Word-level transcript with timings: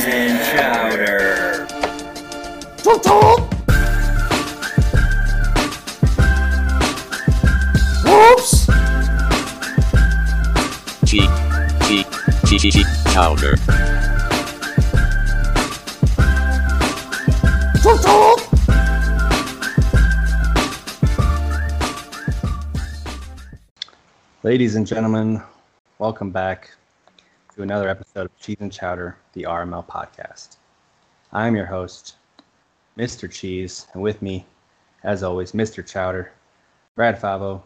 cheese 0.00 0.14
and 0.14 0.58
chowder. 0.58 1.66
Whoops! 8.04 8.66
Cheek, 11.06 11.30
cheek, 11.86 12.06
cheek, 12.46 12.72
cheek, 12.72 12.86
powder. 13.06 13.56
Ladies 24.42 24.74
and 24.74 24.86
gentlemen, 24.86 25.42
welcome 25.98 26.30
back 26.30 26.70
to 27.60 27.64
another 27.64 27.90
episode 27.90 28.24
of 28.24 28.38
Cheese 28.38 28.56
and 28.60 28.72
Chowder, 28.72 29.18
the 29.34 29.42
RML 29.42 29.86
podcast. 29.86 30.56
I'm 31.30 31.54
your 31.54 31.66
host, 31.66 32.16
Mr. 32.96 33.30
Cheese, 33.30 33.86
and 33.92 34.02
with 34.02 34.22
me, 34.22 34.46
as 35.04 35.22
always, 35.22 35.52
Mr. 35.52 35.86
Chowder, 35.86 36.32
Brad 36.96 37.20
Favo. 37.20 37.60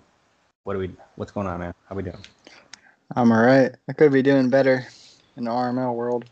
What 0.65 0.73
do 0.73 0.81
we? 0.81 0.91
What's 1.15 1.31
going 1.31 1.47
on, 1.47 1.61
man? 1.61 1.75
How 1.89 1.95
we 1.95 2.03
doing? 2.03 2.19
I'm 3.15 3.31
alright. 3.31 3.77
I 3.89 3.93
could 3.93 4.11
be 4.11 4.21
doing 4.21 4.51
better 4.51 4.85
in 5.37 5.45
the 5.45 5.53
RML 5.53 5.95
world, 5.95 6.25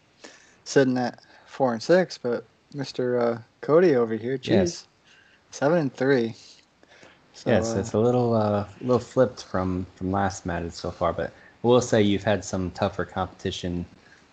sitting 0.65 0.99
at 0.99 1.21
four 1.47 1.73
and 1.73 1.81
six, 1.81 2.19
but 2.19 2.45
Mr. 2.75 3.21
Uh, 3.21 3.39
Cody 3.61 3.95
over 3.95 4.17
here, 4.17 4.39
Cheese, 4.39 4.51
Yes. 4.51 4.89
seven 5.53 5.79
and 5.79 5.95
three. 5.95 6.35
So, 7.35 7.49
yes, 7.49 7.77
uh, 7.77 7.79
it's 7.79 7.93
a 7.93 7.99
little, 8.01 8.35
uh, 8.35 8.67
little 8.81 8.99
flipped 8.99 9.45
from 9.45 9.87
from 9.95 10.11
last 10.11 10.47
match 10.47 10.73
so 10.73 10.91
far, 10.91 11.13
but 11.13 11.33
will 11.63 11.81
say 11.81 12.03
you've 12.03 12.25
had 12.25 12.45
some 12.45 12.71
tougher 12.73 13.05
competition 13.05 13.85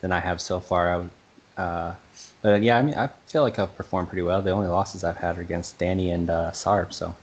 than 0.02 0.12
I 0.12 0.20
have 0.20 0.42
so 0.42 0.60
far. 0.60 1.10
I, 1.58 1.62
uh, 1.62 1.96
but 2.42 2.62
yeah, 2.64 2.78
I 2.78 2.82
mean, 2.82 2.96
I 2.96 3.10
feel 3.28 3.44
like 3.44 3.60
I've 3.60 3.76
performed 3.76 4.10
pretty 4.10 4.22
well. 4.22 4.42
The 4.42 4.52
only 4.52 4.68
losses 4.68 5.04
I've 5.04 5.18
had 5.18 5.38
are 5.38 5.42
against 5.42 5.78
Danny 5.78 6.12
and 6.12 6.30
uh, 6.30 6.52
Sarv, 6.52 6.94
so 6.94 7.16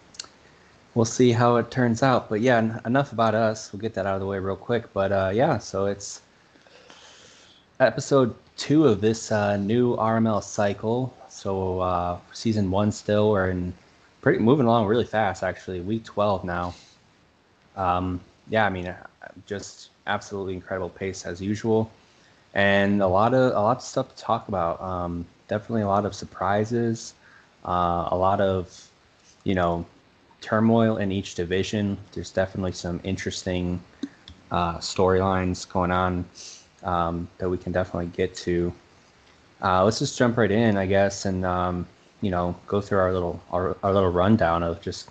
we'll 0.95 1.05
see 1.05 1.33
how 1.33 1.57
it 1.57 1.71
turns 1.71 2.03
out. 2.03 2.29
But 2.29 2.41
yeah, 2.41 2.59
en- 2.59 2.81
enough 2.85 3.13
about 3.13 3.35
us. 3.35 3.73
We'll 3.73 3.81
get 3.81 3.95
that 3.95 4.07
out 4.07 4.15
of 4.15 4.21
the 4.21 4.27
way 4.27 4.39
real 4.39 4.57
quick. 4.57 4.93
But 4.93 5.13
uh, 5.13 5.31
yeah, 5.33 5.59
so 5.59 5.87
it's 5.87 6.21
episode 7.81 8.35
two 8.57 8.87
of 8.87 9.01
this 9.01 9.33
uh, 9.33 9.57
new 9.57 9.97
RML 9.97 10.43
cycle. 10.43 11.15
So 11.29 11.81
uh, 11.81 12.19
season 12.33 12.71
one 12.71 12.93
still, 12.93 13.31
we're 13.31 13.51
in 13.51 13.73
pretty 14.21 14.39
moving 14.39 14.67
along 14.67 14.87
really 14.87 15.05
fast 15.05 15.43
actually. 15.43 15.81
Week 15.81 16.05
12 16.05 16.45
now. 16.45 16.75
Um, 17.77 18.21
yeah, 18.49 18.65
I 18.65 18.71
mean, 18.71 18.95
just 19.47 19.91
absolutely 20.07 20.55
incredible 20.55 20.89
pace 20.89 21.27
as 21.27 21.41
usual, 21.41 21.91
and 22.55 23.03
a 23.03 23.07
lot 23.07 23.35
of 23.35 23.53
a 23.55 23.61
lot 23.61 23.79
of 23.79 23.83
stuff 23.83 24.15
to 24.15 24.23
talk 24.23 24.49
about. 24.49 24.81
Um, 24.81 25.27
definitely 25.49 25.83
a 25.83 25.87
lot 25.89 26.05
of 26.05 26.15
surprises, 26.15 27.15
uh, 27.65 28.09
a 28.11 28.17
lot 28.17 28.41
of 28.41 28.91
you 29.45 29.55
know 29.55 29.85
turmoil 30.41 30.97
in 30.97 31.13
each 31.13 31.35
division. 31.35 31.99
There's 32.13 32.31
definitely 32.31 32.73
some 32.73 33.01
interesting 33.05 33.83
uh, 34.51 34.79
storylines 34.79 35.69
going 35.69 35.91
on 35.91 36.25
um, 36.83 37.29
that 37.39 37.49
we 37.49 37.59
can 37.59 37.73
definitely 37.73 38.11
get 38.17 38.35
to. 38.37 38.73
Uh, 39.63 39.85
let's 39.85 39.99
just 39.99 40.19
jump 40.19 40.37
right 40.37 40.51
in, 40.51 40.77
I 40.77 40.87
guess, 40.87 41.25
and 41.25 41.45
um, 41.45 41.87
you 42.21 42.31
know 42.31 42.57
go 42.67 42.81
through 42.81 42.99
our 42.99 43.13
little 43.13 43.41
our, 43.51 43.77
our 43.83 43.93
little 43.93 44.11
rundown 44.11 44.63
of 44.63 44.81
just 44.81 45.09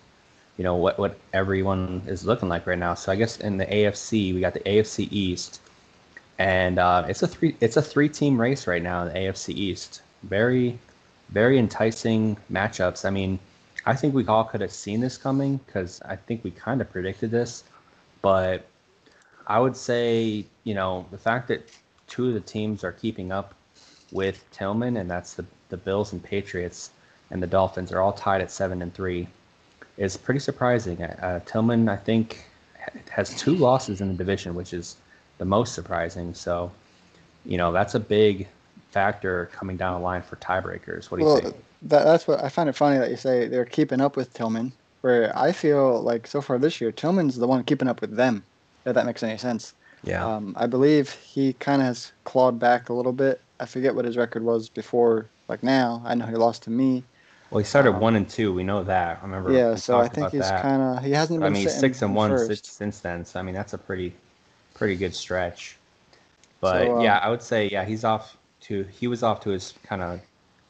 you 0.58 0.64
know 0.64 0.76
what 0.76 0.98
what 0.98 1.18
everyone 1.34 2.02
is 2.08 2.26
looking 2.26 2.50
like 2.50 2.66
right 2.66 2.80
now. 2.80 2.94
So 2.94 3.12
I 3.12 3.16
guess 3.16 3.38
in 3.40 3.58
the 3.58 3.66
AFC 3.66 4.34
we 4.34 4.40
got 4.40 4.54
the 4.54 4.62
AFC 4.62 5.08
East, 5.12 5.62
and 6.40 6.80
uh, 6.80 7.06
it's 7.08 7.24
a 7.24 7.28
three 7.28 7.56
it's 7.60 7.78
a 7.78 7.82
three 7.82 8.10
team 8.10 8.40
race 8.40 8.68
right 8.68 8.82
now 8.82 9.02
in 9.04 9.14
the 9.14 9.20
AFC 9.20 9.54
East. 9.54 10.02
Very 10.24 10.80
very 11.30 11.58
enticing 11.58 12.38
matchups. 12.52 13.04
I 13.06 13.10
mean, 13.10 13.40
I 13.86 13.96
think 13.96 14.14
we 14.14 14.26
all 14.28 14.44
could 14.44 14.62
have 14.62 14.72
seen 14.72 15.02
this 15.02 15.18
coming 15.18 15.60
because 15.66 16.02
I 16.04 16.16
think 16.16 16.44
we 16.44 16.52
kind 16.52 16.82
of 16.82 16.90
predicted 16.92 17.32
this, 17.32 17.64
but 18.22 18.66
I 19.48 19.60
would 19.60 19.76
say 19.76 20.46
you 20.64 20.74
know 20.74 21.06
the 21.12 21.18
fact 21.18 21.48
that 21.50 21.68
two 22.08 22.30
of 22.30 22.34
the 22.34 22.40
teams 22.40 22.84
are 22.84 22.92
keeping 22.94 23.32
up 23.32 23.54
with 24.12 24.44
Tillman, 24.52 24.98
and 24.98 25.10
that's 25.10 25.34
the 25.34 25.46
the 25.70 25.78
Bills 25.78 26.14
and 26.14 26.24
Patriots, 26.24 26.92
and 27.30 27.44
the 27.44 27.48
Dolphins 27.48 27.92
are 27.92 28.00
all 28.00 28.14
tied 28.14 28.42
at 28.42 28.52
seven 28.52 28.82
and 28.82 28.94
three, 28.94 29.28
is 29.98 30.18
pretty 30.18 30.40
surprising. 30.40 31.02
Uh, 31.02 31.40
Tillman, 31.46 31.90
I 31.90 31.96
think, 31.96 32.46
has 33.10 33.36
two 33.36 33.56
losses 33.56 34.02
in 34.02 34.08
the 34.10 34.14
division, 34.14 34.56
which 34.56 34.74
is 34.74 34.98
the 35.38 35.46
most 35.46 35.74
surprising. 35.74 36.34
So, 36.34 36.72
you 37.46 37.58
know, 37.58 37.72
that's 37.72 37.96
a 37.96 38.00
big 38.00 38.48
factor 38.92 39.50
coming 39.54 39.78
down 39.78 40.00
the 40.00 40.04
line 40.06 40.22
for 40.22 40.36
tiebreakers. 40.38 41.12
What 41.12 41.20
do 41.20 41.26
you 41.26 41.40
think? 41.42 41.56
that, 41.84 42.04
that's 42.04 42.28
what 42.28 42.44
I 42.44 42.50
find 42.50 42.70
it 42.70 42.74
funny 42.74 42.98
that 42.98 43.10
you 43.10 43.18
say 43.18 43.48
they're 43.48 43.66
keeping 43.66 44.02
up 44.02 44.16
with 44.16 44.34
Tillman, 44.34 44.72
where 45.02 45.38
I 45.38 45.52
feel 45.52 46.02
like 46.02 46.28
so 46.28 46.42
far 46.42 46.58
this 46.58 46.82
year 46.82 46.92
Tillman's 46.92 47.36
the 47.36 47.48
one 47.48 47.64
keeping 47.64 47.88
up 47.88 48.02
with 48.02 48.16
them. 48.16 48.44
If 48.86 48.94
that 48.96 49.06
makes 49.06 49.24
any 49.24 49.38
sense. 49.38 49.74
Yeah, 50.04 50.24
Um, 50.24 50.54
I 50.56 50.68
believe 50.68 51.12
he 51.12 51.54
kind 51.54 51.82
of 51.82 51.88
has 51.88 52.12
clawed 52.24 52.60
back 52.60 52.90
a 52.90 52.94
little 52.94 53.12
bit. 53.12 53.42
I 53.60 53.66
forget 53.66 53.96
what 53.96 54.06
his 54.06 54.18
record 54.18 54.44
was 54.44 54.70
before, 54.70 55.26
like 55.48 55.64
now. 55.64 56.04
I 56.06 56.14
know 56.14 56.28
he 56.28 56.36
lost 56.36 56.64
to 56.64 56.70
me. 56.70 57.04
Well, 57.56 57.64
he 57.64 57.66
started 57.70 57.94
um, 57.94 58.02
one 58.02 58.18
and 58.18 58.30
two. 58.30 58.52
We 58.52 58.66
know 58.66 58.84
that. 58.84 59.20
I 59.22 59.26
remember. 59.26 59.54
Yeah, 59.54 59.76
so 59.76 59.98
I 59.98 60.10
think 60.10 60.32
he's 60.32 60.42
kind 60.42 60.82
of 60.82 61.02
he 61.06 61.12
hasn't 61.12 61.42
I 61.42 61.46
been. 61.46 61.54
mean, 61.54 61.70
six 61.70 62.02
and 62.02 62.14
one 62.14 62.38
since, 62.38 62.68
since 62.68 63.00
then. 63.00 63.24
So 63.24 63.40
I 63.40 63.44
mean, 63.44 63.56
that's 63.56 63.72
a 63.72 63.78
pretty, 63.78 64.14
pretty 64.74 64.98
good 64.98 65.16
stretch. 65.16 65.78
But 66.60 66.84
So, 66.84 66.98
um, 66.98 67.02
yeah, 67.02 67.18
I 67.20 67.30
would 67.30 67.42
say 67.42 67.70
yeah, 67.70 67.86
he's 67.86 68.04
off 68.04 68.36
to 68.64 68.84
he 68.92 69.08
was 69.08 69.24
off 69.24 69.40
to 69.44 69.52
his 69.52 69.74
kind 69.84 70.02
of 70.02 70.20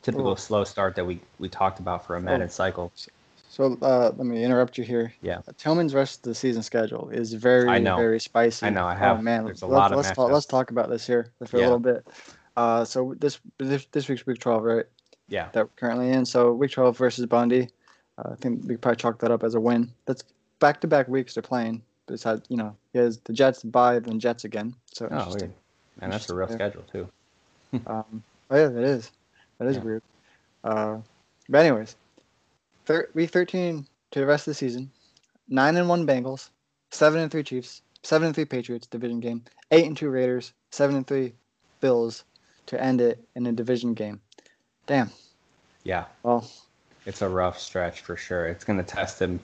typical 0.04 0.26
Well- 0.26 0.36
slow 0.36 0.64
start 0.64 0.94
that 0.98 1.06
we 1.06 1.20
we 1.40 1.50
talked 1.50 1.80
about 1.80 2.06
for 2.06 2.18
a 2.18 2.22
Madden 2.22 2.42
Well, 2.42 2.50
cycle. 2.50 2.92
So 3.50 3.76
uh, 3.82 4.12
let 4.16 4.28
me 4.28 4.44
interrupt 4.44 4.78
you 4.78 4.84
here. 4.84 5.12
Yeah. 5.24 5.40
Tillman's 5.58 5.96
rest 5.96 6.20
of 6.20 6.24
the 6.24 6.36
season 6.36 6.62
schedule 6.62 7.10
is 7.10 7.34
very, 7.34 7.68
I 7.68 7.80
know. 7.80 7.96
very 7.96 8.20
spicy. 8.20 8.68
I 8.68 8.70
know, 8.70 8.86
I 8.86 8.94
Oh 8.94 8.98
have- 8.98 9.24
man, 9.24 9.46
there's 9.46 9.64
a 9.64 9.66
let's, 9.66 9.76
lot 9.76 9.92
of 9.92 9.98
let's 9.98 10.12
talk. 10.12 10.30
Let's 10.30 10.46
talk 10.46 10.70
about 10.70 10.90
this 10.90 11.08
here 11.08 11.32
for 11.48 11.58
a 11.58 11.62
little 11.62 11.80
bit. 11.80 12.06
Uh, 12.56 12.86
so 12.86 13.16
this, 13.18 13.40
this 13.58 13.88
this 13.92 14.08
week's 14.08 14.28
week 14.28 14.38
twelve, 14.40 14.62
right? 14.64 14.86
Yeah, 15.28 15.50
That 15.54 15.66
we're 15.66 15.70
currently 15.76 16.12
in. 16.12 16.26
So 16.26 16.54
week 16.54 16.72
twelve 16.72 16.98
versus 16.98 17.26
Bundy. 17.26 17.70
Uh, 18.18 18.32
I 18.32 18.36
think 18.36 18.62
we 18.64 18.70
could 18.76 18.82
probably 18.82 18.98
chalk 18.98 19.20
that 19.20 19.32
up 19.32 19.44
as 19.44 19.56
a 19.56 19.60
win. 19.60 19.92
That's 20.06 20.24
back 20.60 20.80
to 20.82 20.88
back 20.88 21.08
weeks 21.08 21.34
they're 21.34 21.42
playing. 21.44 21.82
Besides, 22.08 22.44
you 22.50 22.58
know, 22.58 22.76
he 22.94 23.00
has 23.00 23.18
the 23.22 23.34
Jets 23.34 23.64
bye, 23.64 23.98
then 24.00 24.20
Jets 24.20 24.44
again. 24.46 24.76
So 24.94 25.08
oh 25.10 25.16
interesting. 25.18 25.50
weird, 25.50 25.54
man, 26.02 26.10
that's 26.12 26.30
a 26.30 26.36
rough 26.36 26.52
schedule 26.52 26.84
too. 26.92 27.10
Um, 27.88 28.24
oh 28.52 28.56
yeah, 28.56 28.68
that 28.68 28.84
is. 28.84 29.12
That 29.58 29.68
is 29.68 29.78
Yeah. 29.78 29.84
weird. 29.84 30.04
Uh, 30.64 30.98
but 31.50 31.66
anyways, 31.66 31.96
thir- 32.86 33.10
week 33.14 33.32
thirteen 33.32 33.86
to 34.12 34.20
the 34.20 34.26
rest 34.26 34.48
of 34.48 34.52
the 34.52 34.56
season. 34.56 34.92
Nine 35.50 35.76
and 35.78 35.90
one 35.90 36.06
Bengals, 36.08 36.50
seven 36.92 37.20
and 37.20 37.32
three 37.32 37.44
Chiefs, 37.44 37.82
seven 38.04 38.28
and 38.28 38.36
three 38.36 38.46
Patriots 38.46 38.88
division 38.88 39.20
game, 39.20 39.44
eight 39.72 39.86
and 39.88 39.98
two 39.98 40.10
Raiders, 40.10 40.54
seven 40.72 40.96
and 40.96 41.06
three 41.08 41.34
Bills 41.82 42.24
to 42.68 42.82
end 42.82 43.02
it 43.02 43.20
in 43.36 43.46
a 43.48 43.52
division 43.52 43.94
game. 43.94 44.22
Damn. 44.88 45.10
Yeah, 45.84 46.06
Well, 46.24 46.50
it's 47.06 47.22
a 47.22 47.30
rough 47.30 47.60
stretch 47.60 48.02
for 48.02 48.18
sure. 48.18 48.48
It's 48.48 48.64
gonna 48.64 48.84
test 48.84 49.22
him, 49.22 49.40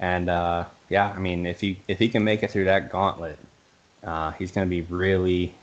and 0.00 0.28
uh, 0.30 0.64
yeah, 0.88 1.12
I 1.14 1.18
mean, 1.18 1.46
if 1.46 1.60
he 1.60 1.80
if 1.88 1.98
he 1.98 2.08
can 2.08 2.24
make 2.24 2.42
it 2.42 2.50
through 2.50 2.64
that 2.66 2.90
gauntlet, 2.90 3.38
uh, 4.04 4.32
he's 4.32 4.52
gonna 4.52 4.66
be 4.66 4.82
really, 4.82 5.54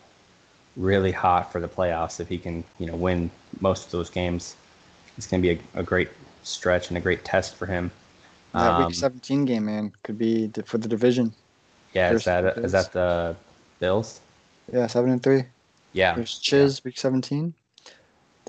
really 0.76 1.12
hot 1.12 1.52
for 1.52 1.60
the 1.62 1.68
playoffs. 1.68 2.20
If 2.20 2.28
he 2.28 2.38
can, 2.38 2.64
you 2.80 2.88
know, 2.88 2.96
win 2.96 3.30
most 3.62 3.86
of 3.86 3.92
those 3.92 4.10
games, 4.10 4.56
it's 5.18 5.28
gonna 5.28 5.42
be 5.42 5.52
a, 5.52 5.60
a 5.76 5.84
great 5.84 6.10
stretch 6.44 6.90
and 6.90 6.98
a 6.98 7.02
great 7.02 7.24
test 7.24 7.56
for 7.56 7.66
him. 7.66 7.92
that 8.54 8.76
Um, 8.76 8.88
week 8.88 8.96
seventeen 8.96 9.46
game, 9.46 9.66
man, 9.66 9.92
could 10.04 10.18
be 10.18 10.50
for 10.66 10.78
the 10.78 10.88
division. 10.90 11.34
Yeah, 11.94 12.12
is 12.12 12.24
that 12.26 12.41
the 12.41 12.64
is 12.64 12.72
that 12.74 12.91
the 12.94 13.35
Bills? 13.80 14.20
Yeah, 14.72 14.88
seven 14.88 15.12
and 15.12 15.24
three. 15.24 15.44
Yeah, 15.94 16.16
There's 16.16 16.40
Chiz 16.40 16.84
week 16.84 16.97
seventeen. 16.97 17.53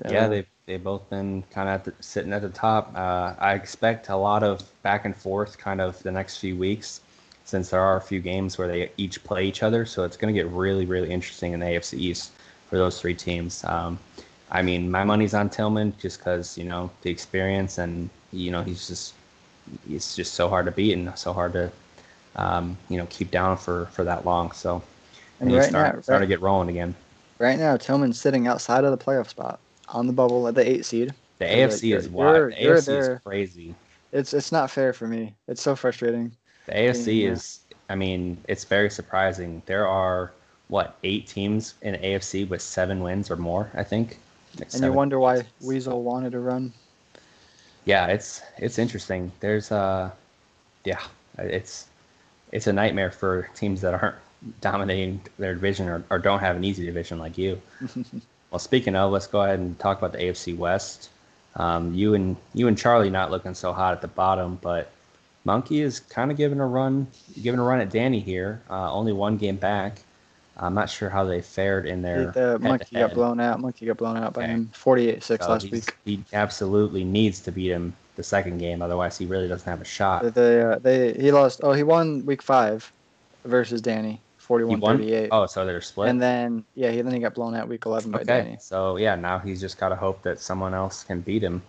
yeah, 0.09 0.25
Uh, 0.25 0.29
they've 0.29 0.47
they've 0.65 0.83
both 0.83 1.09
been 1.09 1.43
kind 1.51 1.69
of 1.69 1.93
sitting 1.99 2.33
at 2.33 2.41
the 2.41 2.49
top. 2.49 2.91
Uh, 2.95 3.33
I 3.39 3.53
expect 3.53 4.09
a 4.09 4.15
lot 4.15 4.43
of 4.43 4.61
back 4.81 5.05
and 5.05 5.15
forth 5.15 5.57
kind 5.57 5.81
of 5.81 6.01
the 6.03 6.11
next 6.11 6.37
few 6.37 6.55
weeks, 6.55 7.01
since 7.45 7.69
there 7.69 7.81
are 7.81 7.97
a 7.97 8.01
few 8.01 8.19
games 8.19 8.57
where 8.57 8.67
they 8.67 8.91
each 8.97 9.23
play 9.23 9.45
each 9.45 9.63
other. 9.63 9.85
So 9.85 10.03
it's 10.03 10.17
going 10.17 10.33
to 10.33 10.39
get 10.39 10.49
really 10.51 10.85
really 10.85 11.09
interesting 11.11 11.53
in 11.53 11.59
the 11.59 11.65
AFC 11.65 11.97
East 11.99 12.31
for 12.69 12.77
those 12.77 12.99
three 12.99 13.15
teams. 13.15 13.63
Um, 13.65 13.99
I 14.51 14.61
mean, 14.61 14.89
my 14.89 15.03
money's 15.03 15.33
on 15.33 15.49
Tillman 15.49 15.93
just 15.99 16.19
because 16.19 16.57
you 16.57 16.63
know 16.65 16.89
the 17.01 17.09
experience 17.09 17.77
and 17.77 18.09
you 18.31 18.51
know 18.51 18.63
he's 18.63 18.87
just 18.87 19.13
he's 19.87 20.15
just 20.15 20.33
so 20.33 20.47
hard 20.49 20.65
to 20.65 20.71
beat 20.71 20.93
and 20.93 21.17
so 21.17 21.33
hard 21.33 21.53
to 21.53 21.71
um, 22.35 22.77
you 22.89 22.97
know 22.97 23.07
keep 23.09 23.31
down 23.31 23.57
for 23.57 23.85
for 23.87 24.03
that 24.05 24.25
long. 24.25 24.51
So 24.53 24.81
And 25.39 25.49
and 25.49 25.57
right 25.59 25.69
start, 25.69 25.95
now- 25.95 26.01
starting 26.01 26.21
right- 26.21 26.25
to 26.25 26.27
get 26.27 26.41
rolling 26.41 26.69
again. 26.69 26.95
Right 27.39 27.57
now, 27.59 27.75
Tillman's 27.75 28.21
sitting 28.21 28.47
outside 28.47 28.85
of 28.85 28.91
the 28.97 29.03
playoff 29.03 29.27
spot 29.27 29.59
on 29.89 30.07
the 30.07 30.13
bubble 30.13 30.47
at 30.47 30.55
the 30.55 30.67
eight 30.69 30.85
seed. 30.85 31.13
The 31.39 31.45
AFC 31.45 31.95
is 31.95 32.05
you're- 32.05 32.07
wild. 32.09 32.53
The 32.53 32.61
you're 32.61 32.77
AFC 32.77 32.85
there. 32.85 33.13
is 33.15 33.21
crazy. 33.23 33.75
It's 34.11 34.33
it's 34.33 34.51
not 34.51 34.69
fair 34.71 34.93
for 34.93 35.07
me. 35.07 35.33
It's 35.47 35.61
so 35.61 35.75
frustrating. 35.75 36.31
The 36.67 36.73
AFC 36.73 37.23
Yeah. 37.23 37.31
is, 37.31 37.59
I 37.89 37.95
mean, 37.95 38.37
it's 38.47 38.63
very 38.63 38.89
surprising. 38.89 39.61
There 39.65 39.87
are 39.87 40.31
what 40.69 40.95
eight 41.03 41.27
teams 41.27 41.73
in 41.81 41.95
AFC 41.95 42.47
with 42.47 42.61
seven 42.61 43.01
wins 43.01 43.29
or 43.29 43.35
more. 43.35 43.69
I 43.73 43.83
think 43.83 44.17
And 44.73 44.83
you 44.83 44.93
wonder 44.93 45.19
why 45.19 45.43
Weasel 45.61 46.03
wanted 46.03 46.31
to 46.33 46.39
run. 46.39 46.71
Yeah, 47.85 48.07
it's 48.07 48.41
it's 48.57 48.77
interesting. 48.79 49.31
There's 49.41 49.71
uh, 49.71 50.11
yeah, 50.85 51.01
it's 51.37 51.87
it's 52.51 52.67
a 52.67 52.73
nightmare 52.73 53.11
for 53.11 53.49
teams 53.55 53.81
that 53.81 53.93
aren't 53.95 54.15
dominating 54.61 55.21
their 55.39 55.55
division 55.55 55.89
or, 55.89 56.03
or 56.11 56.19
don't 56.19 56.39
have 56.39 56.55
an 56.55 56.63
easy 56.63 56.85
division 56.85 57.17
like 57.19 57.37
you. 57.37 57.59
well, 58.53 58.59
speaking 58.59 58.95
of, 58.95 59.11
let's 59.11 59.25
go 59.25 59.41
ahead 59.41 59.57
and 59.57 59.77
talk 59.79 59.97
about 59.97 60.11
the 60.11 60.19
AFC 60.19 60.55
West. 60.55 61.09
Um, 61.55 61.91
you 61.95 62.13
and 62.13 62.37
you 62.53 62.67
and 62.67 62.77
Charlie 62.77 63.09
not 63.09 63.31
looking 63.31 63.55
so 63.55 63.73
hot 63.73 63.93
at 63.93 64.01
the 64.01 64.07
bottom, 64.07 64.59
but 64.61 64.91
Monkey 65.43 65.81
is 65.81 65.99
kind 65.99 66.29
of 66.29 66.37
giving 66.37 66.59
a 66.59 66.67
run, 66.67 67.07
giving 67.41 67.59
a 67.59 67.63
run 67.63 67.79
at 67.79 67.89
Danny 67.89 68.19
here. 68.19 68.61
Uh, 68.69 68.93
only 68.93 69.11
one 69.11 69.37
game 69.37 69.55
back. 69.55 69.97
I'm 70.55 70.75
not 70.75 70.87
sure 70.87 71.09
how 71.09 71.23
they 71.23 71.41
fared 71.41 71.87
in 71.87 72.03
their. 72.03 72.27
the 72.29 72.59
monkey 72.59 72.95
got 72.95 73.15
blown 73.15 73.39
out. 73.39 73.59
Monkey 73.59 73.87
got 73.87 73.97
blown 73.97 74.17
out 74.17 74.35
by 74.35 74.43
Okay. 74.43 74.51
him, 74.51 74.69
48-6 74.71 75.43
So 75.43 75.49
last 75.51 75.71
week. 75.71 75.95
He 76.05 76.23
absolutely 76.31 77.03
needs 77.03 77.39
to 77.41 77.51
beat 77.51 77.71
him 77.71 77.91
the 78.17 78.23
second 78.23 78.59
game, 78.59 78.83
otherwise 78.83 79.17
he 79.17 79.25
really 79.25 79.47
doesn't 79.47 79.67
have 79.67 79.81
a 79.81 79.85
shot. 79.85 80.31
They, 80.35 80.61
uh, 80.61 80.77
they 80.77 81.13
he 81.13 81.31
lost. 81.31 81.61
Oh, 81.63 81.71
he 81.73 81.81
won 81.81 82.23
week 82.27 82.43
five 82.43 82.91
versus 83.45 83.81
Danny, 83.81 84.21
He 84.47 84.75
41-38. 84.75 85.29
Oh, 85.31 85.45
so 85.45 85.65
they're 85.65 85.81
split. 85.81 86.09
And 86.09 86.21
then 86.21 86.65
yeah, 86.75 86.91
he 86.91 87.01
then 87.01 87.13
he 87.13 87.19
got 87.19 87.33
blown 87.33 87.55
out 87.55 87.67
week 87.67 87.85
11 87.85 88.11
by 88.11 88.17
okay, 88.19 88.25
Danny. 88.25 88.57
so 88.59 88.97
yeah, 88.97 89.15
now 89.15 89.39
he's 89.39 89.61
just 89.61 89.77
got 89.77 89.89
to 89.89 89.95
hope 89.95 90.21
that 90.23 90.39
someone 90.39 90.73
else 90.73 91.03
can 91.03 91.21
beat 91.21 91.43
him, 91.43 91.61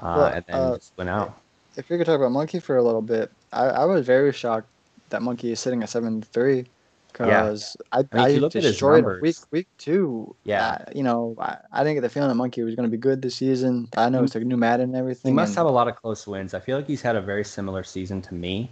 uh, 0.00 0.14
Well, 0.16 0.26
and 0.26 0.44
then 0.46 0.56
uh, 0.56 0.76
just 0.76 0.92
win 0.96 1.08
out. 1.08 1.38
If 1.76 1.88
we 1.88 1.96
could 1.98 2.06
talk 2.06 2.16
about 2.16 2.32
Monkey 2.32 2.58
for 2.58 2.76
a 2.76 2.82
little 2.82 3.02
bit, 3.02 3.30
I, 3.52 3.66
I 3.66 3.84
was 3.84 4.04
very 4.04 4.32
shocked 4.32 4.68
that 5.10 5.22
Monkey 5.22 5.52
is 5.52 5.60
sitting 5.60 5.82
at 5.82 5.88
seven 5.88 6.22
three, 6.22 6.66
because 7.12 7.76
I, 7.92 7.98
I 7.98 8.00
mean, 8.00 8.24
I, 8.24 8.28
you 8.28 8.40
look 8.40 8.56
at 8.56 8.62
his 8.62 8.72
destroyed 8.72 9.20
week 9.20 9.36
week 9.50 9.68
two. 9.78 10.34
Yeah. 10.44 10.66
uh, 10.66 10.84
you 10.94 11.02
know, 11.02 11.36
I, 11.38 11.58
I 11.72 11.84
didn't 11.84 11.94
get 11.96 12.02
the 12.02 12.08
feeling 12.08 12.28
that 12.28 12.34
Monkey 12.34 12.62
was 12.62 12.74
going 12.74 12.88
to 12.88 12.90
be 12.90 13.00
good 13.00 13.22
this 13.22 13.36
season. 13.36 13.88
I 13.96 14.08
know 14.08 14.24
it's 14.24 14.34
a 14.34 14.40
new 14.40 14.56
Madden 14.56 14.90
and 14.90 14.96
everything. 14.96 15.30
He 15.30 15.34
must 15.34 15.50
and- 15.50 15.58
have 15.58 15.66
a 15.66 15.70
lot 15.70 15.88
of 15.88 15.96
close 15.96 16.26
wins. 16.26 16.54
I 16.54 16.60
feel 16.60 16.76
like 16.76 16.86
he's 16.86 17.02
had 17.02 17.16
a 17.16 17.20
very 17.20 17.44
similar 17.44 17.84
season 17.84 18.22
to 18.22 18.34
me. 18.34 18.70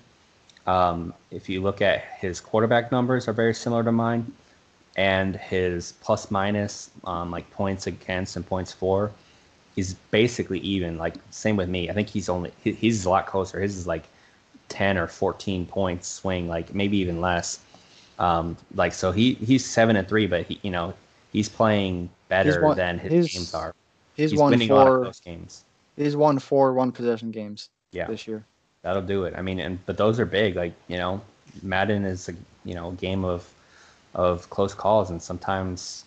Um, 0.68 1.14
if 1.30 1.48
you 1.48 1.62
look 1.62 1.80
at 1.80 2.04
his 2.20 2.40
quarterback 2.40 2.92
numbers 2.92 3.26
are 3.26 3.32
very 3.32 3.54
similar 3.54 3.82
to 3.84 3.92
mine, 3.92 4.30
and 4.96 5.34
his 5.36 5.92
plus 6.02 6.30
minus 6.30 6.90
um, 7.04 7.30
like 7.30 7.50
points 7.50 7.86
against 7.86 8.36
and 8.36 8.46
points 8.46 8.72
for, 8.72 9.10
he's 9.76 9.94
basically 10.10 10.58
even. 10.60 10.98
Like 10.98 11.14
same 11.30 11.56
with 11.56 11.68
me. 11.70 11.88
I 11.88 11.94
think 11.94 12.08
he's 12.08 12.28
only 12.28 12.52
he, 12.62 12.72
he's 12.72 13.04
a 13.06 13.10
lot 13.10 13.26
closer. 13.26 13.60
His 13.60 13.76
is 13.78 13.86
like 13.86 14.04
ten 14.68 14.98
or 14.98 15.06
fourteen 15.06 15.64
points 15.64 16.06
swing, 16.08 16.48
like 16.48 16.74
maybe 16.74 16.98
even 16.98 17.20
less. 17.22 17.60
Um, 18.18 18.56
like 18.74 18.92
so 18.92 19.10
he 19.12 19.34
he's 19.34 19.64
seven 19.64 19.96
and 19.96 20.06
three, 20.06 20.26
but 20.26 20.44
he 20.44 20.58
you 20.62 20.70
know 20.70 20.92
he's 21.32 21.48
playing 21.48 22.10
better 22.28 22.60
won- 22.62 22.76
than 22.76 22.98
his 22.98 23.12
he's- 23.12 23.32
games 23.32 23.54
are. 23.54 23.74
he's, 24.16 24.32
He's 24.32 24.38
won 24.40 24.50
winning 24.50 24.70
a 24.70 24.74
lot 24.74 24.88
of 24.88 25.02
four. 25.04 25.12
games. 25.24 25.64
He's 25.96 26.14
won 26.16 26.38
four 26.38 26.74
one 26.74 26.92
possession 26.92 27.30
games 27.30 27.70
Yeah. 27.92 28.06
this 28.08 28.26
year. 28.28 28.44
That'll 28.88 29.02
do 29.02 29.24
it. 29.24 29.34
I 29.36 29.42
mean, 29.42 29.60
and 29.60 29.84
but 29.84 29.98
those 29.98 30.18
are 30.18 30.24
big. 30.24 30.56
Like 30.56 30.72
you 30.88 30.96
know, 30.96 31.20
Madden 31.62 32.06
is 32.06 32.30
a 32.30 32.34
you 32.64 32.74
know 32.74 32.92
game 32.92 33.22
of 33.22 33.46
of 34.14 34.48
close 34.48 34.72
calls, 34.72 35.10
and 35.10 35.20
sometimes 35.20 36.06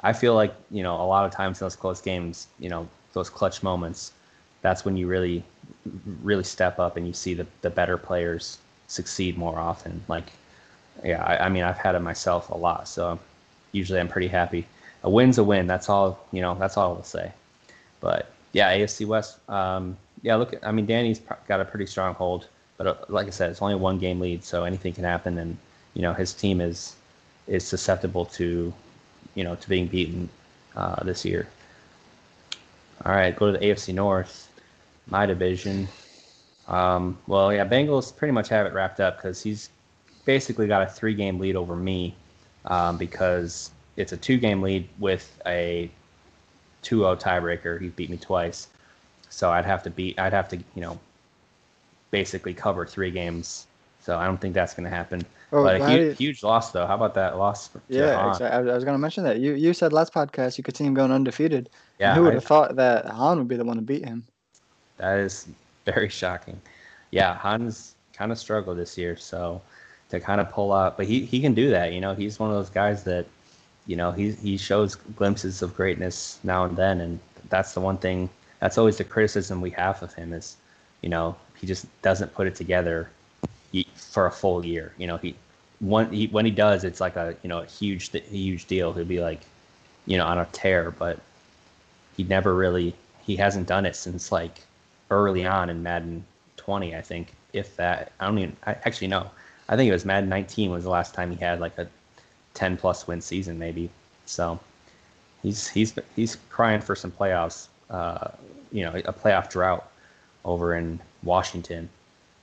I 0.00 0.14
feel 0.14 0.34
like 0.34 0.54
you 0.70 0.82
know 0.82 0.94
a 0.94 1.04
lot 1.04 1.26
of 1.26 1.32
times 1.32 1.60
in 1.60 1.66
those 1.66 1.76
close 1.76 2.00
games, 2.00 2.46
you 2.58 2.70
know, 2.70 2.88
those 3.12 3.28
clutch 3.28 3.62
moments, 3.62 4.12
that's 4.62 4.86
when 4.86 4.96
you 4.96 5.06
really 5.06 5.44
really 6.22 6.44
step 6.44 6.78
up 6.78 6.96
and 6.96 7.06
you 7.06 7.12
see 7.12 7.34
the 7.34 7.46
the 7.60 7.68
better 7.68 7.98
players 7.98 8.56
succeed 8.86 9.36
more 9.36 9.58
often. 9.58 10.02
Like, 10.08 10.32
yeah, 11.04 11.22
I, 11.22 11.44
I 11.44 11.48
mean, 11.50 11.62
I've 11.62 11.76
had 11.76 11.94
it 11.94 12.00
myself 12.00 12.48
a 12.48 12.56
lot, 12.56 12.88
so 12.88 13.18
usually 13.72 14.00
I'm 14.00 14.08
pretty 14.08 14.28
happy. 14.28 14.66
A 15.02 15.10
win's 15.10 15.36
a 15.36 15.44
win. 15.44 15.66
That's 15.66 15.90
all. 15.90 16.26
You 16.32 16.40
know, 16.40 16.54
that's 16.54 16.78
all 16.78 16.96
I'll 16.96 17.04
say. 17.04 17.32
But 18.00 18.32
yeah, 18.54 18.74
AFC 18.74 19.04
West. 19.04 19.46
Um, 19.50 19.98
yeah, 20.24 20.36
look. 20.36 20.54
I 20.62 20.72
mean, 20.72 20.86
Danny's 20.86 21.20
got 21.46 21.60
a 21.60 21.64
pretty 21.66 21.84
strong 21.84 22.14
hold, 22.14 22.48
but 22.78 22.86
uh, 22.86 22.94
like 23.08 23.26
I 23.26 23.30
said, 23.30 23.50
it's 23.50 23.60
only 23.60 23.74
a 23.74 23.78
one 23.78 23.98
game 23.98 24.18
lead, 24.18 24.42
so 24.42 24.64
anything 24.64 24.94
can 24.94 25.04
happen. 25.04 25.36
And 25.36 25.56
you 25.92 26.00
know, 26.00 26.14
his 26.14 26.32
team 26.32 26.60
is 26.62 26.96
is 27.46 27.62
susceptible 27.62 28.24
to 28.24 28.72
you 29.34 29.44
know 29.44 29.54
to 29.54 29.68
being 29.68 29.86
beaten 29.86 30.30
uh, 30.76 31.04
this 31.04 31.26
year. 31.26 31.46
All 33.04 33.12
right, 33.12 33.36
go 33.36 33.52
to 33.52 33.58
the 33.58 33.64
AFC 33.64 33.92
North, 33.92 34.48
my 35.06 35.26
division. 35.26 35.86
Um, 36.68 37.18
well, 37.26 37.52
yeah, 37.52 37.66
Bengals 37.66 38.16
pretty 38.16 38.32
much 38.32 38.48
have 38.48 38.64
it 38.64 38.72
wrapped 38.72 39.00
up 39.00 39.18
because 39.18 39.42
he's 39.42 39.68
basically 40.24 40.66
got 40.66 40.80
a 40.80 40.86
three 40.86 41.14
game 41.14 41.38
lead 41.38 41.54
over 41.54 41.76
me 41.76 42.14
um, 42.64 42.96
because 42.96 43.72
it's 43.96 44.12
a 44.12 44.16
two 44.16 44.38
game 44.38 44.62
lead 44.62 44.88
with 44.98 45.38
a 45.44 45.90
2-0 46.82 47.20
tiebreaker. 47.20 47.78
He 47.78 47.88
beat 47.88 48.08
me 48.08 48.16
twice, 48.16 48.68
so 49.34 49.50
I'd 49.50 49.64
have 49.64 49.82
to 49.82 49.90
beat. 49.90 50.18
I'd 50.18 50.32
have 50.32 50.48
to, 50.50 50.56
you 50.56 50.80
know, 50.82 50.98
basically 52.12 52.54
cover 52.54 52.86
three 52.86 53.10
games. 53.10 53.66
So 54.00 54.16
I 54.18 54.26
don't 54.26 54.40
think 54.40 54.54
that's 54.54 54.74
going 54.74 54.84
to 54.84 54.94
happen. 54.94 55.24
Oh, 55.52 55.64
but 55.64 55.80
a 55.80 55.88
huge, 55.90 56.20
you- 56.20 56.26
huge 56.26 56.42
loss, 56.42 56.70
though. 56.70 56.86
How 56.86 56.94
about 56.94 57.14
that 57.14 57.36
loss? 57.36 57.70
Yeah, 57.88 58.14
Han? 58.16 58.30
exactly. 58.30 58.70
I, 58.70 58.74
was- 58.74 58.84
going 58.84 58.94
to 58.94 58.98
mention 58.98 59.24
that. 59.24 59.38
You 59.40 59.54
you 59.54 59.72
said 59.72 59.92
last 59.92 60.12
podcast 60.14 60.56
you 60.56 60.62
could 60.64 60.76
see 60.76 60.84
him 60.84 60.94
going 60.94 61.10
undefeated. 61.10 61.70
Yeah, 61.98 62.10
And 62.10 62.18
who 62.18 62.24
would 62.24 62.34
have 62.34 62.44
thought 62.44 62.76
that 62.76 63.06
Han 63.06 63.38
would 63.38 63.48
be 63.48 63.56
the 63.56 63.64
one 63.64 63.76
to 63.76 63.82
beat 63.82 64.04
him? 64.04 64.24
That 64.98 65.18
is 65.18 65.48
very 65.84 66.08
shocking. 66.08 66.60
Yeah, 67.10 67.34
Hans 67.34 67.94
kind 68.12 68.30
of 68.30 68.38
struggled 68.38 68.78
this 68.78 68.96
year, 68.96 69.16
so 69.16 69.60
to 70.10 70.20
kind 70.20 70.40
of 70.40 70.50
pull 70.50 70.72
out, 70.72 70.96
but 70.96 71.06
he, 71.06 71.24
he 71.24 71.40
can 71.40 71.54
do 71.54 71.70
that. 71.70 71.92
You 71.92 72.00
know, 72.00 72.14
he's 72.14 72.38
one 72.38 72.50
of 72.50 72.56
those 72.56 72.70
guys 72.70 73.02
that, 73.04 73.26
you 73.86 73.96
know, 73.96 74.12
he 74.12 74.32
he 74.32 74.56
shows 74.56 74.94
glimpses 74.94 75.62
of 75.62 75.74
greatness 75.74 76.38
now 76.44 76.64
and 76.66 76.76
then, 76.76 77.00
and 77.00 77.18
that's 77.48 77.72
the 77.74 77.80
one 77.80 77.96
thing. 77.96 78.28
That's 78.64 78.78
always 78.78 78.96
the 78.96 79.04
criticism 79.04 79.60
we 79.60 79.68
have 79.72 80.02
of 80.02 80.14
him 80.14 80.32
is, 80.32 80.56
you 81.02 81.10
know, 81.10 81.36
he 81.60 81.66
just 81.66 81.84
doesn't 82.00 82.32
put 82.32 82.46
it 82.46 82.54
together 82.54 83.10
for 83.94 84.24
a 84.24 84.30
full 84.30 84.64
year. 84.64 84.94
You 84.96 85.06
know, 85.06 85.18
he 85.18 85.34
one 85.80 86.10
he, 86.10 86.28
when 86.28 86.46
he 86.46 86.50
does, 86.50 86.82
it's 86.82 86.98
like 86.98 87.14
a 87.16 87.36
you 87.42 87.50
know 87.50 87.58
a 87.58 87.66
huge 87.66 88.10
huge 88.10 88.64
deal. 88.64 88.94
He'll 88.94 89.04
be 89.04 89.20
like, 89.20 89.42
you 90.06 90.16
know, 90.16 90.24
on 90.24 90.38
a 90.38 90.46
tear, 90.52 90.90
but 90.92 91.18
he 92.16 92.24
never 92.24 92.54
really 92.54 92.94
he 93.26 93.36
hasn't 93.36 93.66
done 93.66 93.84
it 93.84 93.96
since 93.96 94.32
like 94.32 94.62
early 95.10 95.44
on 95.44 95.68
in 95.68 95.82
Madden 95.82 96.24
20, 96.56 96.96
I 96.96 97.02
think, 97.02 97.34
if 97.52 97.76
that. 97.76 98.12
I 98.18 98.24
don't 98.24 98.38
even. 98.38 98.56
I 98.66 98.70
actually 98.86 99.08
no. 99.08 99.30
I 99.68 99.76
think 99.76 99.90
it 99.90 99.92
was 99.92 100.06
Madden 100.06 100.30
19 100.30 100.70
was 100.70 100.84
the 100.84 100.90
last 100.90 101.12
time 101.12 101.30
he 101.30 101.36
had 101.36 101.60
like 101.60 101.76
a 101.76 101.86
10 102.54 102.78
plus 102.78 103.06
win 103.06 103.20
season, 103.20 103.58
maybe. 103.58 103.90
So 104.24 104.58
he's 105.42 105.68
he's 105.68 105.92
he's 106.16 106.38
crying 106.48 106.80
for 106.80 106.96
some 106.96 107.10
playoffs. 107.10 107.68
Uh, 107.90 108.28
you 108.72 108.84
know, 108.84 108.92
a 108.94 109.12
playoff 109.12 109.50
drought 109.50 109.88
over 110.44 110.74
in 110.74 110.98
Washington, 111.22 111.88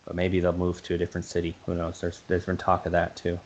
but 0.06 0.16
maybe 0.16 0.40
they'll 0.40 0.54
move 0.54 0.82
to 0.84 0.96
a 0.96 0.98
different 0.98 1.26
city. 1.26 1.56
Who 1.66 1.76
knows? 1.76 2.00
There's 2.02 2.22
there's 2.28 2.46
been 2.46 2.58
talk 2.58 2.86
of 2.86 2.92
that 2.94 3.16
too. 3.16 3.40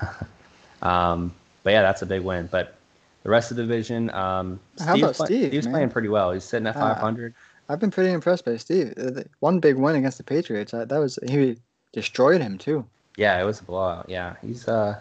um, 0.82 1.32
but 1.62 1.70
yeah, 1.72 1.82
that's 1.82 2.02
a 2.02 2.06
big 2.06 2.22
win. 2.22 2.48
But 2.50 2.74
the 3.22 3.30
rest 3.30 3.50
of 3.50 3.56
the 3.56 3.62
division, 3.64 4.10
um, 4.10 4.60
How 4.78 4.92
Steve's 4.94 5.02
about 5.02 5.26
Steve, 5.26 5.48
Steve's 5.48 5.66
man? 5.66 5.72
playing 5.74 5.90
pretty 5.90 6.08
well. 6.08 6.32
He's 6.32 6.44
sitting 6.44 6.66
at 6.66 6.76
Uh, 6.76 6.94
500. 6.94 7.34
I've 7.68 7.80
been 7.80 7.90
pretty 7.90 8.12
impressed 8.12 8.44
by 8.44 8.56
Steve. 8.56 8.94
Uh, 8.96 9.22
One 9.40 9.58
big 9.58 9.76
win 9.76 9.96
against 9.96 10.18
the 10.18 10.24
Patriots. 10.24 10.72
uh, 10.72 10.84
That 10.84 10.98
was 10.98 11.18
he 11.28 11.56
destroyed 11.92 12.40
him 12.40 12.58
too. 12.58 12.84
Yeah, 13.16 13.40
it 13.40 13.44
was 13.44 13.60
a 13.60 13.64
blowout. 13.64 14.08
Yeah, 14.08 14.34
he's 14.42 14.68
uh, 14.68 15.00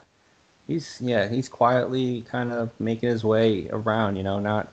he's 0.68 0.98
yeah, 1.02 1.28
he's 1.28 1.50
quietly 1.50 2.22
kind 2.24 2.52
of 2.52 2.72
making 2.80 3.10
his 3.10 3.24
way 3.24 3.68
around. 3.70 4.16
You 4.16 4.24
know, 4.24 4.40
not 4.40 4.72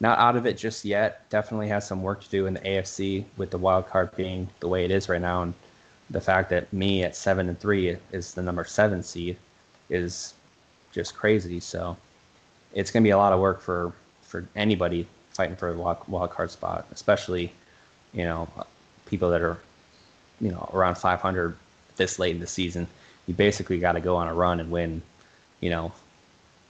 not 0.00 0.18
out 0.18 0.36
of 0.36 0.46
it 0.46 0.58
just 0.58 0.84
yet. 0.84 1.28
Definitely 1.30 1.68
has 1.68 1.86
some 1.86 2.02
work 2.02 2.22
to 2.22 2.30
do 2.30 2.46
in 2.46 2.54
the 2.54 2.60
AFC 2.60 3.24
with 3.36 3.50
the 3.50 3.58
wild 3.58 3.88
card 3.88 4.14
being 4.16 4.48
the 4.60 4.68
way 4.68 4.84
it 4.84 4.90
is 4.90 5.08
right 5.08 5.20
now, 5.20 5.42
and 5.42 5.54
the 6.10 6.20
fact 6.20 6.50
that 6.50 6.72
me 6.72 7.02
at 7.04 7.16
seven 7.16 7.48
and 7.48 7.58
three 7.58 7.96
is 8.12 8.34
the 8.34 8.42
number 8.42 8.64
seven 8.64 9.02
seed 9.02 9.36
is 9.90 10.34
just 10.92 11.14
crazy. 11.14 11.60
So 11.60 11.96
it's 12.72 12.90
gonna 12.90 13.04
be 13.04 13.10
a 13.10 13.16
lot 13.16 13.32
of 13.32 13.40
work 13.40 13.60
for 13.60 13.92
for 14.22 14.46
anybody 14.56 15.06
fighting 15.30 15.56
for 15.56 15.68
a 15.68 15.74
wild, 15.74 15.98
wild 16.08 16.30
card 16.30 16.50
spot, 16.50 16.86
especially 16.92 17.52
you 18.12 18.24
know 18.24 18.48
people 19.06 19.30
that 19.30 19.42
are 19.42 19.58
you 20.40 20.50
know 20.50 20.68
around 20.72 20.96
500 20.96 21.56
this 21.96 22.18
late 22.18 22.34
in 22.34 22.40
the 22.40 22.46
season. 22.46 22.86
You 23.26 23.34
basically 23.34 23.78
got 23.78 23.92
to 23.92 24.00
go 24.00 24.16
on 24.16 24.28
a 24.28 24.34
run 24.34 24.60
and 24.60 24.70
win. 24.70 25.02
You 25.60 25.70
know, 25.70 25.92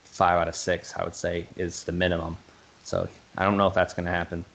five 0.05 0.39
out 0.39 0.47
of 0.47 0.55
six, 0.55 0.95
I 0.95 1.03
would 1.03 1.15
say, 1.15 1.47
is 1.57 1.83
the 1.83 1.91
minimum. 1.91 2.37
So 2.85 3.09
I 3.37 3.43
don't 3.43 3.57
know 3.57 3.67
if 3.67 3.73
that's 3.73 3.93
going 3.93 4.05
to 4.05 4.11
happen. 4.11 4.45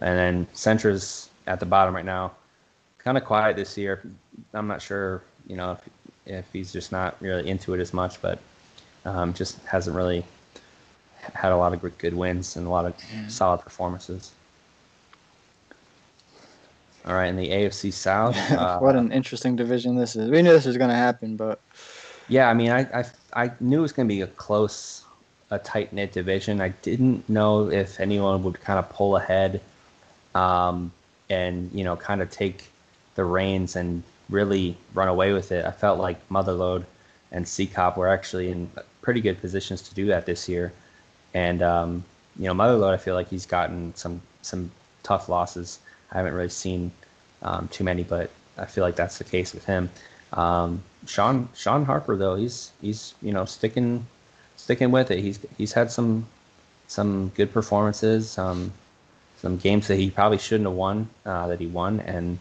And 0.00 0.18
then 0.18 0.46
Centra's 0.54 1.28
at 1.46 1.60
the 1.60 1.66
bottom 1.66 1.94
right 1.94 2.04
now, 2.04 2.32
kind 2.98 3.16
of 3.16 3.24
quiet 3.24 3.56
this 3.56 3.78
year. 3.78 4.02
I'm 4.52 4.66
not 4.66 4.82
sure, 4.82 5.22
you 5.46 5.56
know, 5.56 5.72
if, 5.72 5.80
if 6.26 6.44
he's 6.52 6.72
just 6.72 6.90
not 6.90 7.16
really 7.20 7.48
into 7.48 7.74
it 7.74 7.80
as 7.80 7.92
much, 7.94 8.20
but 8.20 8.38
um, 9.04 9.32
just 9.32 9.62
hasn't 9.66 9.94
really 9.94 10.24
had 11.34 11.52
a 11.52 11.56
lot 11.56 11.72
of 11.72 11.80
good- 11.80 11.96
good 11.98 12.14
wins 12.14 12.56
and 12.56 12.66
a 12.66 12.70
lot 12.70 12.84
of 12.86 12.94
solid 13.28 13.60
performances. 13.60 14.32
All 17.06 17.14
right, 17.14 17.26
in 17.28 17.36
the 17.36 17.48
AFC 17.48 17.92
South, 17.92 18.36
uh, 18.52 18.78
what 18.80 18.96
an 18.96 19.12
interesting 19.12 19.54
division 19.54 19.96
this 19.96 20.16
is. 20.16 20.28
We 20.28 20.42
knew 20.42 20.52
this 20.52 20.66
was 20.66 20.76
going 20.76 20.90
to 20.90 20.96
happen, 20.96 21.36
but 21.36 21.60
Yeah, 22.28 22.48
I 22.48 22.54
mean, 22.54 22.72
I 22.72 22.80
I, 22.92 23.04
I 23.44 23.50
knew 23.60 23.78
it 23.78 23.82
was 23.82 23.92
going 23.92 24.08
to 24.08 24.12
be 24.14 24.22
a 24.22 24.26
close 24.26 25.05
a 25.50 25.58
tight 25.58 25.92
knit 25.92 26.12
division. 26.12 26.60
I 26.60 26.68
didn't 26.68 27.28
know 27.28 27.70
if 27.70 28.00
anyone 28.00 28.42
would 28.42 28.60
kind 28.60 28.78
of 28.78 28.88
pull 28.90 29.16
ahead, 29.16 29.60
um, 30.34 30.92
and 31.30 31.70
you 31.72 31.84
know, 31.84 31.96
kind 31.96 32.22
of 32.22 32.30
take 32.30 32.70
the 33.14 33.24
reins 33.24 33.76
and 33.76 34.02
really 34.28 34.76
run 34.94 35.08
away 35.08 35.32
with 35.32 35.52
it. 35.52 35.64
I 35.64 35.70
felt 35.70 35.98
like 35.98 36.28
Motherload 36.28 36.84
and 37.32 37.44
CCOP 37.44 37.96
were 37.96 38.08
actually 38.08 38.50
in 38.50 38.70
pretty 39.02 39.20
good 39.20 39.40
positions 39.40 39.82
to 39.82 39.94
do 39.94 40.06
that 40.06 40.26
this 40.26 40.48
year, 40.48 40.72
and 41.34 41.62
um, 41.62 42.04
you 42.38 42.46
know, 42.46 42.54
Motherload, 42.54 42.92
I 42.92 42.98
feel 42.98 43.14
like 43.14 43.28
he's 43.28 43.46
gotten 43.46 43.94
some 43.94 44.20
some 44.42 44.70
tough 45.02 45.28
losses. 45.28 45.78
I 46.12 46.18
haven't 46.18 46.34
really 46.34 46.48
seen 46.48 46.90
um, 47.42 47.68
too 47.68 47.84
many, 47.84 48.02
but 48.02 48.30
I 48.58 48.64
feel 48.64 48.84
like 48.84 48.96
that's 48.96 49.18
the 49.18 49.24
case 49.24 49.52
with 49.52 49.64
him. 49.64 49.90
Um, 50.32 50.82
Sean 51.06 51.48
Sean 51.54 51.84
Harper 51.84 52.16
though, 52.16 52.34
he's 52.34 52.72
he's 52.80 53.14
you 53.22 53.32
know 53.32 53.44
sticking 53.44 54.06
sticking 54.66 54.90
with 54.90 55.12
it. 55.12 55.20
He's 55.20 55.38
he's 55.56 55.72
had 55.72 55.92
some 55.92 56.26
some 56.88 57.28
good 57.36 57.52
performances, 57.52 58.36
um, 58.36 58.72
some 59.38 59.56
games 59.58 59.86
that 59.86 59.94
he 59.94 60.10
probably 60.10 60.38
shouldn't 60.38 60.66
have 60.68 60.74
won 60.76 61.08
uh, 61.24 61.46
that 61.46 61.60
he 61.60 61.66
won, 61.66 62.00
and 62.00 62.36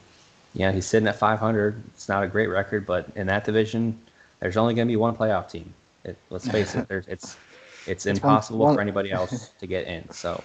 yeah, 0.56 0.72
he's 0.72 0.88
sitting 0.88 1.08
at 1.08 1.18
500. 1.18 1.80
It's 1.94 2.10
not 2.10 2.24
a 2.24 2.28
great 2.28 2.48
record, 2.48 2.88
but 2.88 3.08
in 3.16 3.28
that 3.28 3.46
division, 3.46 4.00
there's 4.40 4.58
only 4.58 4.74
going 4.74 4.88
to 4.88 4.92
be 4.92 4.96
one 4.96 5.16
playoff 5.16 5.52
team. 5.52 5.72
It, 6.04 6.18
let's 6.32 6.48
face 6.48 6.74
it, 6.74 6.88
there's, 6.88 7.08
it's 7.08 7.38
it's 7.86 8.08
impossible 8.08 8.58
one- 8.60 8.74
for 8.76 8.82
anybody 8.82 9.12
else 9.12 9.50
to 9.60 9.68
get 9.68 9.86
in. 9.86 10.10
So 10.12 10.44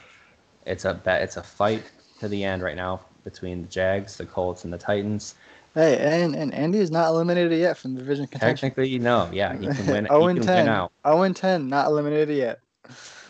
it's 0.67 0.85
a 0.85 0.93
bet. 0.93 1.23
It's 1.23 1.39
a 1.39 1.43
fight 1.43 1.85
to 2.19 2.29
the 2.29 2.45
end 2.45 2.63
right 2.63 2.77
now 2.77 3.01
between 3.25 3.63
the 3.63 3.69
Jags, 3.69 4.19
the 4.19 4.27
Colts, 4.27 4.65
and 4.65 4.73
the 4.73 4.79
Titans. 4.79 5.35
Hey, 5.75 5.99
and, 5.99 6.35
and 6.35 6.53
Andy 6.53 6.79
is 6.79 6.91
not 6.91 7.09
eliminated 7.09 7.57
yet 7.59 7.77
from 7.79 7.95
the 7.95 8.01
division 8.01 8.27
contention. 8.27 8.71
Technically, 8.71 8.99
no, 8.99 9.29
yeah, 9.33 9.57
he 9.57 9.67
can 9.69 9.87
win. 9.87 10.07
0 10.07 10.21
he 10.27 10.27
and 10.31 10.39
can 10.41 10.47
10. 10.47 10.57
win 10.65 10.69
out. 10.69 10.93
0 11.07 11.23
and 11.23 11.37
10, 11.37 11.69
not 11.69 11.87
eliminated 11.87 12.37
yet. 12.37 12.61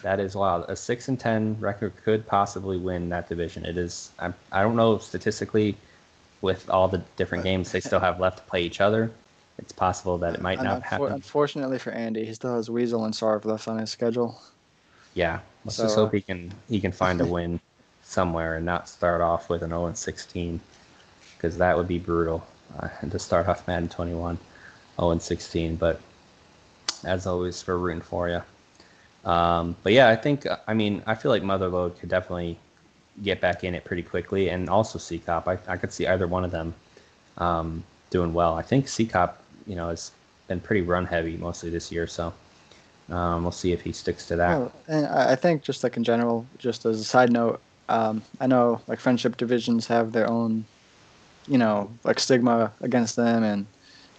That 0.02 0.20
is 0.20 0.34
wild. 0.34 0.64
A 0.68 0.76
six 0.76 1.08
and 1.08 1.20
ten 1.20 1.56
record 1.60 1.92
could 2.04 2.26
possibly 2.26 2.78
win 2.78 3.10
that 3.10 3.28
division. 3.28 3.66
It 3.66 3.76
is. 3.76 4.10
I, 4.18 4.32
I 4.50 4.62
don't 4.62 4.74
know 4.76 4.96
statistically, 4.96 5.76
with 6.40 6.68
all 6.70 6.88
the 6.88 7.02
different 7.16 7.44
games 7.44 7.70
they 7.70 7.80
still 7.80 8.00
have 8.00 8.18
left 8.18 8.38
to 8.38 8.44
play 8.44 8.62
each 8.62 8.80
other. 8.80 9.10
It's 9.58 9.72
possible 9.72 10.16
that 10.18 10.34
it 10.34 10.40
might 10.40 10.58
And 10.58 10.64
not 10.68 10.80
unfor- 10.80 10.84
happen. 10.84 11.12
Unfortunately 11.12 11.78
for 11.78 11.90
Andy, 11.90 12.24
he 12.24 12.32
still 12.32 12.54
has 12.54 12.70
Weasel 12.70 13.04
and 13.04 13.12
Sarv 13.12 13.44
left 13.44 13.68
on 13.68 13.76
his 13.78 13.90
schedule. 13.90 14.40
Yeah, 15.12 15.40
let's 15.66 15.76
So, 15.76 15.82
just 15.82 15.98
uh, 15.98 16.00
hope 16.02 16.14
he 16.14 16.22
can 16.22 16.50
he 16.70 16.80
can 16.80 16.92
find 16.92 17.20
a 17.20 17.26
win 17.36 17.60
somewhere 18.02 18.56
and 18.56 18.64
not 18.64 18.88
start 18.88 19.20
off 19.20 19.50
with 19.50 19.62
an 19.62 19.70
0 19.70 19.86
and 19.86 19.98
16, 19.98 20.58
because 21.40 21.56
that 21.56 21.76
would 21.76 21.88
be 21.88 21.98
brutal 21.98 22.46
uh, 22.78 22.88
to 23.08 23.18
start 23.18 23.48
off 23.48 23.66
Madden 23.66 23.88
21 23.88 24.38
0 24.96 25.10
and 25.10 25.22
16. 25.22 25.76
But 25.76 26.00
as 27.04 27.26
always, 27.26 27.66
we're 27.66 27.76
rooting 27.76 28.02
for 28.02 28.28
you. 28.28 28.42
Um, 29.24 29.76
but 29.82 29.92
yeah, 29.92 30.08
I 30.08 30.16
think 30.16 30.46
I 30.66 30.74
mean 30.74 31.02
I 31.06 31.14
feel 31.14 31.30
like 31.30 31.42
Motherload 31.42 31.98
could 31.98 32.08
definitely 32.08 32.58
get 33.22 33.40
back 33.40 33.64
in 33.64 33.74
it 33.74 33.84
pretty 33.84 34.02
quickly, 34.02 34.48
and 34.48 34.68
also 34.68 34.98
CCOP. 34.98 35.46
I, 35.46 35.72
I 35.72 35.76
could 35.76 35.92
see 35.92 36.06
either 36.06 36.26
one 36.26 36.44
of 36.44 36.50
them 36.50 36.74
um, 37.38 37.84
doing 38.10 38.32
well. 38.32 38.54
I 38.54 38.62
think 38.62 38.88
C 38.88 39.06
Cop, 39.06 39.42
you 39.66 39.76
know, 39.76 39.88
has 39.88 40.12
been 40.48 40.60
pretty 40.60 40.82
run 40.82 41.04
heavy 41.04 41.36
mostly 41.36 41.68
this 41.70 41.92
year, 41.92 42.06
so 42.06 42.32
um, 43.10 43.42
we'll 43.42 43.52
see 43.52 43.72
if 43.72 43.82
he 43.82 43.92
sticks 43.92 44.26
to 44.26 44.36
that. 44.36 44.58
Well, 44.58 44.72
and 44.88 45.06
I 45.06 45.32
I 45.32 45.36
think 45.36 45.62
just 45.62 45.84
like 45.84 45.96
in 45.96 46.04
general, 46.04 46.46
just 46.58 46.86
as 46.86 47.00
a 47.00 47.04
side 47.04 47.30
note, 47.30 47.60
um, 47.90 48.22
I 48.40 48.46
know 48.46 48.80
like 48.86 49.00
friendship 49.00 49.36
divisions 49.36 49.86
have 49.88 50.12
their 50.12 50.28
own, 50.28 50.64
you 51.46 51.58
know, 51.58 51.98
like 52.04 52.18
stigma 52.20 52.72
against 52.80 53.16
them, 53.16 53.42
and 53.42 53.66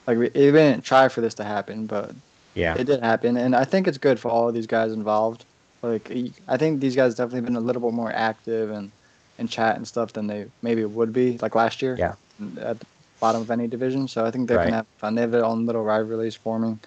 like 0.08 0.18
we, 0.18 0.30
we 0.36 0.52
didn't 0.52 0.84
try 0.84 1.08
for 1.10 1.22
this 1.22 1.36
to 1.36 1.44
happen, 1.44 1.88
but 1.88 2.12
Yeah. 2.56 2.76
it 2.78 2.86
did 2.86 3.02
happen, 3.04 3.38
and 3.38 3.56
I 3.56 3.64
think 3.66 3.88
it's 3.88 3.98
good 3.98 4.20
for 4.20 4.30
all 4.30 4.48
of 4.50 4.54
these 4.54 4.68
guys 4.68 4.92
involved. 4.94 5.46
Like 5.84 6.12
i 6.48 6.58
think 6.58 6.80
these 6.80 6.96
guys 6.96 7.16
definitely 7.16 7.42
been 7.42 7.56
a 7.56 7.60
little 7.60 7.82
bit 7.82 7.94
more 7.94 8.12
active 8.14 8.70
and 8.70 8.92
and 9.40 9.50
chat 9.50 9.78
and 9.78 9.88
stuff 9.88 10.14
than 10.14 10.28
they 10.28 10.46
maybe 10.62 10.86
would 10.86 11.12
be 11.14 11.38
like 11.40 11.56
last 11.56 11.82
year. 11.82 11.96
Yeah. 11.98 12.14
At 12.60 12.80
the 12.80 12.86
bottom 13.20 13.42
of 13.42 13.50
any 13.52 13.68
division, 13.68 14.08
so 14.08 14.26
I 14.26 14.32
think 14.32 14.48
they 14.48 14.56
Right. 14.58 14.66
can 14.66 14.74
have 14.74 14.86
fun. 15.00 15.16
They 15.16 15.22
have 15.22 15.32
their 15.32 15.46
own 15.46 15.66
little 15.66 15.84
rivalries 15.84 16.36
forming. 16.36 16.80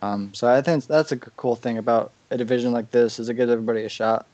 Um, 0.00 0.34
so 0.34 0.48
I 0.48 0.60
think 0.62 0.84
that's 0.86 1.12
a 1.12 1.16
cool 1.16 1.54
thing 1.56 1.78
about 1.78 2.12
a 2.30 2.36
division 2.36 2.72
like 2.72 2.90
this 2.90 3.18
is 3.20 3.28
it 3.28 3.34
gives 3.34 3.52
everybody 3.52 3.84
a 3.84 3.88
shot 3.88 4.26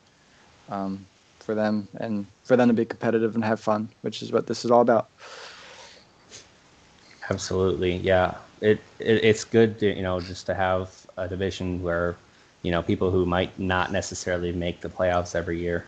um, 0.69 1.07
for 1.49 1.55
them 1.55 1.89
and 1.99 2.27
for 2.45 2.59
them 2.59 2.69
to 2.69 2.75
be 2.75 2.85
competitive 2.85 3.35
and 3.35 3.43
have 3.43 3.59
fun, 3.59 3.89
which 4.03 4.21
is 4.21 4.33
what 4.33 4.47
this 4.47 4.67
is 4.67 4.71
all 4.71 4.83
about. 4.83 5.09
Absolutely, 7.31 7.97
yeah. 7.97 8.35
It, 8.61 8.79
it 8.99 9.25
it's 9.25 9.45
good 9.45 9.79
to 9.79 9.97
you 9.97 10.03
know 10.03 10.21
just 10.21 10.45
to 10.45 10.55
have 10.55 11.07
a 11.17 11.27
division 11.27 11.83
where 11.83 12.17
you 12.61 12.71
know 12.71 12.83
people 12.83 13.11
who 13.11 13.25
might 13.25 13.59
not 13.59 13.91
necessarily 13.93 14.53
make 14.53 14.83
the 14.83 14.91
playoffs 14.91 15.35
every 15.35 15.59
year 15.59 15.87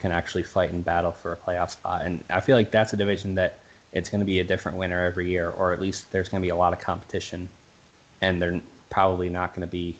can 0.00 0.10
actually 0.10 0.42
fight 0.42 0.72
and 0.72 0.84
battle 0.84 1.12
for 1.12 1.32
a 1.32 1.36
playoff 1.36 1.70
spot. 1.70 2.02
And 2.04 2.24
I 2.28 2.40
feel 2.40 2.56
like 2.56 2.72
that's 2.72 2.92
a 2.92 2.96
division 2.96 3.36
that 3.36 3.60
it's 3.92 4.10
going 4.10 4.18
to 4.18 4.26
be 4.26 4.40
a 4.40 4.44
different 4.44 4.76
winner 4.76 5.04
every 5.04 5.30
year, 5.30 5.50
or 5.50 5.72
at 5.72 5.80
least 5.80 6.10
there's 6.10 6.28
going 6.28 6.42
to 6.42 6.44
be 6.44 6.50
a 6.50 6.56
lot 6.56 6.72
of 6.72 6.80
competition, 6.80 7.48
and 8.22 8.42
they're 8.42 8.60
probably 8.90 9.28
not 9.28 9.54
going 9.54 9.68
to 9.68 9.70
be, 9.70 9.96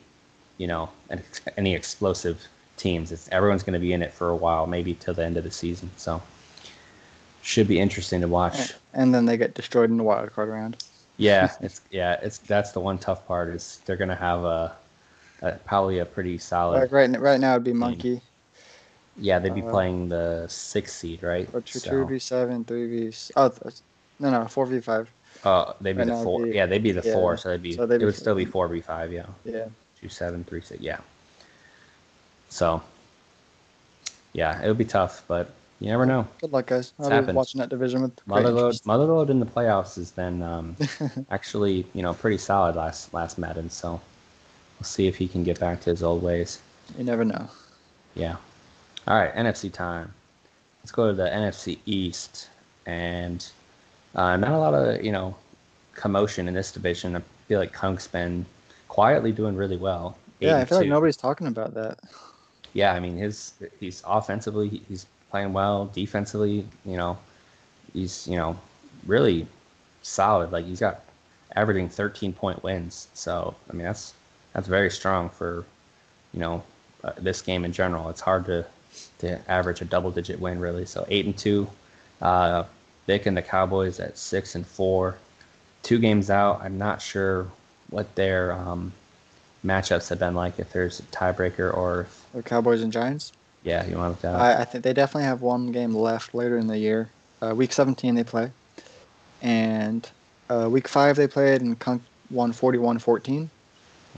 you 0.59 0.67
know, 0.67 0.89
an, 1.11 1.23
any 1.57 1.77
explosive 1.77 2.49
teams. 2.76 3.12
It's 3.12 3.28
everyone's 3.30 3.62
going 3.62 3.75
to 3.75 3.80
be 3.80 3.92
in 3.92 4.02
it 4.02 4.12
for 4.12 4.28
a 4.28 4.37
while, 4.37 4.66
maybe 4.66 4.95
till 4.95 5.14
the 5.14 5.25
end 5.25 5.37
of 5.37 5.45
the 5.45 5.50
season. 5.50 5.90
So 5.97 6.23
should 7.42 7.68
be 7.68 7.78
interesting 7.78 8.21
to 8.21 8.28
watch. 8.28 8.75
And 8.95 9.14
then 9.14 9.26
they 9.26 9.37
get 9.37 9.54
destroyed 9.54 9.90
in 9.90 9.97
the 9.97 10.02
wild 10.02 10.33
card 10.33 10.49
round. 10.49 10.83
Yeah, 11.16 11.52
it's 11.61 11.80
yeah, 11.90 12.18
it's 12.23 12.38
that's 12.38 12.73
the 12.73 12.80
one 12.80 12.99
tough 12.99 13.26
part 13.26 13.49
is 13.49 13.80
they're 13.87 13.97
gonna 13.97 14.14
have 14.16 14.45
a, 14.45 14.76
a 15.42 15.52
probably 15.52 15.99
a 16.00 16.04
pretty 16.04 16.38
solid. 16.38 16.80
Like 16.80 16.92
right, 16.92 17.21
right 17.21 17.40
now 17.40 17.52
it'd 17.52 17.64
be 17.64 17.73
Monkey, 17.73 18.21
yeah, 19.18 19.38
they'd 19.38 19.54
be 19.54 19.62
uh, 19.62 19.71
playing 19.71 20.09
the 20.09 20.47
sixth 20.49 20.97
seed, 20.97 21.23
right? 21.23 21.49
or 21.52 21.61
two, 21.62 21.78
So- 21.78 21.90
two 21.90 22.06
v 22.06 22.18
seven, 22.18 22.64
three 22.64 23.09
v. 23.11 23.16
Oh, 23.37 23.52
no, 24.21 24.30
no, 24.30 24.47
four 24.47 24.66
v 24.66 24.80
five. 24.80 25.09
Oh, 25.45 25.75
they'd 25.80 25.92
be 25.92 25.99
Right 25.99 26.09
the 26.09 26.23
four. 26.23 26.45
be- 26.45 26.52
yeah, 26.52 26.66
they'd 26.66 26.83
be 26.83 26.92
the 26.92 27.06
yeah, 27.06 27.12
four. 27.12 27.37
So 27.37 27.50
they'd 27.50 27.62
be. 27.62 27.73
so 27.75 27.87
they'd 27.87 27.97
it 27.97 27.99
be 28.00 28.04
would 28.06 28.14
still 28.14 28.35
be 28.35 28.45
four 28.45 28.68
v 28.68 28.80
five. 28.80 29.12
Yeah, 29.12 29.26
Yeah. 29.45 29.66
two 30.00 30.09
seven 30.09 30.45
three 30.45 30.61
six. 30.61 30.80
Yeah. 30.80 30.99
So. 32.49 32.83
Yeah, 34.33 34.62
it 34.62 34.69
would 34.69 34.79
be 34.79 34.85
tough, 34.85 35.23
but 35.26 35.50
you 35.81 35.88
never 35.88 36.07
know. 36.07 36.26
Good 36.41 36.53
luck, 36.53 36.67
guys. 36.67 36.93
I'll 36.99 37.23
be 37.23 37.33
watching 37.33 37.59
that 37.61 37.69
division 37.69 38.03
with 38.03 38.17
great 38.17 38.45
Motherload. 38.45 38.85
Motherload 38.85 39.31
in 39.31 39.41
the 39.41 39.47
playoffs 39.47 39.97
has 39.97 40.11
been 40.11 40.43
um, 40.43 40.76
actually, 41.31 41.87
you 41.95 42.03
know, 42.03 42.15
pretty 42.15 42.38
solid 42.38 42.76
last 42.76 43.12
last 43.12 43.38
Madden. 43.38 43.71
So 43.71 44.00
we'll 44.79 44.85
see 44.85 45.07
if 45.07 45.17
he 45.17 45.29
can 45.29 45.43
get 45.43 45.61
back 45.61 45.81
to 45.83 45.91
his 45.91 46.03
old 46.03 46.23
ways. 46.23 46.61
You 46.97 47.05
never 47.05 47.25
know. 47.25 47.49
Yeah. 48.15 48.37
All 49.07 49.17
right, 49.17 49.35
NFC 49.35 49.73
time. 49.73 50.12
Let's 50.83 50.93
go 50.93 51.09
to 51.09 51.15
the 51.15 51.29
NFC 51.29 51.79
East, 51.87 52.49
and 52.87 53.47
uh, 54.15 54.37
not 54.37 54.53
a 54.53 54.59
lot 54.59 54.75
of 54.75 55.05
you 55.05 55.12
know 55.12 55.37
commotion 55.95 56.49
in 56.49 56.55
this 56.55 56.73
division. 56.73 57.17
I 57.17 57.23
feel 57.49 57.59
like 57.59 57.73
Kunk's 57.73 58.07
been 58.07 58.47
quietly 58.88 59.33
doing 59.33 59.57
really 59.57 59.76
well. 59.76 60.17
Yeah, 60.41 60.59
I 60.59 60.65
feel 60.65 60.79
like 60.79 60.88
nobody's 60.88 61.17
talking 61.17 61.47
about 61.47 61.75
that. 61.75 61.99
Yeah, 62.76 62.92
I 62.92 63.00
mean 63.00 63.16
his 63.16 63.54
he's 63.80 64.02
offensively 64.06 64.83
he's 64.87 65.06
playing 65.30 65.54
well. 65.54 65.87
Defensively, 65.95 66.66
you 66.85 66.99
know, 66.99 67.16
he's 67.95 68.28
you 68.28 68.37
know 68.37 68.59
really 69.06 69.47
solid. 70.02 70.52
Like 70.52 70.66
he's 70.66 70.80
got 70.80 71.00
averaging 71.54 71.88
13 71.88 72.35
point 72.35 72.62
wins. 72.62 73.09
So 73.14 73.54
I 73.71 73.73
mean 73.73 73.87
that's 73.87 74.12
that's 74.52 74.68
very 74.68 74.90
strong 74.90 75.30
for 75.30 75.64
you 76.35 76.40
know 76.40 76.62
uh, 77.02 77.12
this 77.16 77.40
game 77.40 77.64
in 77.64 77.73
general. 77.73 78.11
It's 78.11 78.21
hard 78.21 78.45
to 78.45 78.66
to 79.21 79.50
average 79.50 79.80
a 79.80 79.87
double 79.87 80.11
digit 80.11 80.38
win 80.38 80.61
really. 80.61 80.85
So 80.85 81.06
eight 81.09 81.25
and 81.25 81.37
two. 81.37 81.66
Uh, 82.21 82.64
Vic 83.06 83.25
and 83.25 83.35
the 83.35 83.42
Cowboys 83.42 84.00
at 84.00 84.18
six 84.18 84.54
and 84.54 84.66
four. 84.66 85.16
Two 85.83 85.99
games 85.99 86.28
out. 86.28 86.61
I'm 86.62 86.76
not 86.76 87.00
sure 87.00 87.47
what 87.88 88.14
their 88.16 88.52
um, 88.52 88.92
matchups 89.67 90.09
have 90.09 90.19
been 90.19 90.35
like. 90.35 90.59
If 90.59 90.73
there's 90.73 91.01
a 91.01 91.03
tiebreaker 91.05 91.75
or 91.75 92.03
if 92.03 92.27
The 92.33 92.43
Cowboys 92.43 92.83
and 92.83 92.93
Giants. 92.93 93.33
yeah, 93.63 93.87
you 93.87 93.97
want 93.97 94.21
to. 94.21 94.29
I, 94.29 94.61
I 94.63 94.65
think 94.65 94.85
they 94.85 94.93
definitely 94.93 95.25
have 95.25 95.43
one 95.43 95.73
game 95.73 95.95
left 95.95 96.35
later 96.35 96.59
in 96.59 96.67
the 96.67 96.79
year. 96.79 97.11
Uh, 97.43 97.55
week 97.55 97.73
17 97.73 98.15
they 98.15 98.25
play, 98.25 98.51
and 99.43 100.09
uh, 100.49 100.69
week 100.71 100.89
five 100.89 101.17
they 101.17 101.27
played 101.29 101.61
and 101.63 101.79
Kunk 101.79 102.03
won 102.31 102.53
41-14. 102.53 103.49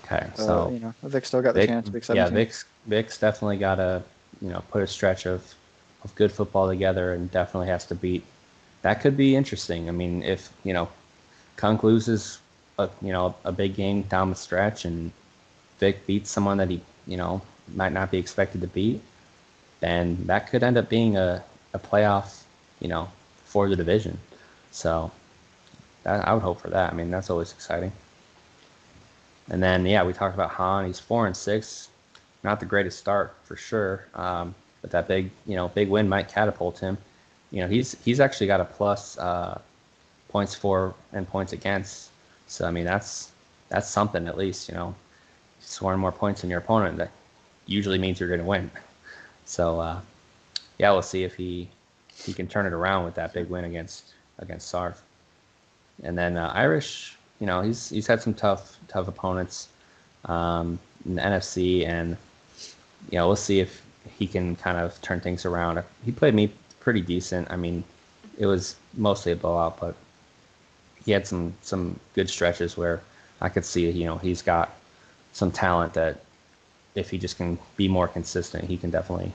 okay, 0.05 0.31
So 0.37 0.43
so 0.47 0.71
you 0.73 0.79
know 0.79 0.95
Vic 1.03 1.25
still 1.27 1.43
got 1.43 1.55
the 1.55 1.67
chance. 1.67 1.91
Week 1.91 2.05
yeah, 2.13 2.25
17. 2.25 2.35
Vic's 2.35 2.65
Vic's 2.87 3.19
definitely 3.19 3.59
got 3.59 3.77
to 3.77 4.03
you 4.41 4.49
know 4.49 4.63
put 4.71 4.83
a 4.83 4.87
stretch 4.87 5.27
of 5.27 5.55
of 6.05 6.15
good 6.15 6.31
football 6.31 6.69
together, 6.69 7.13
and 7.15 7.31
definitely 7.31 7.69
has 7.69 7.85
to 7.87 7.95
beat. 7.95 8.25
That 8.83 9.01
could 9.01 9.17
be 9.17 9.35
interesting. 9.35 9.89
I 9.89 9.93
mean, 9.93 10.23
if 10.23 10.51
you 10.65 10.73
know, 10.73 10.89
Kunk 11.57 11.83
loses 11.83 12.39
a 12.79 12.89
you 13.03 13.13
know 13.13 13.35
a 13.45 13.53
big 13.53 13.75
game 13.75 14.03
down 14.03 14.31
the 14.31 14.37
stretch, 14.37 14.85
and 14.85 15.11
Vic 15.79 16.07
beats 16.07 16.31
someone 16.31 16.59
that 16.59 16.71
he 16.71 16.81
you 17.07 17.17
know 17.17 17.43
might 17.75 17.93
not 17.93 18.11
be 18.11 18.19
expected 18.19 18.61
to 18.63 18.67
beat, 18.69 19.01
then 19.81 20.27
that 20.27 20.49
could 20.51 20.63
end 20.63 20.77
up 20.79 20.89
being 20.89 21.17
a 21.17 21.45
a 21.75 21.79
playoff 21.79 22.43
you 22.81 22.89
know 22.89 23.09
for 23.45 23.69
the 23.69 23.77
division. 23.77 24.19
So 24.71 25.11
that, 26.05 26.27
I 26.27 26.35
would 26.35 26.43
hope 26.43 26.61
for 26.61 26.71
that. 26.71 26.93
I 26.93 26.97
mean, 26.97 27.11
that's 27.11 27.31
always 27.31 27.53
exciting. 27.53 27.93
And 29.51 29.63
then 29.63 29.85
yeah, 29.87 30.03
we 30.05 30.13
talked 30.13 30.35
about 30.35 30.51
Han. 30.51 30.87
He's 30.87 31.01
four 31.01 31.27
and 31.27 31.37
six. 31.37 31.89
not 32.43 32.61
the 32.61 32.67
greatest 32.67 32.99
start 32.99 33.35
for 33.45 33.57
sure. 33.57 34.07
Um, 34.15 34.55
but 34.83 34.91
that 34.93 35.09
big, 35.09 35.31
you 35.47 35.57
know, 35.57 35.69
big 35.69 35.89
win 35.89 36.09
might 36.09 36.29
catapult 36.29 36.79
him. 36.79 36.99
You 37.51 37.63
know, 37.63 37.69
he's 37.69 37.97
he's 38.05 38.21
actually 38.21 38.47
got 38.47 38.61
a 38.61 38.65
plus 38.65 39.19
uh, 39.19 39.61
points 40.29 40.55
for 40.55 40.95
and 41.13 41.27
points 41.29 41.53
against. 41.53 42.11
So 42.47 42.67
I 42.67 42.71
mean, 42.71 42.85
that's 42.85 43.33
that's 43.69 43.89
something 43.89 44.27
at 44.29 44.37
least. 44.37 44.69
You 44.69 44.75
know, 44.75 44.95
scoring 45.61 46.01
more 46.01 46.13
points 46.13 46.41
than 46.41 46.51
your 46.51 46.61
opponent 46.61 46.97
that 46.99 47.11
usually 47.67 47.99
means 47.99 48.19
you're 48.21 48.29
going 48.29 48.41
to 48.41 48.47
win. 48.47 48.71
So 49.45 49.81
uh, 49.81 50.01
yeah, 50.77 50.91
we'll 50.93 51.01
see 51.01 51.25
if 51.25 51.35
he 51.35 51.71
he 52.15 52.35
can 52.35 52.47
turn 52.49 52.67
it 52.67 52.75
around 52.75 53.07
with 53.07 53.15
that 53.15 53.33
big 53.33 53.49
win 53.49 53.65
against 53.65 54.13
against 54.41 54.71
Sarv. 54.71 54.97
And 56.03 56.19
then 56.19 56.37
uh, 56.37 56.53
Irish, 56.55 57.17
you 57.41 57.47
know, 57.47 57.63
he's 57.63 57.89
he's 57.89 58.07
had 58.07 58.21
some 58.21 58.35
tough 58.35 58.79
tough 58.89 59.09
opponents 59.09 59.69
um, 60.27 60.79
in 61.07 61.15
the 61.15 61.23
NFC, 61.23 61.87
and 61.87 62.17
you 63.11 63.19
know, 63.19 63.27
we'll 63.27 63.37
see 63.37 63.61
if 63.61 63.83
he 64.19 64.27
can 64.27 64.57
kind 64.57 64.79
of 64.79 65.01
turn 65.03 65.21
things 65.21 65.45
around. 65.45 65.83
He 66.05 66.13
played 66.13 66.35
me 66.35 66.53
pretty 66.81 67.01
decent. 67.01 67.51
I 67.51 67.57
mean, 67.57 67.85
it 68.39 68.47
was 68.47 68.77
mostly 68.95 69.33
a 69.33 69.37
blowout, 69.37 69.81
but 69.81 69.95
he 71.05 71.13
had 71.13 71.27
some 71.27 71.55
some 71.63 71.99
good 72.15 72.29
stretches 72.29 72.77
where 72.77 73.01
I 73.41 73.49
could 73.49 73.65
see, 73.65 73.91
you 73.91 74.05
know, 74.05 74.19
he's 74.19 74.43
got 74.43 74.75
some 75.33 75.51
talent 75.51 75.95
that 75.95 76.21
if 76.95 77.11
he 77.11 77.19
just 77.19 77.37
can 77.37 77.59
be 77.77 77.89
more 77.89 78.09
consistent, 78.09 78.65
he 78.65 78.77
can 78.77 78.91
definitely 78.91 79.33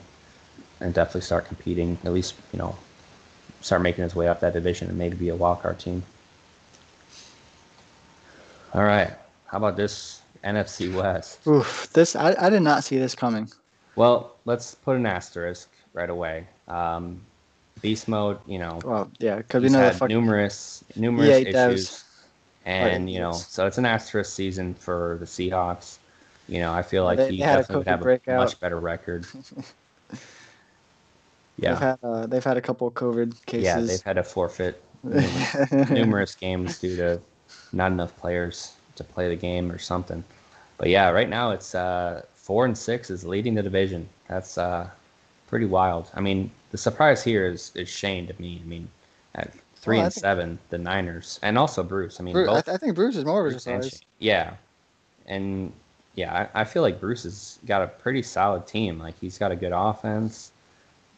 and 0.80 0.92
definitely 0.92 1.22
start 1.22 1.46
competing. 1.46 1.98
At 2.04 2.12
least, 2.12 2.34
you 2.52 2.58
know, 2.58 2.76
start 3.60 3.82
making 3.82 4.04
his 4.04 4.14
way 4.14 4.28
up 4.28 4.40
that 4.40 4.52
division 4.52 4.88
and 4.88 4.98
maybe 4.98 5.16
be 5.16 5.28
a 5.30 5.36
wildcard 5.36 5.78
team. 5.78 6.02
All 8.74 8.84
right. 8.84 9.12
How 9.46 9.58
about 9.58 9.76
this 9.76 10.20
NFC 10.42 10.92
West? 10.94 11.46
Oof, 11.46 11.88
this 11.92 12.16
I, 12.16 12.34
I 12.38 12.50
did 12.50 12.62
not 12.62 12.84
see 12.84 12.98
this 12.98 13.14
coming. 13.14 13.50
Well, 13.96 14.34
let's 14.44 14.74
put 14.74 14.96
an 14.96 15.06
asterisk 15.06 15.68
right 15.92 16.10
away. 16.10 16.46
Um, 16.68 17.20
beast 17.80 18.08
mode, 18.08 18.38
you 18.46 18.58
know, 18.58 18.80
Well, 18.84 19.10
yeah, 19.18 19.36
because 19.36 19.62
we 19.62 19.68
know 19.68 19.78
the 19.78 19.84
had 19.84 19.94
fucking 19.94 20.16
numerous 20.16 20.84
numerous 20.96 21.38
issues. 21.38 22.03
And 22.64 23.10
you 23.10 23.18
know, 23.18 23.44
so 23.48 23.66
it's 23.66 23.78
an 23.78 23.86
asterisk 23.86 24.32
season 24.34 24.74
for 24.74 25.16
the 25.20 25.26
Seahawks. 25.26 25.98
You 26.48 26.60
know, 26.60 26.72
I 26.72 26.82
feel 26.82 27.04
like 27.04 27.18
They- 27.18 27.28
he 27.28 27.38
they 27.38 27.44
definitely 27.52 27.76
would 27.76 27.86
have 27.88 28.02
a 28.02 28.08
much 28.28 28.60
better 28.60 28.78
record. 28.78 29.26
They've 31.66 31.78
yeah, 31.78 31.78
had 31.78 31.98
uh, 32.02 32.26
they've 32.26 32.44
had 32.44 32.56
a 32.56 32.60
couple 32.62 32.86
of 32.86 32.94
COVID 32.94 33.46
cases. 33.46 33.64
yeah, 33.64 33.80
they've 33.80 34.02
had 34.02 34.16
to 34.16 34.22
forfeit 34.24 34.82
numerous, 35.04 35.56
numerous 35.88 36.34
games 36.34 36.78
due 36.78 36.96
to 36.96 37.20
not 37.72 37.92
enough 37.92 38.16
players 38.16 38.74
to 38.96 39.04
play 39.04 39.28
the 39.28 39.36
game 39.36 39.70
or 39.70 39.78
something. 39.78 40.24
But 40.78 40.88
yeah, 40.88 41.10
right 41.10 41.28
now 41.28 41.50
it's 41.50 41.74
uh, 41.74 42.22
four 42.34 42.64
and 42.64 42.76
six 42.76 43.10
is 43.10 43.24
leading 43.24 43.54
the 43.54 43.62
division. 43.62 44.08
That's 44.28 44.58
uh, 44.58 44.88
pretty 45.48 45.66
wild. 45.66 46.10
I 46.14 46.20
mean, 46.20 46.50
the 46.70 46.78
surprise 46.78 47.22
here 47.22 47.46
is 47.46 47.72
is 47.74 47.88
Shane 47.88 48.26
to 48.28 48.40
me. 48.40 48.60
I 48.62 48.68
mean, 48.68 48.90
at 49.34 49.52
three 49.84 49.96
Well, 49.98 50.06
and 50.06 50.14
think- 50.14 50.22
seven, 50.22 50.58
the 50.70 50.78
Niners, 50.78 51.38
and 51.42 51.58
also 51.58 51.82
Bruce. 51.82 52.18
I 52.18 52.22
mean, 52.24 52.32
Bruce, 52.32 52.48
I, 52.48 52.52
both 52.54 52.64
th- 52.64 52.74
I 52.74 52.78
think 52.78 52.94
Bruce 52.94 53.16
is 53.16 53.24
more 53.24 53.46
of 53.46 53.54
a 53.54 53.58
surprise. 53.60 54.00
Yeah, 54.18 54.54
and 55.26 55.72
yeah, 56.14 56.48
I, 56.54 56.62
I 56.62 56.64
feel 56.64 56.82
like 56.82 57.00
Bruce 57.00 57.24
has 57.24 57.58
got 57.66 57.82
a 57.82 57.86
pretty 57.86 58.22
solid 58.22 58.66
team. 58.66 58.98
Like 58.98 59.18
he's 59.20 59.36
got 59.36 59.52
a 59.52 59.56
good 59.56 59.72
offense, 59.72 60.52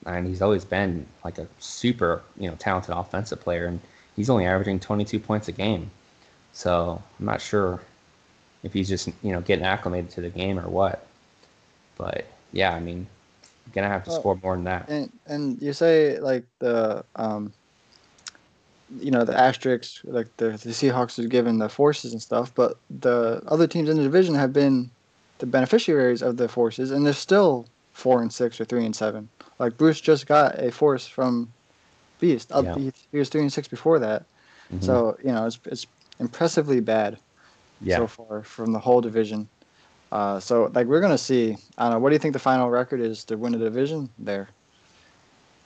and 0.04 0.26
he's 0.26 0.42
always 0.42 0.64
been 0.64 1.06
like 1.24 1.38
a 1.38 1.46
super, 1.60 2.22
you 2.36 2.48
know, 2.50 2.56
talented 2.56 2.94
offensive 2.94 3.40
player. 3.40 3.66
And 3.66 3.80
he's 4.16 4.28
only 4.30 4.46
averaging 4.46 4.80
22 4.80 5.20
points 5.20 5.48
a 5.48 5.52
game. 5.52 5.90
So 6.52 7.00
I'm 7.20 7.26
not 7.26 7.40
sure 7.40 7.80
if 8.62 8.72
he's 8.72 8.88
just, 8.88 9.08
you 9.22 9.32
know, 9.32 9.40
getting 9.42 9.64
acclimated 9.64 10.10
to 10.12 10.22
the 10.22 10.30
game 10.30 10.58
or 10.58 10.68
what. 10.68 11.06
But 11.98 12.26
yeah, 12.52 12.72
I 12.74 12.80
mean, 12.80 13.06
gonna 13.74 13.88
have 13.88 14.04
to 14.04 14.10
Well, 14.10 14.20
score 14.20 14.38
more 14.42 14.54
than 14.56 14.64
that. 14.64 14.88
And 14.88 15.12
and 15.26 15.60
you 15.62 15.72
say 15.72 16.18
like 16.20 16.44
the 16.58 17.04
um, 17.16 17.52
you 19.00 19.10
know 19.10 19.24
the 19.24 19.36
asterisks 19.38 20.00
like 20.04 20.28
the 20.36 20.50
the 20.50 20.70
Seahawks 20.70 21.18
are 21.22 21.28
given 21.28 21.58
the 21.58 21.68
forces 21.68 22.12
and 22.12 22.22
stuff, 22.22 22.54
but 22.54 22.76
the 23.00 23.42
other 23.48 23.66
teams 23.66 23.88
in 23.88 23.96
the 23.96 24.02
division 24.02 24.34
have 24.34 24.52
been 24.52 24.90
the 25.38 25.46
beneficiaries 25.46 26.22
of 26.22 26.36
the 26.36 26.48
forces, 26.48 26.90
and 26.90 27.04
they're 27.04 27.12
still 27.12 27.66
four 27.92 28.22
and 28.22 28.32
six 28.32 28.60
or 28.60 28.64
three 28.64 28.84
and 28.84 28.94
seven. 28.94 29.28
Like 29.58 29.76
Bruce 29.76 30.00
just 30.00 30.26
got 30.26 30.58
a 30.62 30.70
force 30.70 31.06
from 31.06 31.52
Beast. 32.20 32.52
Up, 32.52 32.64
Yeah. 32.64 32.90
he, 33.10 33.18
was 33.18 33.28
three 33.28 33.42
and 33.42 33.52
six 33.52 33.68
before 33.68 33.98
that. 33.98 34.24
Mhm. 34.72 34.84
So 34.84 35.16
you 35.22 35.32
know 35.32 35.46
it's 35.46 35.58
it's 35.66 35.86
impressively 36.20 36.80
bad 36.80 37.18
yeah, 37.80 37.96
so 37.96 38.06
far 38.06 38.42
from 38.42 38.72
the 38.72 38.78
whole 38.78 39.00
division. 39.00 39.48
Uh, 40.12 40.38
so 40.40 40.70
like 40.74 40.86
we're 40.86 41.00
gonna 41.00 41.18
see. 41.18 41.56
I 41.76 41.84
don't 41.84 41.92
know. 41.92 41.98
What 41.98 42.10
do 42.10 42.14
you 42.14 42.18
think 42.20 42.32
the 42.32 42.38
final 42.38 42.70
record 42.70 43.00
is 43.00 43.24
to 43.24 43.36
win 43.36 43.52
the 43.52 43.58
division 43.58 44.08
there? 44.18 44.48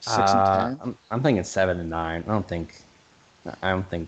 Six 0.01 0.17
Uh, 0.17 0.21
and 0.37 0.45
ten. 0.45 0.79
I'm, 0.81 0.97
I'm 1.11 1.23
thinking 1.23 1.43
seven 1.43 1.79
and 1.79 1.89
nine. 1.89 2.23
I 2.27 2.31
don't 2.31 2.47
think. 2.47 2.81
I 3.61 3.71
don't 3.71 3.87
think. 3.89 4.07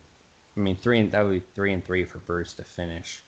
I 0.56 0.60
mean, 0.60 0.76
three 0.76 1.00
and 1.00 1.12
that 1.12 1.24
would 1.24 1.32
be 1.32 1.46
three 1.56 1.74
and 1.74 1.84
three 1.84 2.06
for 2.06 2.20
Bruce 2.20 2.54
to 2.56 2.64
finish. 2.64 3.22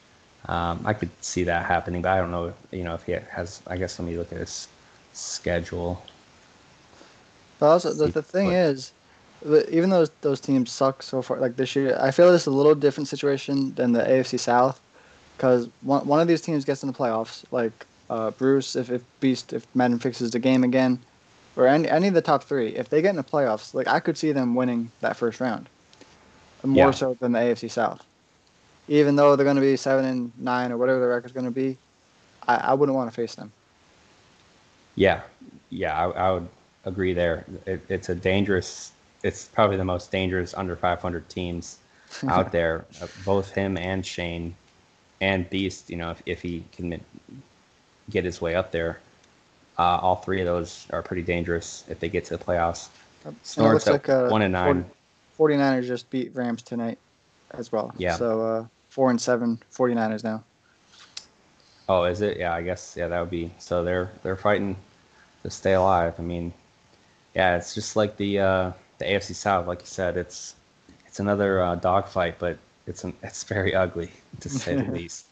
Um, 0.47 0.81
I 0.85 0.93
could 0.93 1.09
see 1.21 1.43
that 1.45 1.65
happening, 1.65 2.01
but 2.01 2.11
I 2.11 2.17
don't 2.17 2.31
know. 2.31 2.53
You 2.71 2.83
know, 2.83 2.93
if 2.93 3.03
he 3.03 3.13
has. 3.13 3.61
I 3.67 3.77
guess 3.77 3.97
let 3.99 4.07
me 4.07 4.17
look 4.17 4.31
at 4.31 4.39
his 4.39 4.67
schedule. 5.13 6.03
But 7.59 7.67
also 7.67 7.93
the, 7.93 8.07
the 8.07 8.21
thing 8.21 8.47
what- 8.47 8.55
is, 8.55 8.91
even 9.71 9.89
though 9.89 10.05
those 10.21 10.39
teams 10.39 10.71
suck 10.71 11.01
so 11.03 11.21
far, 11.21 11.37
like 11.39 11.55
this 11.55 11.75
year, 11.75 11.97
I 11.99 12.11
feel 12.11 12.33
it's 12.33 12.45
a 12.45 12.51
little 12.51 12.75
different 12.75 13.07
situation 13.07 13.73
than 13.75 13.91
the 13.91 14.01
AFC 14.01 14.39
South, 14.39 14.79
because 15.37 15.67
one 15.81 16.05
one 16.05 16.19
of 16.19 16.27
these 16.27 16.41
teams 16.41 16.65
gets 16.65 16.83
in 16.83 16.91
the 16.91 16.97
playoffs, 16.97 17.43
like 17.51 17.85
uh, 18.09 18.31
Bruce, 18.31 18.75
if 18.75 18.91
if 18.91 19.01
Beast, 19.19 19.53
if 19.53 19.65
Madden 19.75 19.99
fixes 19.99 20.31
the 20.31 20.39
game 20.39 20.63
again, 20.63 20.99
or 21.55 21.67
any 21.67 21.89
any 21.89 22.07
of 22.07 22.13
the 22.13 22.21
top 22.21 22.43
three, 22.43 22.69
if 22.75 22.89
they 22.89 23.01
get 23.01 23.09
in 23.11 23.15
the 23.15 23.23
playoffs, 23.23 23.73
like 23.73 23.87
I 23.87 23.99
could 23.99 24.17
see 24.17 24.31
them 24.31 24.53
winning 24.55 24.91
that 25.01 25.15
first 25.17 25.39
round, 25.39 25.69
more 26.65 26.88
Yeah. 26.88 26.91
so 26.91 27.17
than 27.19 27.32
the 27.32 27.39
AFC 27.39 27.69
South. 27.69 28.04
Even 28.88 29.15
though 29.15 29.36
they're 29.36 29.43
going 29.43 29.56
to 29.56 29.62
be 29.62 29.75
seven 29.75 30.06
and 30.06 30.32
nine 30.38 30.71
or 30.71 30.78
whatever 30.78 30.99
the 30.99 31.08
record's 31.08 31.34
going 31.34 31.45
to 31.45 31.51
be, 31.51 31.78
I, 32.47 32.56
I 32.56 32.73
wouldn't 32.73 32.95
want 32.95 33.10
to 33.10 33.15
face 33.15 33.36
them. 33.36 33.51
Yeah, 34.95 35.21
yeah, 35.69 35.97
I, 35.97 36.10
I 36.12 36.32
would 36.32 36.47
agree 36.86 37.13
there. 37.13 37.45
It, 37.65 37.82
it's 37.89 38.10
a 38.10 38.15
dangerous. 38.15 38.91
It's 39.23 39.45
probably 39.45 39.78
the 39.78 39.86
most 39.86 40.12
dangerous 40.12 40.54
under 40.54 40.75
500 40.75 41.28
teams 41.30 41.80
out 42.28 42.51
there. 42.51 42.86
Uh, 43.01 43.08
both 43.25 43.51
him 43.51 43.78
and 43.78 44.06
Shane, 44.06 44.56
and 45.21 45.49
Beast. 45.49 45.89
You 45.89 45.97
know, 45.97 46.12
if 46.12 46.21
if 46.25 46.41
he 46.41 46.63
can 46.71 46.99
get 48.10 48.23
his 48.23 48.39
way 48.39 48.56
up 48.56 48.71
there, 48.71 48.99
uh, 49.78 49.99
all 50.01 50.17
three 50.17 50.39
of 50.39 50.45
those 50.45 50.86
are 50.91 51.01
pretty 51.01 51.23
dangerous 51.23 51.84
if 51.89 51.99
they 51.99 52.10
get 52.10 52.23
to 52.25 52.38
the 52.38 52.43
playoffs. 52.43 52.88
And 53.25 53.36
Snort's 53.43 53.73
looks 53.73 53.88
at 53.88 53.93
like, 53.93 54.10
uh, 54.10 54.30
one 54.30 54.43
and 54.43 54.54
nine. 54.54 54.86
49ers 55.37 55.85
just 55.85 56.09
beat 56.09 56.33
Rams 56.35 56.61
tonight 56.61 56.97
as 57.51 57.71
well. 57.71 57.93
Yeah. 57.97 58.15
So 58.15 58.41
uh, 58.41 58.65
four 58.89 59.09
and 59.09 59.19
seven 59.19 59.59
49ers 59.73 60.23
now. 60.23 60.43
Oh, 61.87 62.03
is 62.05 62.21
it? 62.21 62.37
Yeah, 62.37 62.53
I 62.53 62.61
guess. 62.61 62.95
Yeah, 62.97 63.07
that 63.07 63.19
would 63.19 63.29
be. 63.29 63.51
So 63.59 63.83
they're 63.83 64.09
they're 64.23 64.35
fighting 64.35 64.75
to 65.43 65.49
stay 65.51 65.73
alive. 65.73 66.15
I 66.17 66.21
mean, 66.23 66.51
yeah, 67.35 67.57
it's 67.57 67.75
just 67.75 67.95
like 67.95 68.17
the 68.17 68.39
uh, 68.39 68.71
the 68.97 69.05
AFC 69.05 69.35
South, 69.35 69.67
like 69.67 69.81
you 69.81 69.87
said. 69.87 70.17
It's 70.17 70.55
it's 71.05 71.19
another 71.19 71.61
uh, 71.61 71.75
dogfight, 71.75 72.39
but 72.39 72.57
it's 72.87 73.03
an, 73.03 73.13
it's 73.21 73.43
very 73.43 73.75
ugly 73.75 74.11
to 74.39 74.49
say 74.49 74.75
the 74.75 74.91
least. 74.91 75.25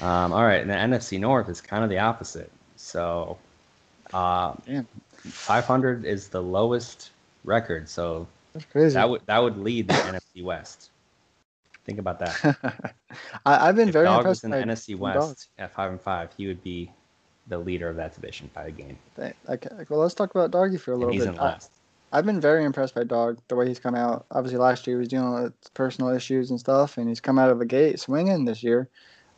Um, 0.00 0.32
all 0.32 0.44
right, 0.44 0.60
and 0.60 0.70
the 0.70 0.74
NFC 0.74 1.18
North 1.18 1.48
is 1.48 1.60
kind 1.60 1.82
of 1.82 1.90
the 1.90 1.98
opposite. 1.98 2.50
So, 2.76 3.38
uh, 4.12 4.52
Damn. 4.66 4.86
500 5.24 6.04
is 6.04 6.28
the 6.28 6.42
lowest 6.42 7.10
record. 7.44 7.88
So 7.88 8.26
That's 8.54 8.66
crazy. 8.66 8.94
that 8.94 9.10
would 9.10 9.22
that 9.26 9.38
would 9.38 9.58
lead 9.58 9.88
the 9.88 9.94
NFC 9.94 10.42
West. 10.42 10.90
Think 11.84 11.98
about 11.98 12.18
that. 12.20 12.94
I, 13.46 13.68
I've 13.68 13.76
been 13.76 13.88
if 13.88 13.92
very 13.92 14.06
Dog 14.06 14.18
impressed 14.20 14.44
was 14.44 14.44
in 14.44 14.50
the 14.50 14.74
NFC. 14.74 14.96
West 14.96 15.48
at 15.58 15.74
five 15.74 15.90
and 15.90 16.00
five, 16.00 16.30
he 16.36 16.46
would 16.46 16.62
be 16.62 16.90
the 17.48 17.58
leader 17.58 17.88
of 17.88 17.96
that 17.96 18.14
division 18.14 18.48
by 18.54 18.66
a 18.66 18.70
game, 18.70 18.96
Okay. 19.18 19.68
Well, 19.88 20.00
let's 20.00 20.14
talk 20.14 20.30
about 20.34 20.50
Doggy 20.50 20.78
for 20.78 20.92
a 20.92 20.96
little 20.96 21.12
he's 21.12 21.24
bit. 21.24 21.34
in 21.34 21.38
I, 21.40 21.44
last. 21.44 21.70
I've 22.12 22.24
been 22.24 22.40
very 22.40 22.64
impressed 22.64 22.94
by 22.94 23.04
Dog 23.04 23.38
the 23.48 23.56
way 23.56 23.66
he's 23.66 23.80
come 23.80 23.94
out. 23.94 24.24
Obviously, 24.30 24.58
last 24.58 24.86
year 24.86 24.96
he 24.96 25.00
was 25.00 25.08
dealing 25.08 25.42
with 25.42 25.52
personal 25.74 26.14
issues 26.14 26.50
and 26.50 26.58
stuff, 26.58 26.96
and 26.96 27.08
he's 27.08 27.20
come 27.20 27.38
out 27.38 27.50
of 27.50 27.58
the 27.58 27.66
gate 27.66 28.00
swinging 28.00 28.44
this 28.44 28.62
year. 28.62 28.88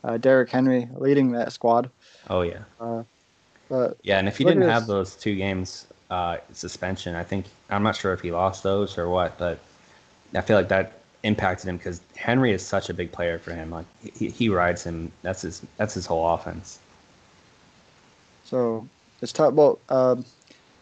Uh, 0.04 0.18
Derrick 0.18 0.50
Henry 0.50 0.88
leading 0.94 1.32
that 1.32 1.52
squad. 1.52 1.90
Oh 2.30 2.42
yeah, 2.42 2.64
Uh, 2.78 3.02
but 3.68 3.96
yeah. 4.02 4.18
And 4.18 4.28
if 4.28 4.36
he 4.36 4.44
didn't 4.44 4.68
have 4.68 4.86
those 4.86 5.16
two 5.16 5.34
games 5.34 5.86
uh, 6.10 6.38
suspension, 6.52 7.14
I 7.14 7.24
think 7.24 7.46
I'm 7.70 7.82
not 7.82 7.96
sure 7.96 8.12
if 8.12 8.20
he 8.20 8.30
lost 8.30 8.62
those 8.62 8.96
or 8.98 9.08
what, 9.08 9.38
but 9.38 9.58
I 10.34 10.40
feel 10.40 10.56
like 10.56 10.68
that 10.68 10.92
impacted 11.22 11.68
him 11.68 11.76
because 11.76 12.00
Henry 12.14 12.52
is 12.52 12.64
such 12.64 12.88
a 12.88 12.94
big 12.94 13.10
player 13.10 13.38
for 13.38 13.52
him. 13.52 13.70
Like 13.70 13.86
he, 14.02 14.28
he 14.30 14.48
rides 14.48 14.84
him. 14.84 15.10
That's 15.22 15.42
his 15.42 15.62
that's 15.76 15.94
his 15.94 16.06
whole 16.06 16.34
offense. 16.34 16.78
So 18.44 18.86
it's 19.20 19.32
tough. 19.32 19.54
Well, 19.54 19.78
um, 19.88 20.24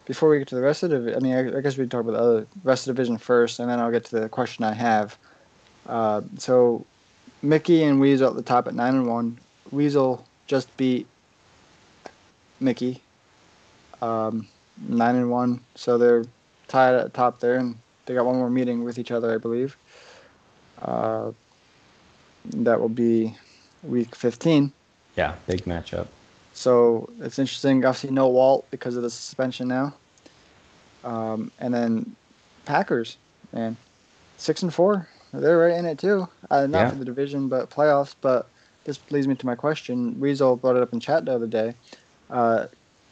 before 0.05 0.29
we 0.29 0.37
get 0.37 0.47
to 0.49 0.55
the 0.55 0.61
rest 0.61 0.83
of 0.83 0.91
the, 0.91 1.15
I 1.15 1.19
mean, 1.19 1.33
I, 1.33 1.57
I 1.57 1.61
guess 1.61 1.77
we 1.77 1.83
can 1.83 1.89
talk 1.89 2.01
about 2.01 2.11
the 2.13 2.19
other 2.19 2.47
rest 2.63 2.87
of 2.87 2.95
the 2.95 3.01
division 3.01 3.17
first, 3.17 3.59
and 3.59 3.69
then 3.69 3.79
I'll 3.79 3.91
get 3.91 4.05
to 4.05 4.19
the 4.19 4.29
question 4.29 4.63
I 4.63 4.73
have. 4.73 5.17
Uh, 5.87 6.21
so 6.37 6.85
Mickey 7.41 7.83
and 7.83 7.99
Weasel 7.99 8.29
at 8.29 8.35
the 8.35 8.43
top 8.43 8.67
at 8.67 8.75
nine 8.75 8.95
and 8.95 9.07
one. 9.07 9.37
Weasel 9.71 10.25
just 10.47 10.75
beat 10.77 11.07
Mickey, 12.59 13.01
um, 14.01 14.47
nine 14.87 15.15
and 15.15 15.29
one. 15.31 15.59
So 15.75 15.97
they're 15.97 16.25
tied 16.67 16.95
at 16.95 17.03
the 17.03 17.09
top 17.09 17.39
there, 17.39 17.55
and 17.55 17.77
they 18.05 18.13
got 18.13 18.25
one 18.25 18.35
more 18.35 18.49
meeting 18.49 18.83
with 18.83 18.97
each 18.97 19.11
other, 19.11 19.33
I 19.33 19.37
believe. 19.37 19.77
Uh, 20.81 21.31
that 22.53 22.79
will 22.79 22.89
be 22.89 23.35
week 23.83 24.15
15. 24.15 24.71
Yeah, 25.15 25.35
big 25.47 25.65
matchup. 25.65 26.07
So 26.53 27.09
it's 27.21 27.39
interesting. 27.39 27.83
Obviously, 27.85 28.11
no 28.11 28.27
Walt 28.27 28.65
because 28.71 28.95
of 28.95 29.03
the 29.03 29.09
suspension 29.09 29.67
now. 29.67 29.93
Um, 31.03 31.51
and 31.59 31.73
then 31.73 32.15
Packers, 32.65 33.17
man, 33.53 33.77
six 34.37 34.63
and 34.63 34.73
four. 34.73 35.07
They're 35.33 35.57
right 35.57 35.73
in 35.77 35.85
it 35.85 35.99
too. 35.99 36.27
Uh, 36.49 36.65
not 36.67 36.79
Yeah. 36.79 36.89
for 36.89 36.95
the 36.95 37.05
division, 37.05 37.47
but 37.49 37.69
playoffs. 37.69 38.15
But 38.21 38.47
this 38.85 38.99
leads 39.11 39.27
me 39.27 39.35
to 39.35 39.45
my 39.45 39.55
question. 39.55 40.19
Weasel 40.19 40.55
brought 40.55 40.77
it 40.77 40.81
up 40.81 40.93
in 40.93 40.99
chat 40.99 41.25
the 41.25 41.33
other 41.35 41.47
day. 41.47 41.75
Uh, 42.29 42.67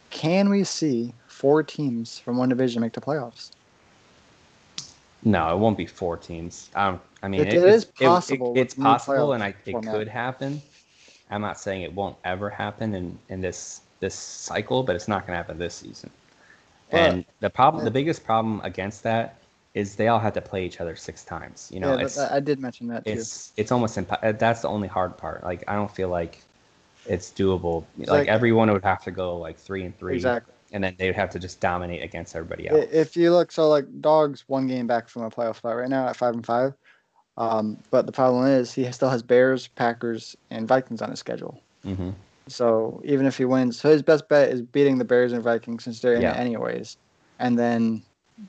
can 0.09 0.49
we 0.49 0.63
see 0.63 1.13
four 1.43 1.61
teams 1.61 2.17
from 2.17 2.37
one 2.37 2.47
division 2.47 2.81
make 2.81 2.93
the 2.93 3.01
playoffs? 3.01 3.51
No, 5.23 5.53
it 5.53 5.59
won't 5.59 5.77
be 5.77 5.85
four 5.85 6.15
teams. 6.15 6.69
Um, 6.73 7.01
I 7.21 7.27
mean, 7.27 7.41
It- 7.41 7.49
it, 7.49 7.63
it 7.63 7.63
is 7.65 7.83
possible 7.83 8.53
with 8.53 8.61
it's 8.61 8.73
possible, 8.75 9.33
and 9.33 9.43
I, 9.43 9.49
it 9.65 9.71
format. 9.71 9.93
could 9.93 10.07
happen. 10.07 10.61
I'm 11.29 11.41
not 11.41 11.59
saying 11.59 11.81
it 11.81 11.91
won't 11.93 12.15
ever 12.23 12.49
happen 12.49 12.95
in, 12.95 13.19
in 13.27 13.41
this 13.41 13.81
this 13.99 14.15
cycle, 14.15 14.83
but 14.83 14.95
it's 14.95 15.07
not 15.09 15.21
going 15.27 15.33
to 15.33 15.37
happen 15.37 15.57
this 15.57 15.75
season. 15.75 16.09
But- 16.91 16.97
and 16.99 17.25
the 17.41 17.49
problem, 17.49 17.81
yeah. 17.81 17.85
the 17.85 17.91
biggest 17.91 18.23
problem 18.23 18.61
against 18.63 19.03
that 19.03 19.35
is 19.73 19.95
they 19.97 20.07
all 20.07 20.19
have 20.19 20.33
to 20.33 20.41
play 20.41 20.65
each 20.65 20.79
other 20.79 20.95
six 20.95 21.25
times. 21.25 21.69
You 21.73 21.81
know, 21.81 21.97
yeah, 21.97 22.05
it's 22.05 22.17
I 22.17 22.39
did 22.39 22.59
mention 22.59 22.87
that 22.87 23.03
too. 23.05 23.11
it's 23.11 23.51
it's 23.57 23.71
almost 23.73 23.97
impo- 23.97 24.39
that's 24.39 24.61
the 24.61 24.69
only 24.69 24.87
hard 24.87 25.17
part. 25.17 25.43
Like 25.43 25.63
I 25.67 25.75
don't 25.75 25.91
feel 25.91 26.07
like 26.09 26.41
it's 27.05 27.31
doable. 27.31 27.83
Like, 27.97 28.07
like- 28.09 28.27
everyone 28.29 28.71
would 28.71 28.83
have 28.85 29.03
to 29.03 29.11
go 29.11 29.35
like 29.37 29.57
three 29.57 29.83
and 29.83 29.97
three, 29.97 30.15
Exactly. 30.15 30.52
And 30.73 30.83
then 30.83 30.95
they 30.97 31.05
would 31.05 31.15
have 31.15 31.29
to 31.29 31.39
just 31.39 31.61
dominate 31.61 32.03
against 32.03 32.35
everybody 32.35 32.67
else. 32.67 32.87
If 32.91 33.15
you 33.15 33.31
look, 33.31 33.51
so 33.51 33.69
like 33.69 33.85
Dogs 34.01 34.43
one 34.47 34.67
game 34.67 34.87
back 34.87 35.07
from 35.07 35.21
a 35.23 35.29
playoff 35.29 35.57
spot 35.57 35.77
right 35.77 35.89
now 35.89 36.07
at 36.07 36.17
five 36.17 36.33
and 36.33 36.45
five. 36.45 36.73
Um, 37.37 37.77
but 37.91 38.05
the 38.05 38.11
problem 38.11 38.47
is 38.47 38.73
he 38.73 38.91
still 38.91 39.09
has 39.09 39.23
Bears, 39.23 39.67
Packers, 39.67 40.35
and 40.51 40.67
Vikings 40.67 41.01
on 41.01 41.09
his 41.11 41.19
schedule. 41.19 41.59
hmm 41.83 42.09
So 42.47 43.01
even 43.05 43.25
if 43.25 43.37
he 43.37 43.45
wins, 43.45 43.79
so 43.79 43.89
his 43.89 44.01
best 44.01 44.27
bet 44.27 44.49
is 44.49 44.61
beating 44.61 44.97
the 44.97 45.05
Bears 45.05 45.31
and 45.31 45.43
Vikings 45.43 45.83
since 45.83 45.99
they're 45.99 46.15
in 46.15 46.21
Yeah. 46.23 46.33
it 46.33 46.39
anyways. 46.39 46.97
And 47.39 47.57
then 47.57 48.03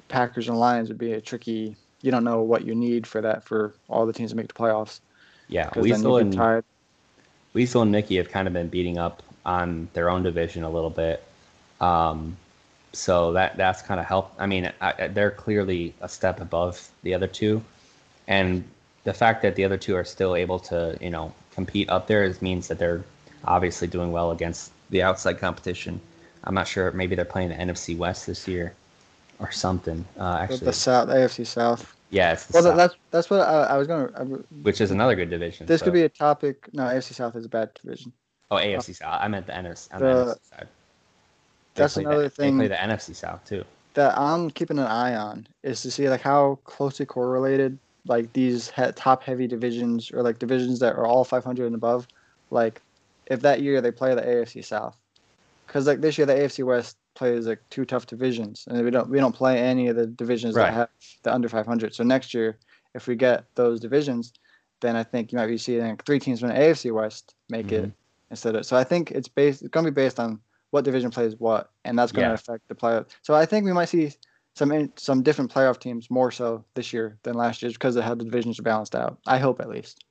Packers 0.08 0.48
and 0.48 0.58
Lions 0.58 0.88
would 0.88 0.98
be 0.98 1.12
a 1.12 1.20
tricky. 1.20 1.76
You 2.02 2.10
don't 2.10 2.24
know 2.24 2.42
what 2.42 2.66
you 2.66 2.74
need 2.74 3.06
for 3.06 3.20
that 3.20 3.44
for 3.44 3.74
all 3.88 4.04
the 4.06 4.12
teams 4.12 4.30
to 4.30 4.36
make 4.36 4.48
the 4.48 4.54
playoffs 4.54 5.00
Yeah, 5.48 5.70
Weasel 5.76 6.18
and. 6.18 6.64
Weasel 7.54 7.82
and 7.82 7.92
Mickey 7.92 8.16
have 8.16 8.30
kind 8.30 8.48
of 8.48 8.52
been 8.52 8.68
beating 8.68 8.98
up 8.98 9.22
on 9.46 9.88
their 9.92 10.10
own 10.10 10.22
division 10.24 10.64
a 10.64 10.70
little 10.70 10.90
bit. 10.90 11.22
Um, 11.80 12.36
so 12.92 13.32
that 13.32 13.56
that's 13.56 13.82
kind 13.82 14.00
of 14.00 14.06
helped. 14.06 14.40
I 14.40 14.46
mean, 14.46 14.72
I, 14.80 15.08
they're 15.08 15.30
clearly 15.30 15.94
a 16.00 16.08
step 16.08 16.40
above 16.40 16.88
the 17.02 17.14
other 17.14 17.26
two, 17.26 17.62
and 18.28 18.64
the 19.04 19.12
fact 19.12 19.42
that 19.42 19.56
the 19.56 19.64
other 19.64 19.76
two 19.76 19.96
are 19.96 20.04
still 20.04 20.34
able 20.34 20.58
to, 20.60 20.96
you 21.00 21.10
know, 21.10 21.32
compete 21.54 21.88
up 21.90 22.06
there 22.06 22.24
is 22.24 22.40
means 22.40 22.68
that 22.68 22.78
they're 22.78 23.04
obviously 23.44 23.88
doing 23.88 24.12
well 24.12 24.30
against 24.30 24.72
the 24.90 25.02
outside 25.02 25.38
competition. 25.38 26.00
I'm 26.44 26.54
not 26.54 26.68
sure. 26.68 26.90
Maybe 26.92 27.14
they're 27.14 27.24
playing 27.24 27.48
the 27.48 27.56
NFC 27.56 27.96
West 27.96 28.26
this 28.26 28.46
year, 28.46 28.74
or 29.38 29.50
something. 29.50 30.04
Uh, 30.18 30.38
actually, 30.40 30.58
the 30.58 30.72
South, 30.72 31.08
AFC 31.08 31.46
South. 31.46 31.94
yeah, 32.10 32.32
it's 32.32 32.50
Well, 32.50 32.62
South, 32.62 32.76
that's 32.76 32.94
that's 33.10 33.30
what 33.30 33.40
I, 33.40 33.64
I 33.64 33.76
was 33.76 33.86
gonna. 33.86 34.10
I, 34.16 34.22
which 34.62 34.80
is 34.80 34.90
another 34.90 35.14
good 35.16 35.30
division. 35.30 35.66
this 35.66 35.80
so- 35.80 35.86
could 35.86 35.94
be 35.94 36.02
a 36.02 36.08
topic. 36.08 36.68
No, 36.72 36.84
AFC 36.84 37.14
South 37.14 37.36
is 37.36 37.44
a 37.44 37.48
bad 37.48 37.70
division. 37.74 38.12
Oh, 38.50 38.56
AFC 38.56 38.94
South. 38.94 39.18
I 39.20 39.28
meant 39.28 39.46
the 39.46 39.52
NFC, 39.52 39.88
the, 39.90 39.98
The- 39.98 40.04
NFC 40.04 40.48
side. 40.50 40.68
That's 41.74 41.94
play 41.94 42.04
the- 42.04 42.10
another 42.10 42.28
thing- 42.28 42.58
They 42.58 42.68
play 42.68 42.76
the 42.76 42.82
NFC 42.82 43.14
South 43.14 43.44
too. 43.44 43.64
that 43.94 44.16
I'm 44.18 44.50
keeping 44.50 44.78
an 44.78 44.86
eye 44.86 45.14
on 45.14 45.46
is 45.62 45.82
to 45.82 45.90
see 45.90 46.08
like 46.08 46.20
how 46.20 46.58
closely 46.64 47.06
correlated 47.06 47.78
like 48.06 48.32
these 48.32 48.70
he- 48.70 48.92
top 48.92 49.22
heavy 49.22 49.46
divisions 49.46 50.10
or 50.12 50.22
like 50.22 50.38
divisions 50.38 50.78
that 50.80 50.94
are 50.96 51.06
all 51.06 51.24
500 51.24 51.66
and 51.66 51.74
above 51.74 52.06
like 52.50 52.82
if 53.26 53.40
that 53.40 53.62
year 53.62 53.80
they 53.80 53.90
play 53.90 54.14
the 54.14 54.20
AFC 54.22 54.62
South 54.64 54.96
because 55.66 55.86
like 55.86 56.00
this 56.00 56.18
year 56.18 56.26
the 56.26 56.34
AFC 56.34 56.62
West 56.64 56.96
plays 57.14 57.46
like 57.46 57.60
two 57.70 57.84
tough 57.84 58.06
divisions 58.06 58.64
and 58.68 58.84
we 58.84 58.90
don't 58.90 59.08
we 59.08 59.18
don't 59.18 59.34
play 59.34 59.58
any 59.60 59.86
of 59.88 59.96
the 59.96 60.06
divisions 60.06 60.54
Right. 60.56 60.66
that 60.66 60.72
have 60.74 60.88
the 61.22 61.32
under 61.32 61.48
500 61.48 61.94
so 61.94 62.02
next 62.04 62.34
year 62.34 62.58
if 62.94 63.06
we 63.06 63.14
get 63.16 63.44
those 63.54 63.80
divisions 63.80 64.32
then 64.80 64.96
I 64.96 65.02
think 65.04 65.32
you 65.32 65.38
might 65.38 65.46
be 65.46 65.56
seeing 65.56 65.80
like, 65.86 66.04
three 66.04 66.18
teams 66.18 66.40
from 66.40 66.50
the 66.50 66.56
AFC 66.58 66.90
West 66.90 67.34
make 67.48 67.72
it 67.72 67.84
Mhm. 67.86 67.92
instead 68.30 68.54
of 68.56 68.66
so 68.66 68.76
I 68.76 68.84
think 68.84 69.12
it's 69.12 69.28
based 69.28 69.62
it's 69.62 69.70
going 69.70 69.86
to 69.86 69.92
be 69.92 69.94
based 69.94 70.18
on 70.20 70.40
what 70.74 70.84
division 70.84 71.10
plays 71.10 71.36
what 71.38 71.70
and 71.84 71.96
that's 71.96 72.10
going 72.10 72.24
to 72.24 72.30
Yeah. 72.30 72.34
affect 72.34 72.66
the 72.68 72.74
playoff 72.74 73.06
so 73.22 73.32
I 73.32 73.46
think 73.46 73.64
we 73.64 73.72
might 73.72 73.88
see 73.88 74.12
some 74.56 74.72
in, 74.72 74.92
some 74.96 75.22
different 75.22 75.52
playoff 75.52 75.78
teams 75.78 76.10
more 76.10 76.30
so 76.30 76.64
this 76.74 76.92
year 76.92 77.16
than 77.22 77.34
last 77.34 77.62
year 77.62 77.70
because 77.70 77.96
of 77.96 78.04
how 78.04 78.14
the 78.14 78.24
divisions 78.24 78.58
are 78.58 78.62
balanced 78.62 78.94
out. 78.94 79.18
I 79.26 79.38
hope 79.38 79.60
at 79.60 79.68
least. 79.68 80.04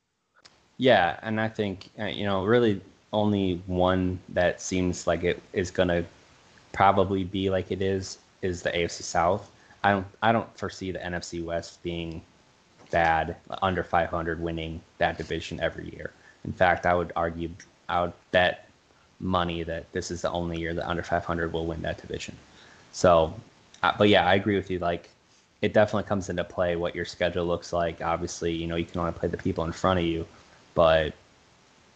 Yeah, 0.77 1.19
and 1.21 1.39
I 1.39 1.47
think 1.47 1.89
uh, 1.99 2.05
you 2.05 2.25
know 2.25 2.43
really 2.45 2.81
only 3.11 3.61
one 3.67 4.19
that 4.29 4.61
seems 4.61 5.07
like 5.07 5.23
it 5.23 5.41
is 5.53 5.71
gonna 5.71 6.05
probably 6.71 7.23
be 7.23 7.49
like 7.49 7.71
it 7.71 7.81
is 7.81 8.17
is 8.41 8.61
the 8.61 8.71
AFC 8.71 9.03
South. 9.03 9.49
I 9.83 9.91
don't 9.91 10.07
I 10.21 10.31
don't 10.31 10.57
foresee 10.57 10.91
the 10.91 10.99
NFC 10.99 11.43
West 11.43 11.81
being 11.83 12.21
bad 12.91 13.35
under 13.61 13.83
500 13.83 14.41
winning 14.41 14.81
that 14.97 15.17
division 15.17 15.59
every 15.61 15.89
year. 15.95 16.11
In 16.45 16.53
fact, 16.53 16.85
I 16.85 16.93
would 16.95 17.11
argue 17.15 17.49
I 17.87 18.01
would 18.01 18.13
bet 18.31 18.69
money 19.23 19.63
that 19.63 19.91
this 19.93 20.11
is 20.11 20.21
the 20.21 20.29
only 20.29 20.59
year 20.59 20.73
that 20.73 20.87
under 20.87 21.01
500 21.01 21.51
will 21.53 21.65
win 21.65 21.81
that 21.81 21.99
division. 21.99 22.35
So, 22.91 23.33
uh, 23.81 23.93
but 23.97 24.09
yeah, 24.09 24.27
I 24.27 24.35
agree 24.35 24.55
with 24.55 24.69
you. 24.69 24.79
Like, 24.79 25.09
it 25.61 25.73
definitely 25.73 26.07
comes 26.07 26.29
into 26.29 26.43
play 26.43 26.75
what 26.75 26.93
your 26.93 27.05
schedule 27.05 27.45
looks 27.45 27.71
like. 27.71 28.01
Obviously, 28.01 28.51
you 28.51 28.67
know, 28.67 28.75
you 28.75 28.85
can 28.85 28.99
only 28.99 29.13
play 29.13 29.29
the 29.29 29.37
people 29.37 29.63
in 29.63 29.71
front 29.71 29.99
of 29.99 30.05
you, 30.05 30.27
but 30.75 31.13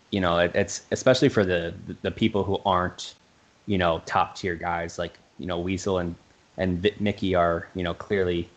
you 0.10 0.22
know, 0.22 0.40
it, 0.40 0.52
it's 0.56 0.86
especially 0.92 1.28
for 1.28 1.44
the 1.44 1.74
the 2.02 2.12
people 2.12 2.46
who 2.46 2.62
aren't, 2.66 3.16
you 3.66 3.78
know, 3.78 4.02
top 4.06 4.38
tier 4.38 4.56
guys 4.56 4.98
like 4.98 5.20
you 5.38 5.46
know 5.46 5.60
Weasel 5.60 5.98
and 5.98 6.16
and 6.58 6.90
Mickey 7.00 7.36
are 7.36 7.68
you 7.76 7.84
know 7.84 7.94
clearly 7.94 8.50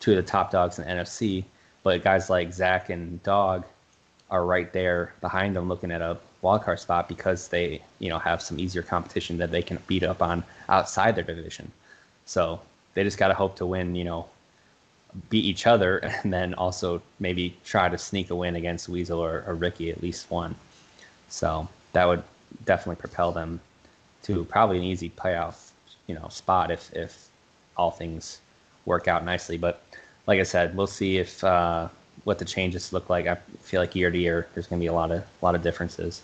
two 0.00 0.10
of 0.10 0.16
the 0.18 0.22
top 0.22 0.50
dogs 0.50 0.78
in 0.78 0.84
the 0.84 0.90
NFC, 0.90 1.44
but 1.82 2.04
guys 2.04 2.28
like 2.28 2.52
Zach 2.52 2.90
and 2.90 3.22
Dog 3.22 3.64
are 4.30 4.44
right 4.44 4.70
there 4.74 5.14
behind 5.22 5.56
them 5.56 5.66
looking 5.66 5.90
at 5.90 6.02
a 6.02 6.18
wildcard 6.42 6.78
spot 6.78 7.08
because 7.08 7.48
they 7.48 7.82
you 7.98 8.08
know 8.08 8.18
have 8.18 8.40
some 8.40 8.58
easier 8.58 8.82
competition 8.82 9.38
that 9.38 9.50
they 9.50 9.62
can 9.62 9.78
beat 9.86 10.02
up 10.02 10.22
on 10.22 10.44
outside 10.68 11.14
their 11.14 11.24
division. 11.24 11.70
So 12.26 12.60
they 12.94 13.04
just 13.04 13.18
got 13.18 13.28
to 13.28 13.34
hope 13.34 13.56
to 13.56 13.66
win, 13.66 13.94
you 13.94 14.04
know, 14.04 14.26
beat 15.30 15.44
each 15.44 15.66
other, 15.66 15.98
and 16.22 16.32
then 16.32 16.54
also 16.54 17.02
maybe 17.18 17.56
try 17.64 17.88
to 17.88 17.98
sneak 17.98 18.30
a 18.30 18.34
win 18.34 18.56
against 18.56 18.88
Weasel 18.88 19.20
or, 19.20 19.44
or 19.46 19.54
Ricky 19.54 19.90
at 19.90 20.02
least 20.02 20.30
one. 20.30 20.54
So 21.28 21.68
that 21.92 22.06
would 22.06 22.22
definitely 22.64 23.00
propel 23.00 23.32
them 23.32 23.60
to 24.24 24.44
probably 24.44 24.78
an 24.78 24.84
easy 24.84 25.10
playoff, 25.10 25.70
you 26.06 26.14
know, 26.14 26.28
spot 26.28 26.70
if 26.70 26.92
if 26.92 27.28
all 27.76 27.90
things 27.90 28.40
work 28.84 29.08
out 29.08 29.24
nicely. 29.24 29.56
But 29.56 29.82
like 30.26 30.40
I 30.40 30.44
said, 30.44 30.76
we'll 30.76 30.86
see 30.86 31.18
if 31.18 31.42
uh, 31.44 31.88
what 32.24 32.38
the 32.38 32.44
changes 32.44 32.92
look 32.92 33.08
like. 33.08 33.26
I 33.26 33.36
feel 33.62 33.80
like 33.80 33.94
year 33.94 34.10
to 34.10 34.18
year, 34.18 34.48
there's 34.54 34.66
going 34.66 34.80
to 34.80 34.82
be 34.82 34.88
a 34.88 34.92
lot 34.92 35.10
of 35.10 35.20
a 35.20 35.44
lot 35.44 35.54
of 35.54 35.62
differences. 35.62 36.22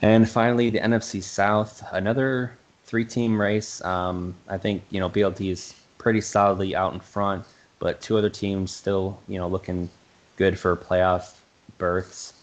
And 0.00 0.28
finally, 0.28 0.70
the 0.70 0.78
NFC 0.78 1.22
South, 1.22 1.82
another 1.92 2.56
three-team 2.84 3.40
race. 3.40 3.84
Um, 3.84 4.34
I 4.48 4.56
think 4.56 4.82
you 4.90 5.00
know 5.00 5.10
BLT 5.10 5.50
is 5.50 5.74
pretty 5.98 6.20
solidly 6.20 6.76
out 6.76 6.94
in 6.94 7.00
front, 7.00 7.44
but 7.78 8.00
two 8.00 8.16
other 8.16 8.30
teams 8.30 8.72
still 8.72 9.18
you 9.28 9.38
know 9.38 9.48
looking 9.48 9.90
good 10.36 10.58
for 10.58 10.76
playoff 10.76 11.34
berths. 11.78 12.34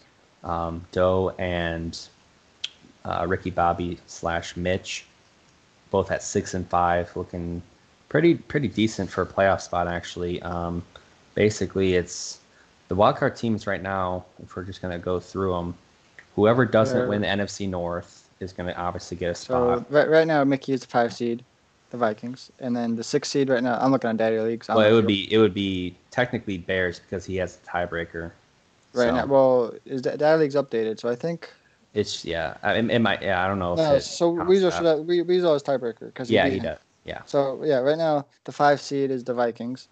Um, 0.44 0.84
Doe 0.92 1.34
and 1.38 1.98
uh, 3.04 3.24
Ricky 3.26 3.50
Bobby 3.50 3.98
slash 4.06 4.56
Mitch, 4.56 5.06
both 5.90 6.10
at 6.10 6.22
six 6.22 6.54
and 6.54 6.68
five, 6.68 7.14
looking 7.16 7.62
pretty 8.08 8.34
pretty 8.34 8.68
decent 8.68 9.10
for 9.10 9.22
a 9.22 9.26
playoff 9.26 9.62
spot 9.62 9.88
actually. 9.88 10.42
Um, 10.42 10.84
basically, 11.34 11.94
it's 11.94 12.38
the 12.88 12.96
wildcard 12.96 13.36
teams 13.36 13.66
right 13.66 13.82
now. 13.82 14.26
If 14.42 14.54
we're 14.54 14.64
just 14.64 14.82
gonna 14.82 14.98
go 14.98 15.18
through 15.18 15.52
them, 15.52 15.74
whoever 16.36 16.64
doesn't 16.66 17.00
Yeah. 17.00 17.06
win 17.08 17.22
the 17.22 17.28
NFC 17.28 17.66
North 17.68 18.30
is 18.40 18.52
gonna 18.52 18.74
obviously 18.76 19.16
get 19.16 19.30
a 19.30 19.34
So 19.34 19.44
spot. 19.44 19.90
right, 19.90 20.08
right 20.08 20.26
now 20.26 20.44
Mickey 20.44 20.72
is 20.74 20.82
the 20.82 20.86
five 20.86 21.12
seed, 21.12 21.44
the 21.90 21.96
Vikings, 21.96 22.50
and 22.58 22.76
then 22.76 22.94
the 22.94 23.02
six 23.02 23.28
seed 23.30 23.48
right 23.48 23.62
now. 23.62 23.78
I'm 23.80 23.90
looking 23.90 24.08
on 24.10 24.16
Daddy 24.16 24.38
Leagues. 24.38 24.68
Well, 24.68 24.80
it 24.80 24.92
would 24.92 25.06
be 25.06 25.32
it 25.32 25.38
would 25.38 25.54
be 25.54 25.96
technically 26.10 26.58
Bears 26.58 27.00
because 27.00 27.24
he 27.24 27.36
has 27.36 27.56
the 27.56 27.66
tiebreaker. 27.66 28.32
right 28.94 29.08
So, 29.08 29.12
now. 29.16 29.26
Well, 29.26 29.74
is 29.84 30.02
Da- 30.02 30.16
Daddy 30.16 30.40
Leagues 30.42 30.54
updated? 30.54 31.00
So 31.00 31.08
I 31.08 31.16
think. 31.16 31.50
it's 31.94 32.24
yeah. 32.24 32.58
I- 32.62 32.74
It, 32.74 32.90
it 32.90 32.98
might 32.98 33.22
yeah. 33.22 33.42
I 33.42 33.48
don't 33.48 33.58
know 33.58 33.72
if 33.72 33.78
No, 33.78 33.98
so 33.98 34.30
Weasel 34.30 34.70
should 34.70 34.84
have, 34.84 35.00
we, 35.00 35.22
Weasel 35.22 35.54
is 35.54 35.62
tiebreaker 35.62 36.06
because 36.08 36.30
Yeah, 36.30 36.46
he 36.48 36.60
does. 36.60 36.78
Yeah. 37.04 37.22
So 37.24 37.62
yeah, 37.64 37.78
right 37.78 37.96
now 37.96 38.26
the 38.44 38.52
five 38.52 38.80
seed 38.80 39.10
is 39.10 39.24
the 39.24 39.32
Vikings, 39.32 39.88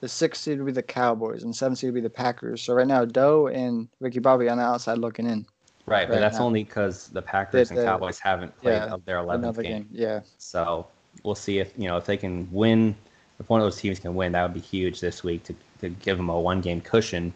the 0.00 0.08
six 0.08 0.40
seed 0.40 0.58
would 0.58 0.66
be 0.66 0.72
the 0.72 0.82
Cowboys, 0.82 1.42
and 1.42 1.54
seven 1.54 1.76
seed 1.76 1.88
would 1.88 1.94
be 1.96 2.00
the 2.00 2.08
Packers. 2.10 2.62
So 2.62 2.72
right 2.74 2.86
now 2.86 3.04
Doe 3.04 3.48
and 3.48 3.88
Ricky 4.00 4.20
Bobby 4.20 4.48
on 4.48 4.56
the 4.58 4.64
outside 4.64 4.98
looking 4.98 5.26
in. 5.26 5.46
Right, 5.86 6.08
but 6.08 6.14
right 6.14 6.20
that's 6.20 6.38
now. 6.38 6.46
only 6.46 6.64
because 6.64 7.08
the 7.08 7.20
Packers 7.20 7.70
and 7.70 7.78
the- 7.78 7.84
Cowboys 7.84 8.18
haven't 8.18 8.56
played 8.60 8.74
yeah, 8.76 8.86
of 8.94 9.04
their 9.04 9.18
11th 9.18 9.56
game. 9.62 9.82
game. 9.82 9.88
Yeah. 9.92 10.20
So 10.38 10.86
we'll 11.22 11.34
see 11.34 11.58
if 11.58 11.72
you 11.76 11.88
know 11.88 11.96
if 11.96 12.06
they 12.06 12.16
can 12.16 12.48
win. 12.50 12.94
If 13.40 13.48
one 13.48 13.60
of 13.60 13.66
those 13.66 13.76
teams 13.76 13.98
can 13.98 14.14
win, 14.14 14.32
that 14.32 14.42
would 14.44 14.54
be 14.54 14.60
huge 14.60 15.00
this 15.00 15.24
week 15.24 15.42
to, 15.44 15.54
to 15.80 15.88
give 15.88 16.16
them 16.16 16.28
a 16.28 16.40
one 16.40 16.60
game 16.60 16.80
cushion 16.80 17.32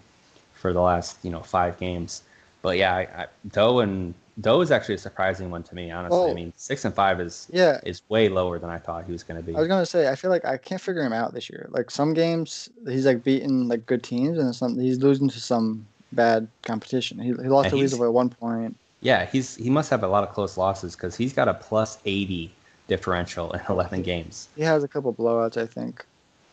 for 0.54 0.72
the 0.72 0.80
last 0.80 1.18
you 1.22 1.30
know 1.30 1.42
five 1.42 1.78
games. 1.78 2.22
But 2.62 2.76
yeah, 2.78 2.94
I, 2.94 3.00
I, 3.22 3.26
Doe 3.52 3.80
and 3.80 4.14
Doe 4.40 4.60
is 4.60 4.70
actually 4.70 4.94
a 4.94 4.98
surprising 4.98 5.50
one 5.50 5.62
to 5.64 5.74
me. 5.74 5.90
Honestly, 5.90 6.30
I 6.30 6.34
mean 6.34 6.52
six 6.56 6.84
and 6.84 6.94
five 6.94 7.20
is 7.20 7.48
Yeah. 7.52 7.80
is 7.84 8.02
way 8.08 8.28
lower 8.28 8.58
than 8.58 8.70
I 8.70 8.78
thought 8.78 9.04
he 9.04 9.12
was 9.12 9.22
going 9.24 9.38
to 9.40 9.46
be. 9.46 9.54
I 9.54 9.58
was 9.58 9.68
gonna 9.68 9.84
say 9.84 10.08
I 10.08 10.14
feel 10.14 10.30
like 10.30 10.44
I 10.44 10.56
can't 10.56 10.80
figure 10.80 11.02
him 11.02 11.12
out 11.12 11.34
this 11.34 11.50
year. 11.50 11.68
Like 11.70 11.90
some 11.90 12.14
games 12.14 12.68
he's 12.86 13.04
like 13.04 13.22
beating 13.22 13.68
like 13.68 13.84
good 13.84 14.02
teams, 14.02 14.38
and 14.38 14.54
some 14.54 14.78
he's 14.78 14.98
losing 15.00 15.28
to 15.28 15.40
some 15.40 15.86
bad 16.12 16.48
competition. 16.62 17.18
He, 17.18 17.28
he 17.28 17.34
lost 17.48 17.66
And 17.66 17.72
to 17.72 17.80
Weasel 17.80 18.04
at 18.04 18.12
one 18.12 18.30
point. 18.30 18.76
Yeah, 19.00 19.26
he's 19.26 19.54
he 19.56 19.70
must 19.70 19.90
have 19.90 20.02
a 20.02 20.08
lot 20.08 20.24
of 20.24 20.34
close 20.34 20.56
losses 20.56 20.96
because 20.96 21.16
he's 21.16 21.32
got 21.32 21.48
a 21.48 21.54
plus 21.54 21.98
eighty 22.04 22.52
differential 22.88 23.52
in 23.52 23.60
eleven 23.68 24.02
games. 24.02 24.48
He 24.56 24.62
has 24.62 24.82
a 24.82 24.88
couple 24.88 25.12
blowouts, 25.14 25.56
I 25.56 25.66
think. 25.66 26.04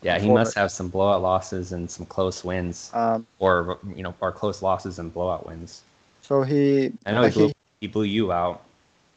Yeah, 0.02 0.18
he 0.18 0.30
must 0.30 0.54
have 0.56 0.70
some 0.70 0.88
blowout 0.88 1.22
losses 1.22 1.72
and 1.72 1.90
some 1.90 2.06
close 2.06 2.44
wins, 2.44 2.90
Um, 2.94 3.26
or 3.38 3.78
you 3.96 4.02
know, 4.02 4.14
or 4.20 4.30
close 4.30 4.62
losses 4.62 4.98
and 4.98 5.12
blowout 5.12 5.46
wins. 5.46 5.82
so 6.20 6.42
he 6.42 6.92
I 7.06 7.12
know 7.12 7.22
he 7.24 7.30
blew, 7.30 7.46
he, 7.48 7.54
he 7.80 7.86
blew 7.88 8.04
you 8.04 8.30
out, 8.30 8.62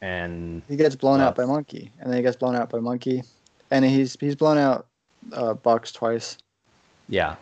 and 0.02 0.64
he 0.68 0.76
gets 0.76 0.96
blown 0.96 1.20
out 1.22 1.36
by 1.36 1.46
Monkey, 1.46 1.92
and 2.00 2.10
then 2.10 2.18
he 2.18 2.24
gets 2.24 2.38
blown 2.38 2.56
out 2.56 2.70
by 2.70 2.80
Monkey, 2.80 3.24
and 3.70 3.86
he's 3.86 4.18
he's 4.20 4.36
blown 4.36 4.58
out 4.58 4.88
uh, 5.34 5.54
Bucks 5.54 5.92
twice. 5.92 6.38
yeah, 7.10 7.36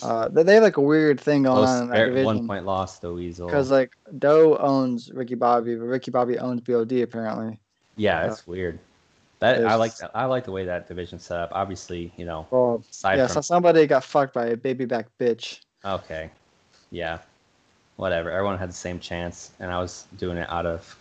Uh, 0.00 0.28
they 0.28 0.42
they 0.42 0.54
have 0.54 0.62
like 0.62 0.76
a 0.78 0.80
weird 0.80 1.20
thing 1.20 1.42
going 1.42 1.56
close, 1.56 1.68
on 1.68 1.82
in 1.84 1.88
that 1.90 2.06
division. 2.06 2.24
one 2.24 2.46
point 2.46 2.64
loss 2.64 2.98
to 3.00 3.12
Weasel. 3.12 3.46
Because 3.46 3.70
like 3.70 3.92
Doe 4.18 4.56
owns 4.58 5.10
Ricky 5.12 5.34
Bobby, 5.34 5.74
but 5.74 5.84
Ricky 5.84 6.10
Bobby 6.10 6.38
owns 6.38 6.60
BOD 6.62 6.92
apparently. 6.92 7.58
yeah, 7.96 8.26
it's 8.26 8.46
weird. 8.46 8.78
That 9.40 9.64
I 9.66 9.74
like 9.74 9.96
that. 9.96 10.12
I 10.14 10.26
like 10.26 10.44
the 10.44 10.52
way 10.52 10.64
that 10.66 10.86
division 10.86 11.18
set 11.18 11.38
up. 11.38 11.50
Obviously, 11.52 12.12
you 12.16 12.24
know, 12.24 12.46
Well, 12.50 12.84
yeah, 13.04 13.26
from 13.26 13.34
so 13.34 13.40
somebody 13.40 13.86
got 13.88 14.04
fucked 14.04 14.34
by 14.34 14.46
a 14.46 14.56
baby 14.56 14.84
back 14.84 15.08
bitch. 15.18 15.60
okay, 15.84 16.30
yeah, 16.92 17.18
whatever. 17.96 18.30
Everyone 18.30 18.56
had 18.56 18.68
the 18.68 18.74
same 18.74 19.00
chance, 19.00 19.50
and 19.58 19.70
I 19.72 19.80
was 19.80 20.06
doing 20.16 20.38
it 20.38 20.48
out 20.48 20.64
of, 20.64 20.96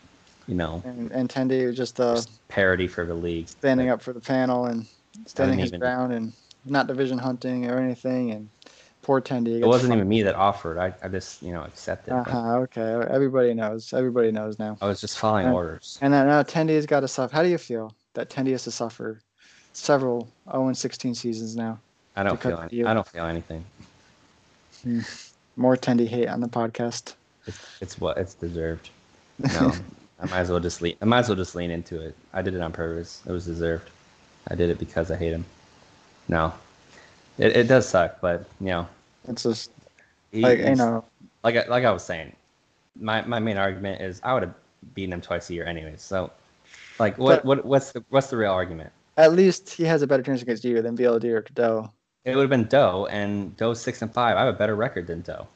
you 0.48 0.56
know, 0.56 0.82
And 0.86 1.12
and 1.12 1.30
Tendy 1.30 1.68
was 1.68 1.78
just 1.78 2.00
uh 2.00 2.16
just 2.16 2.48
parody 2.48 2.88
for 2.88 3.06
the 3.06 3.14
league. 3.14 3.48
standing 3.48 3.90
up 3.90 4.02
for 4.02 4.12
the 4.12 4.20
panel 4.20 4.66
and 4.66 4.88
standing 5.28 5.60
his 5.60 5.72
ground 5.72 6.12
and 6.12 6.34
not 6.66 6.88
division 6.88 7.20
hunting 7.20 7.70
or 7.70 7.78
anything 7.78 8.32
and 8.32 8.50
poor 9.02 9.22
Tendy. 9.22 9.60
It 9.60 9.66
wasn't 9.66 9.94
even 9.94 10.08
me 10.08 10.24
that 10.24 10.36
offered. 10.36 10.78
I, 10.78 10.94
I 11.04 11.08
just 11.08 11.42
you 11.44 11.52
know 11.54 11.64
accepted. 11.64 12.14
Uh 12.14 12.24
huh. 12.24 12.58
Okay. 12.60 13.06
Everybody 13.10 13.54
knows. 13.54 13.94
Everybody 13.94 14.32
knows 14.32 14.60
now. 14.60 14.78
I 14.82 14.88
was 14.88 15.02
just 15.02 15.18
following 15.20 15.48
Uh, 15.48 15.54
orders. 15.54 15.98
And 16.02 16.12
now, 16.12 16.24
now 16.26 16.44
Tendy's 16.44 16.86
got 16.86 17.02
to 17.02 17.08
suffer. 17.08 17.34
How 17.36 17.44
do 17.44 17.50
you 17.50 17.58
feel 17.58 17.94
that 18.14 18.30
Tendy 18.30 18.52
has 18.52 18.64
to 18.66 18.72
suffer 18.72 19.20
several 19.74 20.28
0 20.52 20.68
and 20.68 20.78
16 20.78 21.16
seasons 21.16 21.56
now? 21.56 21.80
I 22.16 22.24
don't 22.24 22.42
feel. 22.42 22.58
Any. 22.60 22.84
I 22.86 22.94
don't 22.94 23.08
feel 23.08 23.26
anything. 23.26 23.64
More 25.56 25.76
Tendy 25.78 26.08
hate 26.08 26.28
on 26.28 26.40
the 26.42 26.48
podcast. 26.48 27.14
It's 27.46 27.60
it's 27.82 28.00
what 28.00 28.18
it's 28.18 28.34
deserved. 28.34 28.90
No, 29.40 29.74
I 30.20 30.26
might 30.28 30.40
as 30.40 30.50
well 30.50 30.60
just 30.60 30.82
lean. 30.82 30.96
I 31.02 31.06
might 31.06 31.20
as 31.20 31.30
well 31.30 31.36
just 31.36 31.56
lean 31.56 31.72
into 31.72 32.00
it. 32.02 32.16
I 32.34 32.42
did 32.42 32.54
it 32.54 32.62
on 32.62 32.72
purpose. 32.72 33.22
It 33.26 33.32
was 33.32 33.46
deserved. 33.46 33.90
I 34.48 34.56
did 34.56 34.70
it 34.70 34.80
because 34.80 35.12
I 35.12 35.18
hate 35.18 35.32
him. 35.34 35.46
No, 36.28 36.54
it, 37.42 37.58
it 37.58 37.68
does 37.68 37.88
suck, 37.88 38.22
but 38.22 38.46
you 38.60 38.68
know, 38.68 38.88
It's 39.28 39.44
just 39.44 39.72
he, 40.32 40.42
like 40.42 40.60
you 40.60 40.76
know. 40.76 41.04
like 41.44 41.56
I, 41.56 41.66
like 41.68 41.84
I 41.86 41.92
was 41.92 42.04
saying, 42.04 42.36
my 43.00 43.22
my 43.24 43.40
main 43.40 43.58
argument 43.58 44.02
is 44.02 44.22
I 44.24 44.34
would 44.34 44.44
have 44.44 44.54
beaten 44.94 45.14
him 45.14 45.22
twice 45.22 45.50
a 45.50 45.54
year 45.54 45.66
anyways. 45.66 46.02
So, 46.02 46.32
like, 47.00 47.18
what 47.18 47.44
what 47.44 47.66
what's 47.66 47.92
the 47.92 48.04
what's 48.10 48.28
the 48.28 48.38
real 48.38 48.52
argument? 48.52 48.92
At 49.18 49.34
least 49.34 49.74
he 49.74 49.84
has 49.84 50.02
a 50.02 50.08
better 50.08 50.24
chance 50.24 50.42
against 50.42 50.64
you 50.64 50.82
than 50.82 50.98
BLD 50.98 51.26
or 51.26 51.42
Doe. 51.54 51.92
It 52.24 52.36
would 52.36 52.44
have 52.44 52.50
been 52.50 52.68
Doe, 52.68 53.08
and 53.08 53.56
Doe's 53.58 53.82
six 53.82 54.02
and 54.02 54.14
five. 54.14 54.38
I 54.38 54.46
have 54.46 54.54
a 54.54 54.58
better 54.58 54.76
record 54.76 55.08
than 55.08 55.22
Doe. 55.22 55.48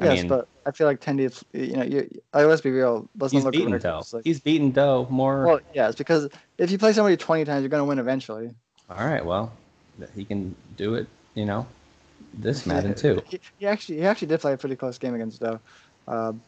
I 0.00 0.06
yes, 0.06 0.20
mean, 0.20 0.28
but 0.28 0.48
I 0.66 0.70
feel 0.70 0.86
like 0.86 1.00
Tendy, 1.00 1.30
you 1.52 1.76
know, 1.76 1.82
you, 1.82 2.08
I, 2.32 2.44
let's 2.44 2.62
be 2.62 2.70
real. 2.70 3.06
Let's 3.18 3.32
he's 3.32 3.44
not 3.44 3.54
look 3.54 3.64
beaten 3.64 3.78
Doe. 3.78 4.02
like- 4.12 4.24
He's 4.24 4.40
beaten 4.40 4.70
Doe 4.70 5.06
more. 5.10 5.46
well, 5.46 5.60
yeah, 5.74 5.88
it's 5.88 5.98
because 5.98 6.28
if 6.56 6.70
you 6.70 6.78
play 6.78 6.92
somebody 6.94 7.18
20 7.18 7.44
times, 7.44 7.60
you're 7.62 7.68
going 7.68 7.82
to 7.82 7.84
win 7.84 7.98
eventually. 7.98 8.50
All 8.88 9.06
right, 9.06 9.24
well, 9.24 9.52
he 10.14 10.24
can 10.24 10.56
do 10.76 10.94
it. 10.94 11.06
You 11.34 11.46
know, 11.46 11.66
this 12.34 12.66
Madden 12.66 12.94
too. 12.94 13.22
He, 13.28 13.40
he 13.58 13.66
actually 13.66 13.98
he 13.98 14.04
actually 14.04 14.28
did 14.28 14.40
play 14.40 14.52
a 14.52 14.56
pretty 14.56 14.76
close 14.76 14.98
game 14.98 15.14
against 15.14 15.40
Doe. 15.40 15.60
Um, 16.08 16.40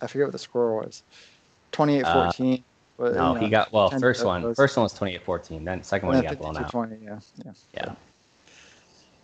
I 0.00 0.06
forget 0.06 0.26
what 0.26 0.32
the 0.32 0.38
score 0.38 0.76
was. 0.80 1.02
28-14. 1.72 2.62
but, 2.98 3.14
No, 3.14 3.34
you 3.34 3.40
he 3.42 3.48
got 3.48 3.72
well. 3.72 3.88
First 3.90 4.24
one, 4.24 4.42
close. 4.42 4.56
first 4.56 4.76
one 4.76 4.82
was 4.84 4.94
28-14. 4.94 5.64
Then 5.64 5.82
second 5.82 6.08
one 6.08 6.16
he 6.16 6.22
got 6.22 6.38
blown 6.38 6.56
out. 6.56 6.70
52-20, 6.70 7.02
yeah, 7.04 7.18
yeah. 7.44 7.52
Yeah, 7.74 7.94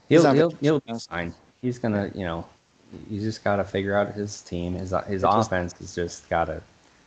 he'll 0.08 0.32
he'll, 0.34 0.50
he'll 0.60 0.80
be 0.80 0.94
fine. 1.08 1.34
He's 1.60 1.78
gonna, 1.78 2.10
you 2.14 2.24
know, 2.24 2.46
you 3.10 3.20
just 3.20 3.44
gotta 3.44 3.64
figure 3.64 3.96
out 3.96 4.14
his 4.14 4.40
team. 4.40 4.74
His 4.74 4.90
his 5.06 5.22
It 5.22 5.26
just- 5.26 5.46
offense 5.48 5.74
is 5.80 5.94
just 5.94 6.28
gotta. 6.28 6.62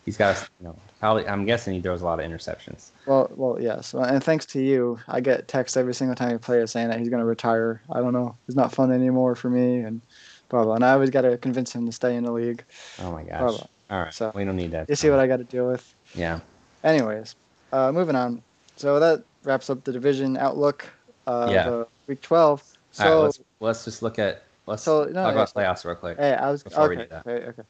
He's 0.06 0.18
got 0.18 0.50
you 0.60 0.68
know, 0.68 0.76
probably. 1.00 1.28
I'm 1.28 1.46
guessing 1.46 1.74
he 1.76 1.82
throws 1.82 2.02
a 2.02 2.06
lot 2.06 2.20
of 2.20 2.26
interceptions. 2.30 2.90
Well, 3.06 3.30
well, 3.36 3.58
yes. 3.62 3.94
And 3.94 4.24
thanks 4.24 4.46
to 4.48 4.62
you, 4.62 5.00
I 5.08 5.22
get 5.22 5.48
texts 5.48 5.78
every 5.78 5.94
single 5.94 6.16
time 6.16 6.32
he 6.32 6.38
plays 6.38 6.72
saying 6.72 6.88
that 6.90 7.00
he's 7.00 7.10
going 7.10 7.20
to 7.20 7.26
retire. 7.26 7.82
I 7.92 8.00
don't 8.00 8.14
know. 8.14 8.36
It's 8.48 8.58
not 8.58 8.74
fun 8.74 8.92
anymore 8.92 9.36
for 9.36 9.50
me, 9.50 9.82
and 9.82 10.02
blah 10.50 10.64
blah. 10.64 10.76
And 10.76 10.84
I 10.84 10.94
always 10.94 11.12
got 11.12 11.22
to 11.22 11.38
convince 11.38 11.72
him 11.74 11.86
to 11.86 11.92
stay 11.92 12.16
in 12.16 12.24
the 12.24 12.32
league. 12.32 12.64
Oh 13.00 13.12
my 13.12 13.24
gosh! 13.24 13.40
Probably. 13.40 13.68
All 13.92 14.00
right, 14.04 14.14
So, 14.14 14.32
we 14.34 14.46
don't 14.46 14.56
need 14.56 14.72
that. 14.72 14.90
You 14.90 14.96
see 14.96 15.10
what 15.10 15.20
I 15.20 15.28
got 15.28 15.38
to 15.38 15.44
deal 15.44 15.68
with. 15.68 15.94
Yeah. 16.16 16.40
Anyways, 16.84 17.36
uh, 17.74 17.92
moving 17.92 18.16
on. 18.16 18.42
So 18.78 19.00
that 19.02 19.24
wraps 19.44 19.70
up 19.70 19.84
the 19.84 19.92
division 19.92 20.38
outlook. 20.38 20.88
Uh, 21.28 21.50
Yeah. 21.52 21.84
week 22.08 22.22
twelve. 22.22 22.64
So, 22.92 23.04
All 23.04 23.10
right, 23.16 23.24
let's 23.24 23.40
let's 23.60 23.86
just 23.86 24.02
look 24.02 24.18
at 24.18 24.44
let's 24.66 24.82
So, 24.82 25.04
no, 25.04 25.12
talk 25.24 25.34
about 25.34 25.52
yeah. 25.56 25.62
playoffs 25.64 25.86
real 25.86 25.96
quick. 25.96 26.18
hey, 26.18 26.34
I 26.34 26.50
was 26.50 26.64
before 26.64 26.90
we 26.90 26.96
okay. 26.96 27.04
do 27.04 27.10
that. 27.10 27.28
Okay, 27.28 27.46
okay. 27.50 27.64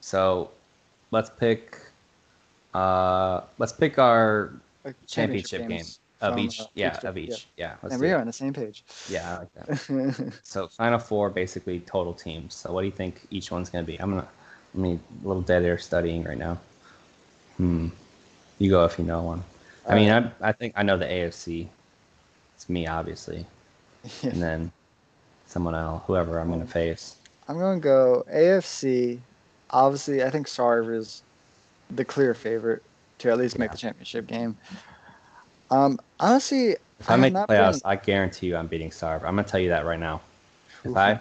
So, 0.00 0.50
let's 1.14 1.30
pick. 1.30 1.78
Uh, 2.74 3.42
let's 3.58 3.72
pick 3.72 3.98
our 3.98 4.52
Like, 4.84 4.96
championship 5.06 5.68
game 5.68 5.86
of 6.20 6.38
each. 6.38 6.60
uh, 6.60 6.66
yeah, 6.74 6.94
week 6.94 7.04
of 7.04 7.16
each. 7.16 7.46
Yeah. 7.56 7.74
let's 7.82 7.94
And 7.94 8.02
we 8.02 8.10
are 8.10 8.20
on 8.20 8.26
the 8.26 8.32
same 8.32 8.52
page. 8.52 8.84
Yeah, 9.08 9.34
I 9.34 9.38
like 9.38 9.52
that. 9.54 10.32
So 10.42 10.68
final 10.68 10.98
four, 10.98 11.30
basically 11.30 11.80
total 11.80 12.12
teams. 12.12 12.54
So 12.54 12.72
what 12.72 12.82
do 12.82 12.86
you 12.86 12.92
think 13.02 13.26
each 13.30 13.50
one's 13.50 13.70
gonna 13.70 13.84
be? 13.84 13.96
I'm 14.00 14.10
gonna, 14.10 14.28
I 14.74 14.78
mean, 14.78 15.00
a 15.24 15.28
little 15.28 15.42
dead 15.42 15.64
air 15.64 15.78
studying 15.78 16.24
right 16.24 16.38
now. 16.38 16.58
Hmm. 17.56 17.88
You 18.58 18.70
go 18.70 18.84
if 18.84 18.98
you 18.98 19.04
know 19.04 19.22
one. 19.22 19.42
I 19.88 19.94
mean, 19.94 20.10
I 20.10 20.30
I 20.40 20.52
think 20.52 20.72
I 20.76 20.82
know 20.82 20.96
the 20.96 21.06
AFC. 21.06 21.68
It's 22.56 22.68
me, 22.68 22.86
obviously, 22.86 23.46
and 24.22 24.42
then 24.42 24.72
someone 25.46 25.74
else, 25.74 26.02
whoever 26.06 26.38
I'm 26.40 26.50
gonna 26.50 26.66
face. 26.66 27.16
I'm 27.48 27.58
going 27.58 27.78
to 27.80 27.84
go 27.84 28.24
AFC. 28.32 29.18
Obviously, 29.74 30.22
I 30.22 30.30
think 30.30 30.46
Sarv 30.46 30.94
is 30.94 31.22
the 31.90 32.04
clear 32.04 32.32
favorite 32.32 32.82
to 33.18 33.30
at 33.30 33.38
least 33.38 33.58
make 33.58 33.70
Yeah. 33.70 33.72
the 33.72 33.78
championship 33.78 34.26
game. 34.26 34.56
Um, 35.70 35.98
honestly, 36.20 36.76
If 37.00 37.08
I, 37.08 37.12
have 37.12 37.20
make 37.20 37.34
playoffs, 37.34 37.82
been- 37.82 37.90
I 37.90 37.96
guarantee 37.96 38.46
you 38.46 38.56
I'm 38.56 38.68
beating 38.68 38.90
Sarv. 38.90 39.16
I'm 39.24 39.34
gonna 39.34 39.44
tell 39.44 39.60
you 39.60 39.68
that 39.70 39.84
right 39.84 39.98
now. 39.98 40.20
If. 40.84 40.96
I, 40.96 41.20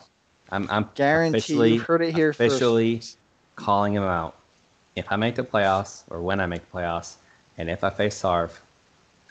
I'm 0.52 0.70
I'm 0.70 0.90
guarantee 0.94 1.78
heard 1.78 2.02
it 2.04 2.14
here 2.14 2.30
officially 2.30 2.98
first. 2.98 3.18
calling 3.56 3.94
him 3.94 4.04
out. 4.04 4.36
If 4.96 5.12
I 5.12 5.16
make 5.16 5.34
the 5.36 5.44
playoffs, 5.44 6.04
or 6.12 6.22
when 6.22 6.40
I 6.40 6.46
make 6.46 6.62
the 6.70 6.78
playoffs, 6.78 7.16
and 7.58 7.70
if 7.70 7.84
I 7.84 7.90
face 7.90 8.22
Sarv, 8.22 8.52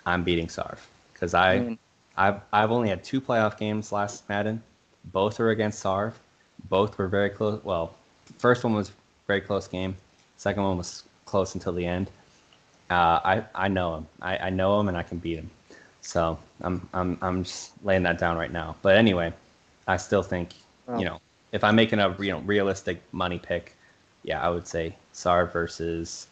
I'm 0.04 0.24
beating 0.24 0.48
Sarv 0.48 0.78
because 1.12 1.34
I, 1.34 1.52
I 1.52 1.58
mean, 1.60 1.78
I've 2.16 2.40
I've 2.52 2.72
only 2.72 2.88
had 2.88 3.04
two 3.04 3.20
playoff 3.20 3.56
games 3.56 3.92
last 3.92 4.28
Madden. 4.28 4.60
Both 5.12 5.38
were 5.38 5.50
against 5.50 5.82
Sarv. 5.84 6.14
Both 6.68 6.98
were 6.98 7.06
very 7.06 7.30
close. 7.30 7.62
Well, 7.62 7.94
first 8.38 8.64
one 8.64 8.72
was 8.74 8.90
very 9.26 9.40
close 9.40 9.68
game. 9.68 9.96
Second 10.36 10.62
one 10.62 10.76
was 10.76 11.04
close 11.24 11.54
until 11.54 11.72
the 11.72 11.86
end. 11.86 12.10
Uh, 12.90 13.20
I 13.24 13.44
I 13.54 13.68
know 13.68 13.96
him. 13.96 14.06
I, 14.20 14.36
I 14.38 14.50
know 14.50 14.78
him 14.80 14.88
and 14.88 14.96
I 14.96 15.02
can 15.02 15.18
beat 15.18 15.38
him. 15.38 15.50
So 16.02 16.38
I'm 16.60 16.88
I'm 16.92 17.16
I'm 17.22 17.44
just 17.44 17.72
laying 17.84 18.02
that 18.02 18.18
down 18.18 18.36
right 18.36 18.52
now. 18.52 18.76
But 18.82 18.96
anyway, 18.96 19.32
I 19.86 19.96
still 19.96 20.22
think 20.22 20.50
you 20.98 21.04
know 21.04 21.20
if 21.52 21.62
I'm 21.64 21.76
making 21.76 22.00
a 22.00 22.14
you 22.20 22.32
know 22.32 22.40
realistic 22.40 23.00
money 23.12 23.38
pick, 23.38 23.76
yeah, 24.24 24.42
I 24.42 24.50
would 24.50 24.66
say 24.66 24.96
Sarv 25.14 25.52
versus 25.52 26.26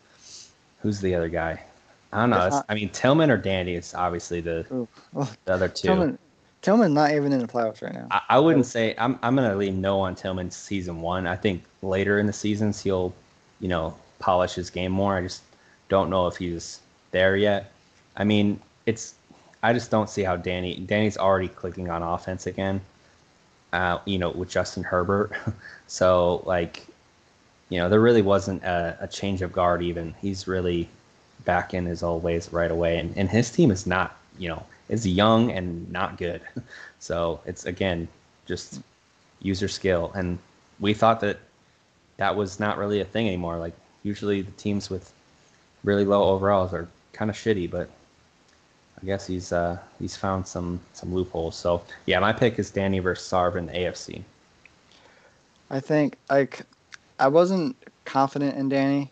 who's 0.82 1.00
the 1.00 1.14
other 1.14 1.28
guy? 1.28 1.62
I 2.12 2.20
don't 2.20 2.30
know. 2.30 2.48
Not- 2.48 2.66
I 2.68 2.74
mean 2.74 2.88
Tillman 2.90 3.30
or 3.30 3.36
Dandy 3.36 3.74
is 3.74 3.94
obviously 3.94 4.40
the 4.40 4.66
well, 5.12 5.30
the 5.44 5.54
other 5.54 5.68
two. 5.68 5.88
Tillman, 5.88 6.18
Tillman's 6.62 6.94
not 6.94 7.12
even 7.12 7.32
in 7.32 7.38
the 7.38 7.46
playoffs 7.46 7.82
right 7.82 7.94
now. 7.94 8.06
I, 8.10 8.20
I 8.30 8.38
wouldn't 8.38 8.66
say 8.66 8.94
I'm 8.98 9.18
I'm 9.22 9.34
gonna 9.34 9.56
leave 9.56 9.74
no 9.74 10.00
on 10.00 10.14
Tillman 10.14 10.50
season 10.50 11.00
one. 11.00 11.26
I 11.26 11.36
think 11.36 11.64
later 11.82 12.18
in 12.18 12.26
the 12.26 12.32
seasons 12.32 12.80
he'll, 12.80 13.14
you 13.60 13.68
know, 13.68 13.96
polish 14.18 14.54
his 14.54 14.68
game 14.70 14.92
more. 14.92 15.16
I 15.16 15.22
just 15.22 15.42
don't 15.88 16.10
know 16.10 16.26
if 16.26 16.36
he's 16.36 16.80
there 17.12 17.36
yet. 17.36 17.72
I 18.16 18.24
mean, 18.24 18.60
it's 18.86 19.14
I 19.62 19.72
just 19.72 19.90
don't 19.90 20.10
see 20.10 20.22
how 20.22 20.36
Danny 20.36 20.76
Danny's 20.76 21.16
already 21.16 21.48
clicking 21.48 21.90
on 21.90 22.02
offense 22.02 22.46
again. 22.46 22.80
Uh, 23.72 23.98
you 24.04 24.18
know, 24.18 24.30
with 24.30 24.50
Justin 24.50 24.82
Herbert. 24.82 25.32
so 25.86 26.42
like 26.44 26.86
you 27.70 27.78
know, 27.78 27.88
there 27.88 28.00
really 28.00 28.22
wasn't 28.22 28.62
a, 28.64 28.98
a 29.00 29.08
change 29.08 29.40
of 29.42 29.52
guard. 29.52 29.82
Even 29.82 30.14
he's 30.20 30.46
really 30.46 30.88
back 31.46 31.72
in 31.72 31.86
his 31.86 32.02
old 32.02 32.22
ways 32.22 32.52
right 32.52 32.70
away, 32.70 32.98
and, 32.98 33.16
and 33.16 33.30
his 33.30 33.50
team 33.50 33.70
is 33.70 33.86
not, 33.86 34.16
you 34.38 34.48
know, 34.48 34.62
is 34.90 35.06
young 35.06 35.50
and 35.52 35.90
not 35.90 36.18
good. 36.18 36.42
So 37.02 37.40
it's 37.46 37.64
again 37.64 38.08
just 38.44 38.82
user 39.40 39.68
skill, 39.68 40.12
and 40.14 40.38
we 40.80 40.92
thought 40.92 41.20
that 41.20 41.38
that 42.18 42.36
was 42.36 42.60
not 42.60 42.76
really 42.76 43.00
a 43.00 43.06
thing 43.06 43.26
anymore. 43.26 43.56
Like 43.56 43.72
usually 44.02 44.42
the 44.42 44.50
teams 44.52 44.90
with 44.90 45.10
really 45.82 46.04
low 46.04 46.24
overalls 46.24 46.74
are 46.74 46.86
kind 47.14 47.30
of 47.30 47.36
shitty, 47.38 47.70
but 47.70 47.88
I 49.00 49.06
guess 49.06 49.26
he's 49.26 49.50
uh, 49.50 49.78
he's 49.98 50.14
found 50.14 50.46
some 50.46 50.78
some 50.92 51.14
loopholes. 51.14 51.56
So 51.56 51.82
yeah, 52.04 52.18
my 52.18 52.34
pick 52.34 52.58
is 52.58 52.70
Danny 52.70 52.98
versus 52.98 53.26
Sarv 53.26 53.56
in 53.56 53.64
the 53.64 53.72
AFC. 53.72 54.22
I 55.70 55.80
think 55.80 56.18
like 56.28 56.66
I 57.18 57.28
wasn't 57.28 57.76
confident 58.04 58.58
in 58.58 58.68
Danny 58.68 59.10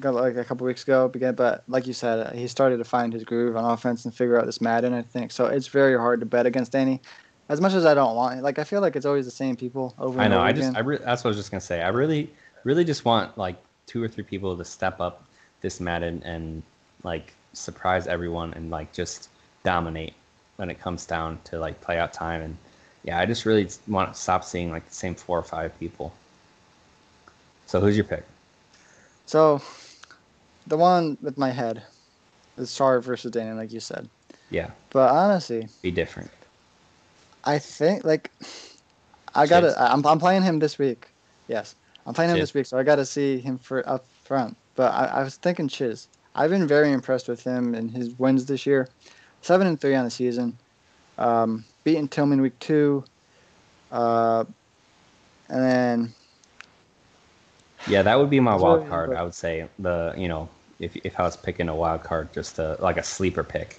got 0.00 0.14
like 0.14 0.36
a 0.36 0.44
couple 0.44 0.66
weeks 0.66 0.82
ago, 0.82 1.08
began, 1.08 1.34
but 1.34 1.64
like 1.68 1.86
you 1.86 1.92
said, 1.92 2.34
he 2.34 2.46
started 2.48 2.78
to 2.78 2.84
find 2.84 3.12
his 3.12 3.24
groove 3.24 3.56
on 3.56 3.64
offense 3.64 4.04
and 4.04 4.14
figure 4.14 4.38
out 4.38 4.46
this 4.46 4.60
Madden. 4.60 4.92
I 4.92 5.02
think 5.02 5.32
so. 5.32 5.46
It's 5.46 5.68
very 5.68 5.96
hard 5.96 6.20
to 6.20 6.26
bet 6.26 6.46
against 6.46 6.72
Danny. 6.72 7.00
As 7.48 7.60
much 7.60 7.74
as 7.74 7.84
I 7.84 7.94
don't 7.94 8.16
want, 8.16 8.42
like 8.42 8.58
I 8.58 8.64
feel 8.64 8.80
like 8.80 8.96
it's 8.96 9.06
always 9.06 9.26
the 9.26 9.30
same 9.30 9.56
people 9.56 9.94
over. 9.98 10.20
I 10.20 10.24
and 10.24 10.32
know. 10.32 10.38
over 10.38 10.46
I 10.46 10.52
just 10.52 10.68
again. 10.70 10.76
I 10.76 10.80
re- 10.80 10.98
that's 10.98 11.24
what 11.24 11.28
I 11.28 11.30
was 11.30 11.36
just 11.36 11.50
gonna 11.50 11.60
say. 11.60 11.82
I 11.82 11.88
really 11.88 12.30
really 12.64 12.84
just 12.84 13.04
want 13.04 13.36
like 13.36 13.56
two 13.86 14.02
or 14.02 14.08
three 14.08 14.24
people 14.24 14.56
to 14.56 14.64
step 14.64 15.00
up 15.00 15.24
this 15.60 15.80
Madden 15.80 16.22
and 16.24 16.62
like 17.02 17.34
surprise 17.52 18.06
everyone 18.06 18.54
and 18.54 18.70
like 18.70 18.92
just 18.92 19.28
dominate 19.62 20.14
when 20.56 20.70
it 20.70 20.80
comes 20.80 21.04
down 21.04 21.38
to 21.44 21.58
like 21.58 21.82
playout 21.82 22.12
time 22.12 22.40
and 22.40 22.56
yeah, 23.04 23.18
I 23.18 23.26
just 23.26 23.44
really 23.44 23.68
want 23.86 24.14
to 24.14 24.18
stop 24.18 24.44
seeing 24.44 24.70
like 24.70 24.88
the 24.88 24.94
same 24.94 25.14
four 25.14 25.38
or 25.38 25.42
five 25.42 25.78
people. 25.78 26.12
So 27.66 27.80
who's 27.80 27.96
your 27.96 28.04
pick? 28.04 28.24
So, 29.26 29.60
the 30.66 30.76
one 30.76 31.18
with 31.22 31.38
my 31.38 31.50
head 31.50 31.82
is 32.56 32.70
Sarv 32.70 33.02
versus 33.02 33.30
Danny, 33.30 33.52
like 33.52 33.72
you 33.72 33.80
said. 33.80 34.08
Yeah, 34.50 34.70
But 34.90 35.10
honestly, 35.10 35.68
be 35.82 35.90
different. 35.90 36.30
I 37.44 37.58
think 37.58 38.04
like 38.04 38.30
I 39.34 39.46
got 39.46 39.60
Chase. 39.60 39.74
to 39.74 39.82
I'm 39.92 40.06
I'm 40.06 40.18
playing 40.18 40.42
him 40.42 40.58
this 40.58 40.78
week. 40.78 41.08
Yes, 41.48 41.74
I'm 42.06 42.14
playing 42.14 42.30
him 42.30 42.36
Chiz. 42.36 42.42
this 42.50 42.54
week, 42.54 42.66
so 42.66 42.78
I 42.78 42.82
got 42.82 42.96
to 42.96 43.04
see 43.06 43.38
him 43.38 43.58
for 43.58 43.88
up 43.88 44.04
front. 44.24 44.56
But 44.76 44.92
I, 44.92 45.06
I 45.06 45.22
was 45.22 45.36
thinking 45.36 45.68
Chiz. 45.68 46.08
I've 46.34 46.50
been 46.50 46.66
very 46.66 46.92
impressed 46.92 47.28
with 47.28 47.42
him 47.42 47.74
and 47.74 47.90
his 47.90 48.10
wins 48.18 48.46
this 48.46 48.66
year. 48.66 48.88
Seven 49.42 49.66
and 49.66 49.80
three 49.80 49.94
on 49.94 50.04
the 50.04 50.10
season. 50.10 50.56
Um, 51.18 51.64
beating 51.84 52.08
Tillman 52.08 52.40
week 52.40 52.58
two. 52.58 53.04
Uh, 53.92 54.44
and 55.48 55.62
then 55.62 56.14
Yeah, 57.86 58.02
that 58.02 58.18
would 58.18 58.30
be 58.30 58.40
my 58.40 58.54
wild 58.56 58.86
card. 58.86 59.12
I 59.14 59.22
would 59.22 59.34
say 59.34 59.68
the 59.78 60.14
you 60.16 60.28
know 60.28 60.48
if 60.78 60.96
if 60.96 61.18
I 61.18 61.22
was 61.24 61.36
picking 61.36 61.68
a 61.68 61.74
wild 61.74 62.02
card, 62.02 62.32
just 62.32 62.58
a, 62.58 62.76
like 62.80 62.96
a 62.96 63.02
sleeper 63.02 63.44
pick. 63.44 63.78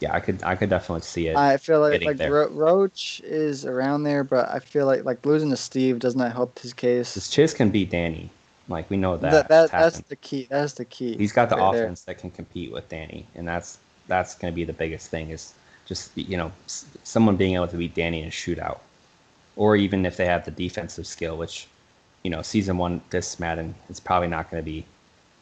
Yeah, 0.00 0.14
I 0.14 0.20
could 0.20 0.42
I 0.42 0.54
could 0.54 0.70
definitely 0.70 1.02
see 1.02 1.28
it. 1.28 1.36
I 1.36 1.56
feel 1.56 1.80
like 1.80 2.04
like. 2.04 2.20
Ro- 2.20 2.50
Roach 2.50 3.20
is 3.24 3.64
around 3.64 4.02
there, 4.04 4.24
but 4.24 4.48
I 4.48 4.58
feel 4.58 4.86
like 4.86 5.04
like 5.04 5.24
losing 5.24 5.50
to 5.50 5.56
Steve 5.56 5.98
does 5.98 6.14
not 6.16 6.32
help 6.32 6.58
his 6.58 6.72
case. 6.72 7.14
This 7.14 7.30
Chase 7.30 7.54
can 7.54 7.70
beat 7.70 7.90
Danny. 7.90 8.30
Like 8.68 8.90
we 8.90 8.96
know 8.96 9.16
that. 9.16 9.32
that, 9.32 9.48
that 9.48 9.70
that's 9.70 10.00
the 10.00 10.16
key. 10.16 10.46
That's 10.50 10.74
the 10.74 10.84
key. 10.84 11.16
He's 11.16 11.32
got 11.32 11.48
the 11.48 11.56
right 11.56 11.70
there. 11.72 11.84
offense 11.84 12.02
that 12.02 12.18
can 12.18 12.30
compete 12.30 12.70
with 12.70 12.88
Danny, 12.88 13.26
and 13.34 13.48
that's 13.48 13.78
that's 14.06 14.34
going 14.34 14.52
to 14.52 14.54
be 14.54 14.64
the 14.64 14.72
biggest 14.72 15.10
thing 15.10 15.30
is 15.30 15.54
just 15.86 16.16
you 16.16 16.36
know 16.36 16.52
s- 16.66 16.84
someone 17.02 17.36
being 17.36 17.54
able 17.54 17.68
to 17.68 17.76
beat 17.76 17.94
Danny 17.94 18.20
in 18.22 18.28
a 18.28 18.30
shootout, 18.30 18.78
or 19.56 19.76
even 19.76 20.06
if 20.06 20.16
they 20.16 20.26
have 20.26 20.44
the 20.44 20.50
defensive 20.50 21.06
skill, 21.06 21.36
which 21.36 21.66
you 22.22 22.30
know 22.30 22.42
season 22.42 22.76
one 22.78 23.00
this 23.10 23.38
Madden 23.38 23.74
it's 23.88 24.00
probably 24.00 24.28
not 24.28 24.50
going 24.50 24.62
to 24.62 24.64
be 24.64 24.84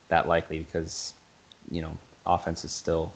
that 0.09 0.29
likely 0.29 0.59
because 0.61 1.15
you 1.71 1.83
know 1.83 1.97
offense 2.27 2.65
is 2.65 2.73
still 2.73 3.13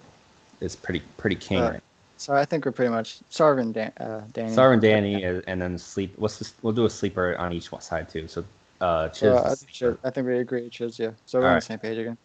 is 0.60 0.76
pretty 0.76 1.02
pretty 1.16 1.36
king 1.36 1.58
Uh, 1.58 1.70
right. 1.72 1.82
So 2.20 2.34
I 2.34 2.44
think 2.44 2.66
we're 2.66 2.72
pretty 2.72 2.90
much 2.90 3.20
Sarv 3.30 3.58
and 3.58 3.72
Dan, 3.72 3.92
uh, 3.98 4.20
Danny. 4.34 4.54
Sarv 4.54 4.74
and 4.74 4.82
Danny, 4.82 5.24
and 5.24 5.42
and 5.46 5.62
then 5.62 5.78
sleep. 5.78 6.12
What's 6.18 6.38
this? 6.38 6.52
We'll 6.60 6.74
do 6.74 6.84
a 6.84 6.90
sleeper 6.90 7.34
on 7.38 7.50
each 7.54 7.70
side 7.80 8.10
too. 8.10 8.28
So, 8.28 8.44
uh, 8.82 9.08
Chiz. 9.08 9.22
Is 9.22 9.32
I, 9.32 9.54
think 9.54 9.98
I 10.04 10.10
think 10.10 10.26
we 10.26 10.38
agree, 10.38 10.68
Chiz. 10.68 10.98
Yeah. 10.98 11.12
So 11.24 11.38
we're 11.38 11.46
on 11.46 11.48
Alright. 11.52 11.62
the 11.62 11.66
same 11.66 11.78
page 11.78 11.96
again. 11.96 12.18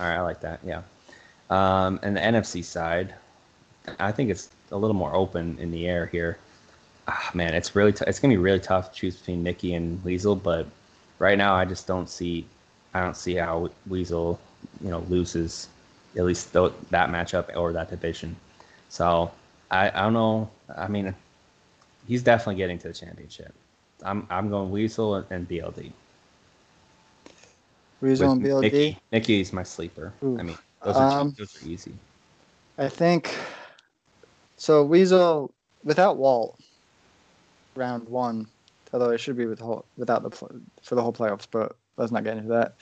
All 0.00 0.06
right, 0.06 0.16
I 0.16 0.20
like 0.22 0.40
that. 0.40 0.60
Yeah. 0.64 0.80
Um, 1.50 2.00
and 2.02 2.16
the 2.16 2.20
NFC 2.20 2.64
side, 2.64 3.14
I 3.98 4.10
think 4.10 4.30
it's 4.30 4.48
a 4.72 4.76
little 4.76 4.96
more 4.96 5.14
open 5.14 5.58
in 5.58 5.70
the 5.70 5.86
air 5.86 6.06
here. 6.06 6.38
Ah, 7.08 7.30
man, 7.34 7.54
it's 7.54 7.76
really 7.76 7.92
t- 7.92 8.04
it's 8.06 8.18
gonna 8.18 8.32
be 8.32 8.38
really 8.38 8.60
tough 8.60 8.92
to 8.92 8.98
choose 8.98 9.16
between 9.16 9.42
Mickey 9.42 9.74
and 9.74 10.02
Weasel, 10.04 10.34
but 10.36 10.66
right 11.18 11.38
now 11.38 11.54
I 11.54 11.64
just 11.64 11.86
don't 11.86 12.08
see 12.08 12.46
I 12.94 13.00
don't 13.00 13.16
see 13.16 13.34
how 13.34 13.70
Weasel 13.86 14.40
you 14.82 14.90
know 14.90 15.00
loses 15.08 15.68
at 16.16 16.24
least 16.24 16.52
th- 16.52 16.72
that 16.90 17.10
matchup 17.10 17.54
or 17.56 17.72
that 17.72 17.90
division. 17.90 18.36
So 18.88 19.30
I 19.70 19.88
I 19.90 20.02
don't 20.02 20.14
know. 20.14 20.50
I 20.76 20.88
mean, 20.88 21.14
he's 22.08 22.22
definitely 22.22 22.56
getting 22.56 22.78
to 22.78 22.88
the 22.88 22.94
championship. 22.94 23.54
I'm 24.02 24.26
I'm 24.30 24.50
going 24.50 24.70
Weasel 24.70 25.16
and 25.30 25.48
BLD. 25.48 25.92
Weasel 28.00 28.32
With 28.32 28.38
and 28.38 28.46
BLD. 28.46 28.62
Mickey, 28.62 28.98
Mickey's 29.12 29.52
my 29.52 29.62
sleeper. 29.62 30.12
Ooh. 30.22 30.38
I 30.38 30.42
mean, 30.42 30.58
those 30.82 30.96
are, 30.96 31.20
Um, 31.20 31.34
those 31.38 31.62
are 31.62 31.68
easy. 31.68 31.94
I 32.78 32.88
think 32.88 33.34
so. 34.56 34.84
Weasel 34.84 35.52
without 35.82 36.16
Walt, 36.18 36.60
round 37.76 38.08
one. 38.08 38.48
Although 38.92 39.10
it 39.10 39.18
should 39.18 39.36
be 39.36 39.46
with 39.46 39.58
the 39.58 39.64
whole, 39.64 39.84
without 39.96 40.22
the 40.22 40.30
pl- 40.30 40.60
for 40.82 40.94
the 40.94 41.02
whole 41.02 41.12
playoffs, 41.12 41.46
but 41.50 41.76
let's 41.96 42.12
not 42.12 42.24
get 42.24 42.36
into 42.36 42.48
that. 42.48 42.74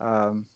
Um, 0.00 0.48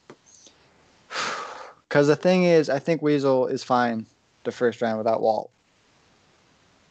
because 1.88 2.06
the 2.06 2.16
thing 2.16 2.44
is, 2.44 2.70
I 2.70 2.78
think 2.78 3.02
Weasel 3.02 3.46
is 3.46 3.64
fine 3.64 4.06
the 4.44 4.52
first 4.52 4.80
round 4.80 4.98
without 4.98 5.20
Walt, 5.20 5.50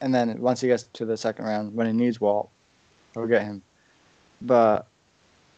and 0.02 0.14
then 0.14 0.40
once 0.42 0.62
he 0.62 0.68
gets 0.68 0.84
to 0.94 1.06
the 1.06 1.18
second 1.18 1.46
round, 1.46 1.74
when 1.74 1.88
he 1.88 1.94
needs 1.94 2.20
Walt, 2.20 2.50
we'll 3.16 3.28
get 3.28 3.44
him. 3.44 3.62
But 4.42 4.88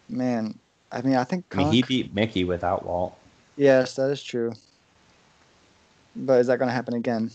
man, 0.07 0.57
I 0.91 1.01
mean, 1.01 1.15
I 1.15 1.23
think 1.23 1.45
I 1.51 1.57
mean, 1.57 1.71
he 1.71 1.81
beat 1.81 2.13
Mickey 2.13 2.43
without 2.43 2.85
Walt. 2.85 3.17
Yes, 3.57 3.95
that 3.95 4.09
is 4.09 4.23
true. 4.23 4.53
But 6.15 6.39
is 6.39 6.47
that 6.47 6.59
going 6.59 6.69
to 6.69 6.73
happen 6.73 6.93
again? 6.95 7.31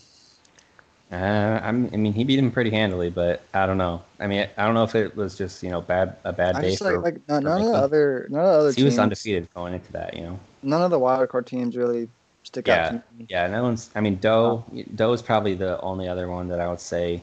Uh, 1.11 1.59
I'm, 1.63 1.89
I 1.93 1.97
mean, 1.97 2.13
he 2.13 2.23
beat 2.23 2.39
him 2.39 2.51
pretty 2.51 2.71
handily, 2.71 3.09
but 3.11 3.43
I 3.53 3.65
don't 3.67 3.77
know. 3.77 4.01
I 4.19 4.25
mean, 4.27 4.47
I 4.57 4.65
don't 4.65 4.73
know 4.73 4.83
if 4.83 4.95
it 4.95 5.15
was 5.15 5.37
just 5.37 5.61
you 5.61 5.69
know 5.69 5.79
bad 5.81 6.15
a 6.23 6.33
bad 6.33 6.55
I 6.55 6.61
day 6.61 6.69
just 6.71 6.81
for. 6.83 6.99
like 6.99 7.13
like 7.13 7.21
no, 7.29 7.35
for 7.37 7.41
none 7.41 7.61
of 7.61 7.67
the 7.67 7.73
other 7.73 8.27
none 8.31 8.41
of 8.43 8.51
the 8.53 8.57
other 8.59 8.71
he 8.73 8.83
was 8.83 8.97
undefeated 8.97 9.47
going 9.53 9.73
into 9.75 9.91
that, 9.93 10.15
you 10.15 10.23
know. 10.23 10.39
None 10.63 10.81
of 10.81 10.89
the 10.89 10.97
wild 10.99 11.29
card 11.29 11.45
teams 11.45 11.77
really 11.77 12.09
stick 12.43 12.67
Yeah, 12.67 12.85
out 12.85 12.89
to 12.89 12.93
me. 13.17 13.27
Yeah, 13.29 13.45
no 13.47 13.61
one's. 13.63 13.91
I 13.95 14.01
mean, 14.01 14.15
Doe. 14.17 14.63
Doe 14.95 15.13
is 15.13 15.21
probably 15.21 15.53
the 15.53 15.79
only 15.81 16.07
other 16.07 16.27
one 16.27 16.47
that 16.47 16.59
I 16.59 16.67
would 16.67 16.79
say, 16.81 17.21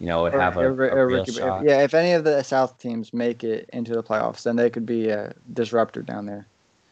you 0.00 0.06
know, 0.06 0.22
would 0.22 0.34
Or- 0.34 0.40
have 0.40 0.56
a, 0.56 0.60
or- 0.60 0.88
a 0.88 0.94
or 0.94 1.06
real 1.06 1.18
Ricky- 1.18 1.32
if- 1.32 1.36
shot. 1.36 1.62
yeah, 1.64 1.82
if 1.82 1.92
any 1.92 2.12
of 2.12 2.24
the 2.24 2.42
South 2.42 2.78
teams 2.78 3.12
make 3.12 3.44
it 3.44 3.68
into 3.74 3.92
the 3.92 4.02
playoffs, 4.02 4.44
then 4.44 4.56
they 4.56 4.70
could 4.70 4.86
be 4.86 5.10
a 5.10 5.34
disruptor 5.52 6.00
down 6.00 6.24
there. 6.24 6.46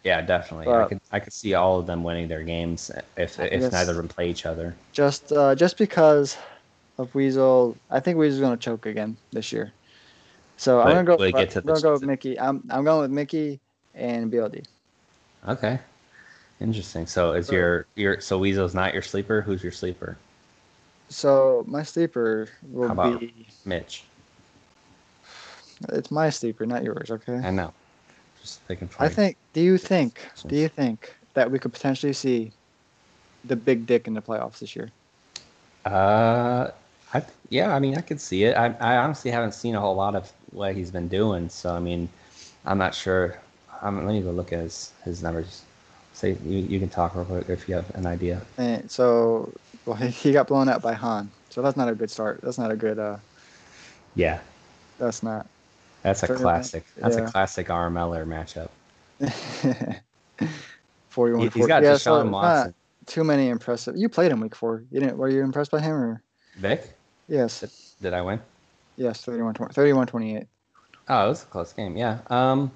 Yeah, 0.05 0.21
definitely. 0.21 0.69
I 0.69 0.85
could 0.89 1.01
I 1.13 1.21
could 1.21 1.33
see 1.33 1.55
all 1.55 1.79
of 1.79 1.87
them 1.87 2.03
winning 2.03 2.29
their 2.29 2.43
games 2.43 2.91
if 3.17 3.39
if 3.39 3.73
neither 3.73 3.93
of 3.93 3.97
them 3.97 4.09
play 4.09 4.31
each 4.31 4.47
other. 4.47 4.75
Just 4.93 5.33
uh, 5.33 5.55
just 5.55 5.79
because 5.79 6.37
of 6.99 7.15
Weasel, 7.15 7.77
I 7.91 8.01
think 8.01 8.19
Weasel's 8.19 8.41
going 8.41 8.57
to 8.57 8.63
choke 8.63 8.87
again 8.87 9.17
this 9.33 9.53
year. 9.53 9.73
So 10.57 10.79
But 10.79 10.89
I'm 10.97 11.05
going 11.05 11.19
to 11.19 11.31
go. 11.33 11.39
get 11.39 11.51
to 11.51 11.59
I'm 11.61 11.75
to 11.75 11.83
go 11.83 11.93
with 11.93 12.03
Mickey. 12.03 12.39
I'm 12.39 12.63
I'm 12.71 12.85
going 12.85 13.03
with 13.03 13.11
Mickey 13.11 13.61
and 13.95 14.31
BLD. 14.33 14.65
Okay, 15.49 15.79
interesting. 16.61 17.07
So 17.07 17.33
is 17.33 17.49
Right. 17.49 17.57
your 17.59 17.87
your 17.95 18.21
so 18.21 18.39
Weasel's 18.39 18.75
not 18.75 18.93
your 18.93 19.03
sleeper? 19.03 19.41
Who's 19.41 19.63
your 19.63 19.73
sleeper? 19.73 20.17
So 21.09 21.65
my 21.69 21.83
sleeper 21.85 22.49
will 22.63 22.95
be. 22.95 23.47
Mitch. 23.65 24.05
It's 25.91 26.11
my 26.11 26.31
sleeper, 26.31 26.65
not 26.67 26.85
yours. 26.85 27.11
Okay. 27.11 27.35
I 27.37 27.51
know. 27.51 27.73
Just. 28.43 28.61
I 28.99 29.09
think. 29.09 29.37
Do 29.53 29.61
you 29.61 29.79
think? 29.79 30.21
Do 30.49 30.57
you 30.57 30.69
think 30.69 31.15
that 31.35 31.51
we 31.51 31.59
could 31.59 31.73
potentially 31.73 32.13
see 32.13 32.53
the 33.45 33.57
big 33.57 33.87
dick 33.87 34.07
in 34.07 34.15
the 34.15 34.21
playoffs 34.21 34.59
this 34.59 34.77
year? 34.77 34.91
Uh, 35.85 36.71
I 37.15 37.23
yeah. 37.51 37.75
I 37.75 37.79
mean, 37.79 37.97
I 37.97 38.01
could 38.01 38.21
see 38.21 38.45
it. 38.45 38.57
I 38.57 38.75
I 38.81 38.97
honestly 38.99 39.31
haven't 39.31 39.53
seen 39.55 39.75
a 39.75 39.81
whole 39.81 39.95
lot 39.95 40.15
of 40.15 40.31
what 40.51 40.75
he's 40.75 40.91
been 40.91 41.09
doing. 41.09 41.49
So 41.49 41.75
I 41.75 41.81
mean, 41.81 42.09
I'm 42.67 42.79
not 42.79 42.95
sure. 42.95 43.39
Um, 43.81 44.05
let 44.07 44.13
me 44.13 44.21
go 44.21 44.31
look 44.31 44.53
at 44.53 44.61
his 44.61 44.93
his 45.05 45.23
numbers. 45.23 45.63
Say 46.15 46.37
you, 46.45 46.59
you 46.59 46.79
can 46.79 46.89
talk 46.89 47.15
real 47.15 47.25
quick 47.25 47.49
if 47.49 47.69
you 47.69 47.75
have 47.75 47.95
an 47.97 48.07
idea. 48.07 48.41
And 48.59 48.91
so, 48.91 49.53
well, 49.87 49.97
he 50.23 50.33
got 50.33 50.47
blown 50.47 50.69
out 50.69 50.83
by 50.83 50.93
Han. 50.95 51.31
So 51.51 51.63
that's 51.63 51.77
not 51.77 51.89
a 51.89 51.95
good 51.95 52.11
start. 52.11 52.41
That's 52.43 52.59
not 52.59 52.71
a 52.71 52.77
good. 52.77 52.99
Uh, 52.99 53.17
Yeah, 54.15 54.41
that's 54.99 55.23
not. 55.23 55.47
That's 56.03 56.23
a 56.23 56.29
classic. 56.35 56.85
That's 56.97 57.17
Yeah. 57.17 57.25
a 57.27 57.31
classic 57.31 57.69
RMLer 57.69 58.27
matchup. 58.27 58.69
Forty-one. 61.09 61.49
He, 61.51 61.59
has 61.61 61.69
got 61.69 61.83
yeah, 61.83 61.93
Deshaun 61.93 61.99
so 61.99 62.27
Watson. 62.27 62.75
Too 63.07 63.25
many 63.25 63.49
impressive. 63.49 63.97
You 63.97 64.09
played 64.09 64.31
him 64.33 64.41
week 64.41 64.55
four. 64.55 64.85
You 64.91 65.01
didn't. 65.01 65.17
Were 65.19 65.29
you 65.29 65.43
impressed 65.43 65.71
by 65.71 65.81
him 65.81 65.93
or? 65.93 66.23
Vic, 66.57 66.95
Yes. 67.29 67.95
did 68.01 68.15
I 68.15 68.23
win? 68.23 68.41
Yes. 68.97 69.25
31 69.25 69.55
31 69.55 70.07
28. 70.07 70.47
Oh, 71.09 71.25
it 71.27 71.29
was 71.29 71.43
a 71.43 71.47
close 71.47 71.73
game. 71.73 71.97
Yeah. 71.97 72.19
Um, 72.29 72.71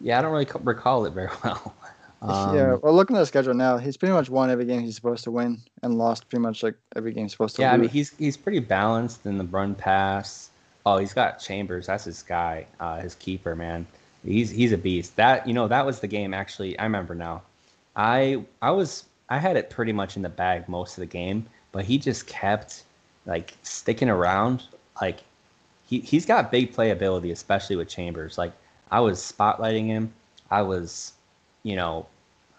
Yeah, 0.00 0.18
I 0.18 0.22
don't 0.22 0.32
really 0.32 0.48
recall 0.64 1.04
it 1.06 1.12
very 1.12 1.28
well. 1.44 1.74
Um, 2.20 2.56
yeah, 2.56 2.74
well, 2.82 2.92
looking 2.94 3.14
at 3.14 3.20
the 3.20 3.26
schedule 3.26 3.54
now, 3.54 3.78
he's 3.78 3.96
pretty 3.96 4.12
much 4.12 4.28
won 4.28 4.50
every 4.50 4.64
game 4.64 4.80
he's 4.80 4.96
supposed 4.96 5.22
to 5.24 5.30
win 5.30 5.60
and 5.84 5.96
lost 5.96 6.28
pretty 6.28 6.42
much 6.42 6.64
like 6.64 6.74
every 6.96 7.12
game 7.12 7.24
he's 7.24 7.32
supposed 7.32 7.54
to 7.56 7.62
Yeah, 7.62 7.72
I 7.72 7.76
mean 7.76 7.88
he's 7.90 8.10
he's 8.18 8.36
pretty 8.36 8.58
balanced 8.58 9.24
in 9.24 9.38
the 9.38 9.44
run 9.44 9.74
pass. 9.76 10.47
Oh, 10.90 10.96
he's 10.96 11.12
got 11.12 11.38
Chambers. 11.38 11.84
That's 11.86 12.04
his 12.04 12.22
guy, 12.22 12.64
uh, 12.80 12.98
his 12.98 13.14
keeper, 13.14 13.54
man. 13.54 13.86
He's 14.24 14.48
he's 14.48 14.72
a 14.72 14.78
beast. 14.78 15.16
That 15.16 15.46
you 15.46 15.52
know 15.52 15.68
that 15.68 15.84
was 15.84 16.00
the 16.00 16.06
game. 16.06 16.32
Actually, 16.32 16.78
I 16.78 16.84
remember 16.84 17.14
now. 17.14 17.42
I 17.94 18.42
I 18.62 18.70
was 18.70 19.04
I 19.28 19.36
had 19.36 19.58
it 19.58 19.68
pretty 19.68 19.92
much 19.92 20.16
in 20.16 20.22
the 20.22 20.30
bag 20.30 20.66
most 20.66 20.96
of 20.96 21.02
the 21.02 21.06
game, 21.06 21.44
but 21.72 21.84
he 21.84 21.98
just 21.98 22.26
kept 22.26 22.84
like 23.26 23.52
sticking 23.62 24.08
around. 24.08 24.62
Like 24.98 25.20
he 25.86 26.00
he's 26.00 26.24
got 26.24 26.50
big 26.50 26.72
playability, 26.72 27.32
especially 27.32 27.76
with 27.76 27.88
Chambers. 27.88 28.38
Like 28.38 28.54
I 28.90 29.00
was 29.00 29.20
spotlighting 29.20 29.88
him. 29.88 30.10
I 30.50 30.62
was, 30.62 31.12
you 31.64 31.76
know, 31.76 32.06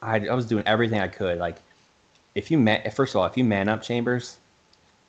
I 0.03 0.27
I 0.27 0.35
was 0.35 0.45
doing 0.45 0.63
everything 0.67 0.99
I 0.99 1.07
could. 1.07 1.39
Like 1.39 1.57
if 2.35 2.51
you 2.51 2.59
man, 2.59 2.91
first 2.91 3.15
of 3.15 3.21
all, 3.21 3.25
if 3.25 3.35
you 3.35 3.43
man 3.43 3.69
up 3.69 3.81
Chambers, 3.81 4.37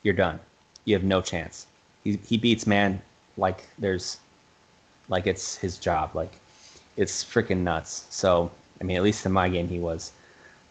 you're 0.05 0.14
done. 0.14 0.41
You 0.87 0.95
have 0.95 1.05
no 1.05 1.21
chance. 1.21 1.66
He 2.03 2.18
he 2.27 2.39
beats 2.39 2.66
man 2.66 3.03
like 3.41 3.66
there's 3.78 4.18
like 5.09 5.26
it's 5.26 5.57
his 5.57 5.78
job. 5.78 6.14
Like 6.14 6.38
it's 6.97 7.24
freaking 7.24 7.59
nuts. 7.59 8.07
So 8.11 8.51
I 8.80 8.84
mean, 8.84 8.97
at 8.97 9.03
least 9.03 9.26
in 9.26 9.32
my 9.32 9.49
game, 9.49 9.68
he 9.68 9.80
was. 9.80 10.12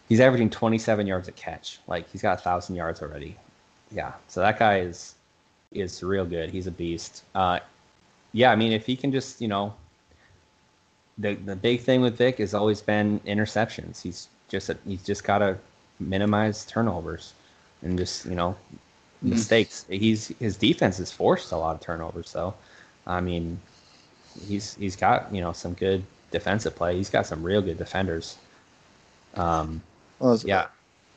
He's 0.08 0.18
averaging 0.18 0.50
27 0.50 1.06
yards 1.06 1.28
a 1.28 1.32
catch. 1.32 1.78
Like 1.86 2.10
he's 2.10 2.22
got 2.22 2.38
a 2.38 2.42
thousand 2.42 2.76
yards 2.76 3.02
already. 3.02 3.36
Yeah. 3.92 4.12
So 4.28 4.40
that 4.40 4.58
guy 4.58 4.80
is 4.80 5.14
is 5.72 6.02
real 6.02 6.24
good. 6.24 6.50
He's 6.50 6.66
a 6.66 6.70
beast. 6.70 7.24
Uh, 7.34 7.60
yeah. 8.32 8.50
I 8.50 8.56
mean, 8.56 8.72
if 8.72 8.86
he 8.86 8.96
can 8.96 9.12
just 9.12 9.40
you 9.40 9.48
know. 9.48 9.74
The, 11.18 11.34
the 11.34 11.54
big 11.54 11.82
thing 11.82 12.00
with 12.00 12.16
Vic 12.16 12.38
has 12.38 12.54
always 12.54 12.80
been 12.80 13.20
interceptions. 13.26 14.00
He's 14.00 14.28
just 14.48 14.70
a, 14.70 14.78
he's 14.86 15.02
just 15.02 15.22
got 15.22 15.38
to 15.38 15.58
minimize 15.98 16.64
turnovers 16.64 17.34
and 17.82 17.98
just 17.98 18.24
you 18.24 18.34
know 18.34 18.56
mistakes. 19.22 19.86
He's 19.88 20.28
his 20.38 20.56
defense 20.56 20.98
has 20.98 21.12
forced 21.12 21.52
a 21.52 21.56
lot 21.56 21.74
of 21.74 21.80
turnovers 21.80 22.32
though. 22.32 22.54
I 23.06 23.20
mean, 23.20 23.60
he's 24.46 24.74
he's 24.74 24.96
got 24.96 25.32
you 25.34 25.40
know 25.40 25.52
some 25.52 25.74
good 25.74 26.04
defensive 26.30 26.76
play. 26.76 26.96
He's 26.96 27.10
got 27.10 27.26
some 27.26 27.42
real 27.42 27.62
good 27.62 27.78
defenders. 27.78 28.36
Um, 29.34 29.82
Well, 30.18 30.40
yeah, 30.44 30.66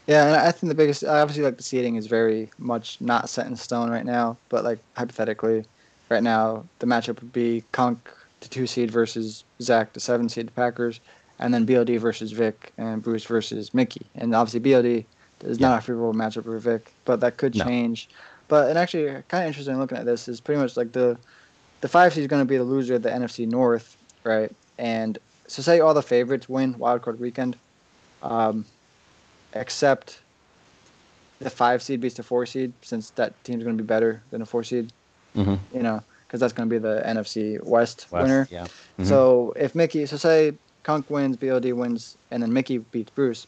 Yeah, 0.08 0.28
and 0.28 0.36
I 0.36 0.51
think 0.51 0.70
the 0.70 0.76
biggest, 0.76 1.04
I 1.04 1.22
obviously, 1.22 1.43
like 1.43 1.58
the 1.58 1.64
seeding 1.64 1.95
is 1.95 2.08
very 2.08 2.49
much 2.58 2.99
not 3.01 3.30
set 3.30 3.47
in 3.47 3.56
stone 3.56 3.89
right 3.89 4.06
now. 4.06 4.38
But 4.49 4.64
like 4.64 4.80
hypothetically, 4.95 5.66
right 6.10 6.24
now 6.24 6.66
the 6.80 6.86
matchup 6.86 7.22
would 7.22 7.34
be 7.34 7.64
Conk, 7.72 8.10
the 8.41 8.47
two 8.47 8.68
seed 8.68 8.91
versus 8.91 9.43
Zach, 9.62 9.93
the 9.93 9.99
seven 9.99 10.30
seed, 10.30 10.47
the 10.47 10.51
Packers, 10.51 10.99
and 11.39 11.54
then 11.54 11.66
BLD 11.66 11.99
versus 11.99 12.32
Vic 12.32 12.72
and 12.78 13.01
Bruce 13.01 13.26
versus 13.26 13.74
Mickey. 13.74 14.06
And 14.16 14.36
obviously 14.36 14.60
BLD 14.60 15.06
is 15.44 15.60
Yeah. 15.60 15.70
not 15.70 15.80
a 15.80 15.82
favorable 15.82 16.14
matchup 16.14 16.44
for 16.46 16.58
Vic, 16.60 16.91
but 17.06 17.20
that 17.22 17.38
could 17.38 17.56
No. 17.56 17.66
change. 17.66 18.10
But 18.48 18.70
and 18.70 18.78
actually, 18.78 19.06
kind 19.30 19.44
of 19.44 19.48
interesting 19.48 19.78
looking 19.80 19.98
at 19.98 20.06
this 20.06 20.28
is 20.28 20.39
pretty 20.41 20.62
much 20.62 20.78
like 20.78 20.91
the 20.91 21.18
the 21.82 21.88
five 21.88 22.14
seed 22.14 22.22
is 22.22 22.28
going 22.28 22.41
to 22.41 22.46
be 22.48 22.58
the 22.58 22.64
loser 22.64 22.96
of 22.96 23.02
the 23.04 23.10
NFC 23.10 23.46
North, 23.46 23.98
right? 24.24 24.52
And 24.78 25.18
so 25.48 25.62
say 25.62 25.80
all 25.82 25.94
the 25.94 26.02
favorites 26.02 26.48
win 26.48 26.76
wildcard 26.76 27.18
weekend. 27.20 27.58
Um, 28.22 28.66
except 29.54 30.20
the 31.39 31.50
five 31.50 31.84
seed 31.84 32.00
beats 32.00 32.16
the 32.16 32.24
four 32.24 32.46
seed, 32.46 32.72
since 32.82 33.10
that 33.12 33.34
team's 33.44 33.64
going 33.64 33.78
to 33.78 33.84
be 33.84 33.88
better 33.88 34.22
than 34.32 34.41
a 34.41 34.46
four 34.46 34.64
seed. 34.64 34.91
Mhm. 35.36 35.60
You 35.74 35.84
know, 35.84 36.02
because 36.26 36.39
that's 36.39 36.54
going 36.54 36.70
to 36.70 36.74
be 36.74 36.80
the 36.80 37.02
NFC 37.06 37.58
West, 37.64 38.08
West, 38.12 38.24
winner. 38.24 38.48
Yeah, 38.50 38.68
Mhm. 39.00 39.06
So 39.06 39.54
if 39.58 39.76
Mickey, 39.76 40.06
so 40.06 40.16
say 40.18 40.54
Kunk 40.84 41.10
wins, 41.10 41.38
BLD 41.38 41.74
wins, 41.74 42.18
and 42.32 42.41
then 42.41 42.54
Mickey 42.54 42.78
beats 42.78 43.12
Bruce, 43.12 43.46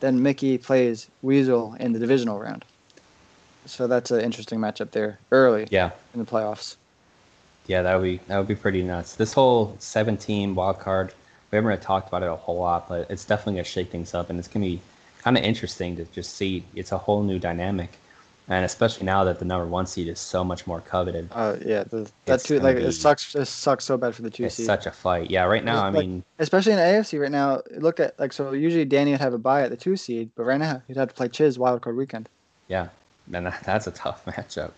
then 0.00 0.22
Mickey 0.22 0.58
plays 0.58 1.08
Weasel 1.22 1.74
in 1.78 1.92
the 1.92 1.98
divisional 1.98 2.38
round. 2.38 2.64
So 3.66 3.86
that's 3.86 4.10
an 4.10 4.20
interesting 4.20 4.58
matchup 4.58 4.90
there 4.90 5.18
early 5.30 5.68
yeah, 5.70 5.90
in 6.14 6.20
the 6.20 6.26
playoffs. 6.26 6.76
yeah. 7.66 7.82
That 7.82 7.94
would 7.96 8.04
be 8.04 8.20
that 8.26 8.38
would 8.38 8.48
be 8.48 8.56
pretty 8.56 8.82
nuts. 8.82 9.14
This 9.14 9.32
whole 9.32 9.76
seven 9.78 10.16
team 10.16 10.54
wild 10.54 10.80
card. 10.80 11.12
We 11.50 11.56
haven't 11.56 11.68
really 11.68 11.80
talked 11.82 12.08
about 12.08 12.22
it 12.22 12.30
a 12.30 12.36
whole 12.36 12.58
lot, 12.58 12.88
but 12.88 13.10
it's 13.10 13.24
definitely 13.24 13.54
gonna 13.54 13.64
shake 13.64 13.90
things 13.90 14.14
up, 14.14 14.30
and 14.30 14.38
it's 14.38 14.48
gonna 14.48 14.66
be 14.66 14.80
kind 15.22 15.36
of 15.36 15.44
interesting 15.44 15.96
to 15.96 16.04
just 16.06 16.36
see. 16.36 16.64
It's 16.74 16.92
a 16.92 16.98
whole 16.98 17.22
new 17.22 17.38
dynamic, 17.38 17.98
and 18.50 18.64
especially 18.64 19.06
now 19.06 19.24
that 19.24 19.38
the 19.38 19.44
number 19.44 19.66
one 19.66 19.86
seed 19.86 20.08
is 20.08 20.18
so 20.18 20.44
much 20.44 20.66
more 20.66 20.80
coveted. 20.82 21.28
Uh, 21.32 21.56
yeah, 21.64 21.84
the, 21.84 22.10
that 22.26 22.40
two 22.40 22.58
like 22.60 22.76
be- 22.76 22.82
it 22.82 22.92
sucks. 22.92 23.34
It 23.34 23.46
sucks 23.46 23.84
so 23.84 23.96
bad 23.96 24.14
for 24.14 24.22
the 24.22 24.28
two 24.30 24.44
It's 24.44 24.56
seed. 24.56 24.66
such 24.66 24.84
a 24.86 24.90
fight. 24.90 25.30
Yeah, 25.30 25.44
right 25.44 25.64
now, 25.64 25.82
I 25.84 25.88
Like- 25.88 26.06
mean, 26.06 26.24
especially 26.40 26.72
in 26.72 26.78
the 26.78 26.84
AFC 26.84 27.18
right 27.20 27.30
now. 27.30 27.62
Look 27.78 28.00
at 28.00 28.18
like 28.20 28.32
so. 28.32 28.52
Usually 28.52 28.84
Danny 28.84 29.12
would 29.12 29.20
have 29.20 29.32
a 29.34 29.38
bye 29.38 29.62
at 29.62 29.70
the 29.70 29.76
two 29.76 29.96
seed, 29.96 30.30
but 30.36 30.44
right 30.44 30.58
now 30.60 30.82
he'd 30.88 30.96
have 30.96 31.08
to 31.08 31.14
play 31.14 31.28
Chiz 31.28 31.58
wild 31.58 31.80
card 31.80 31.96
weekend. 31.96 32.28
Yeah, 32.68 32.88
and 33.32 33.46
that, 33.46 33.62
that's 33.64 33.86
a 33.86 33.92
tough 33.92 34.24
matchup. 34.26 34.72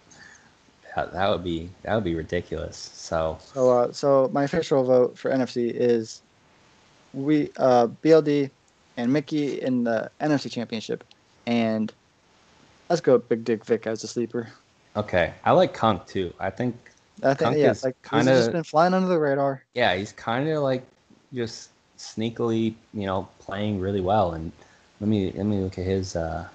That, 0.95 1.13
that 1.15 1.31
would 1.31 1.43
be 1.43 1.71
that 1.85 1.95
would 1.95 2.05
be 2.05 2.15
ridiculous. 2.15 2.77
So 2.95 3.39
So, 3.55 3.71
uh, 3.71 3.93
so 3.93 4.29
my 4.35 4.45
official 4.45 4.85
vote 4.85 5.17
for 5.19 5.31
NFC 5.31 5.71
is 5.75 6.21
we 7.15 7.51
uh, 7.57 7.87
BLD 8.03 8.51
and 8.99 9.11
Mickey 9.11 9.63
in 9.63 9.85
the 9.85 10.11
NFC 10.21 10.51
Championship, 10.51 11.03
and 11.47 11.91
let's 12.93 13.01
go 13.01 13.17
Big 13.19 13.43
Dick 13.45 13.65
Vic 13.65 13.87
as 13.87 14.05
a 14.05 14.07
sleeper. 14.09 14.49
okay, 14.97 15.33
I 15.45 15.53
like 15.53 15.73
Kunk 15.73 16.07
too. 16.07 16.33
I 16.39 16.51
think 16.51 16.77
I 17.23 17.29
think 17.29 17.39
Kunk 17.41 17.57
yeah, 17.57 17.71
is 17.71 17.83
like 17.85 17.97
kinda- 18.03 18.25
just 18.33 18.53
been 18.53 18.65
flying 18.65 18.93
under 18.95 19.09
the 19.09 19.19
radar. 19.19 19.65
yeah, 19.75 19.95
he's 19.95 20.13
kind 20.13 20.49
of 20.49 20.63
like 20.63 20.85
just 21.33 21.71
sneakily, 21.99 22.75
you 22.93 23.07
know, 23.07 23.29
playing 23.39 23.81
really 23.81 24.01
well. 24.03 24.33
And 24.33 24.53
let 25.01 25.09
me 25.09 25.33
let 25.33 25.47
me 25.47 25.61
look 25.61 25.79
at 25.79 25.87
his 25.87 26.17
uh 26.17 26.47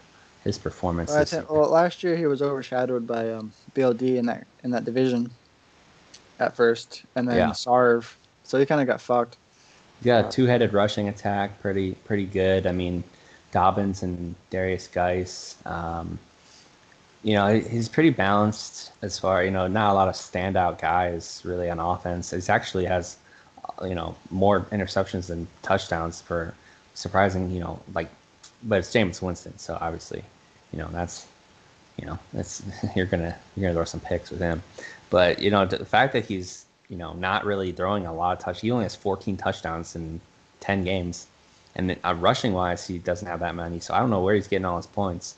his 0.43 0.57
performance. 0.57 1.09
Well, 1.11 1.25
think, 1.25 1.49
well, 1.49 1.69
last 1.69 2.03
year 2.03 2.15
he 2.15 2.27
was 2.27 2.41
overshadowed 2.41 3.05
by 3.07 3.31
um, 3.33 3.51
BLD 3.75 4.17
in 4.17 4.25
that 4.27 4.45
in 4.63 4.71
that 4.71 4.85
division 4.85 5.31
at 6.39 6.55
first, 6.55 7.03
and 7.15 7.27
then 7.27 7.37
Yeah. 7.37 7.49
Sarv. 7.49 8.13
So 8.43 8.59
he 8.59 8.65
kind 8.65 8.79
of 8.79 8.87
got 8.87 9.01
fucked. 9.01 9.37
He's 10.03 10.23
two-headed 10.29 10.73
rushing 10.73 11.09
attack, 11.09 11.59
pretty 11.59 11.93
pretty 12.05 12.25
good. 12.27 12.67
I 12.67 12.71
mean, 12.71 13.03
Dobbins 13.51 14.03
and 14.03 14.35
Darius 14.49 14.87
Geis. 14.87 15.55
Um, 15.65 16.19
you 17.23 17.33
know, 17.33 17.59
he's 17.59 17.89
pretty 17.89 18.11
balanced 18.11 18.91
as 19.01 19.17
far. 19.17 19.43
You 19.43 19.51
know, 19.51 19.67
not 19.67 19.91
a 19.91 19.95
lot 19.95 20.07
of 20.07 20.15
standout 20.15 20.79
guys 20.79 21.41
really 21.43 21.69
on 21.69 21.79
offense. 21.79 22.31
He 22.31 22.51
actually 22.51 22.85
has, 22.85 23.17
you 23.83 23.95
know, 23.95 24.15
more 24.29 24.61
interceptions 24.71 25.27
than 25.27 25.47
touchdowns 25.61 26.21
for 26.21 26.53
surprising. 26.93 27.51
You 27.51 27.59
know, 27.59 27.79
like, 27.93 28.09
but 28.63 28.79
it's 28.79 28.93
Jameis 28.93 29.21
Winston, 29.21 29.57
so 29.57 29.77
obviously, 29.81 30.23
you 30.71 30.79
know, 30.79 30.89
that's, 30.91 31.25
you 31.99 32.05
know, 32.05 32.19
that's 32.33 32.61
you're 32.95 33.05
gonna 33.05 33.35
you're 33.55 33.63
gonna 33.63 33.73
throw 33.73 33.85
some 33.85 33.99
picks 33.99 34.29
with 34.29 34.39
him. 34.39 34.61
But 35.09 35.39
you 35.39 35.51
know, 35.51 35.65
the 35.65 35.85
fact 35.85 36.13
that 36.13 36.25
he's 36.25 36.65
you 36.89 36.97
know 36.97 37.13
not 37.13 37.45
really 37.45 37.71
throwing 37.71 38.05
a 38.05 38.13
lot 38.13 38.37
of 38.37 38.43
touch. 38.43 38.61
He 38.61 38.71
only 38.71 38.85
has 38.85 38.95
14 38.95 39.37
touchdowns 39.37 39.95
in 39.95 40.21
10 40.59 40.83
games, 40.83 41.27
and 41.77 41.91
then, 41.91 41.99
uh, 42.03 42.15
rushing 42.15 42.53
wise, 42.53 42.85
he 42.85 42.97
doesn't 42.97 43.27
have 43.27 43.39
that 43.39 43.55
many. 43.55 43.79
So 43.79 43.93
I 43.93 43.99
don't 43.99 44.09
know 44.09 44.21
where 44.21 44.35
he's 44.35 44.47
getting 44.47 44.65
all 44.65 44.77
his 44.77 44.87
points. 44.87 45.35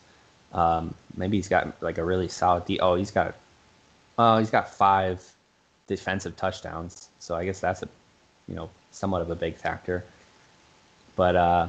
Um, 0.54 0.96
maybe 1.16 1.38
he's 1.38 1.50
got 1.50 1.82
like 1.84 1.98
a 1.98 2.04
really 2.04 2.30
solid. 2.30 2.66
D- 2.66 2.80
oh, 2.80 2.96
he's 2.96 3.12
got, 3.12 3.36
well, 4.18 4.40
he's 4.40 4.50
got 4.50 4.74
five 4.74 5.22
defensive 5.86 6.38
touchdowns. 6.38 7.10
So 7.20 7.36
I 7.36 7.44
guess 7.44 7.60
that's 7.60 7.84
a, 7.84 7.90
you 8.48 8.56
know, 8.56 8.70
somewhat 8.92 9.22
of 9.22 9.30
a 9.30 9.36
big 9.36 9.58
factor. 9.58 10.06
But 11.18 11.36
uh, 11.36 11.68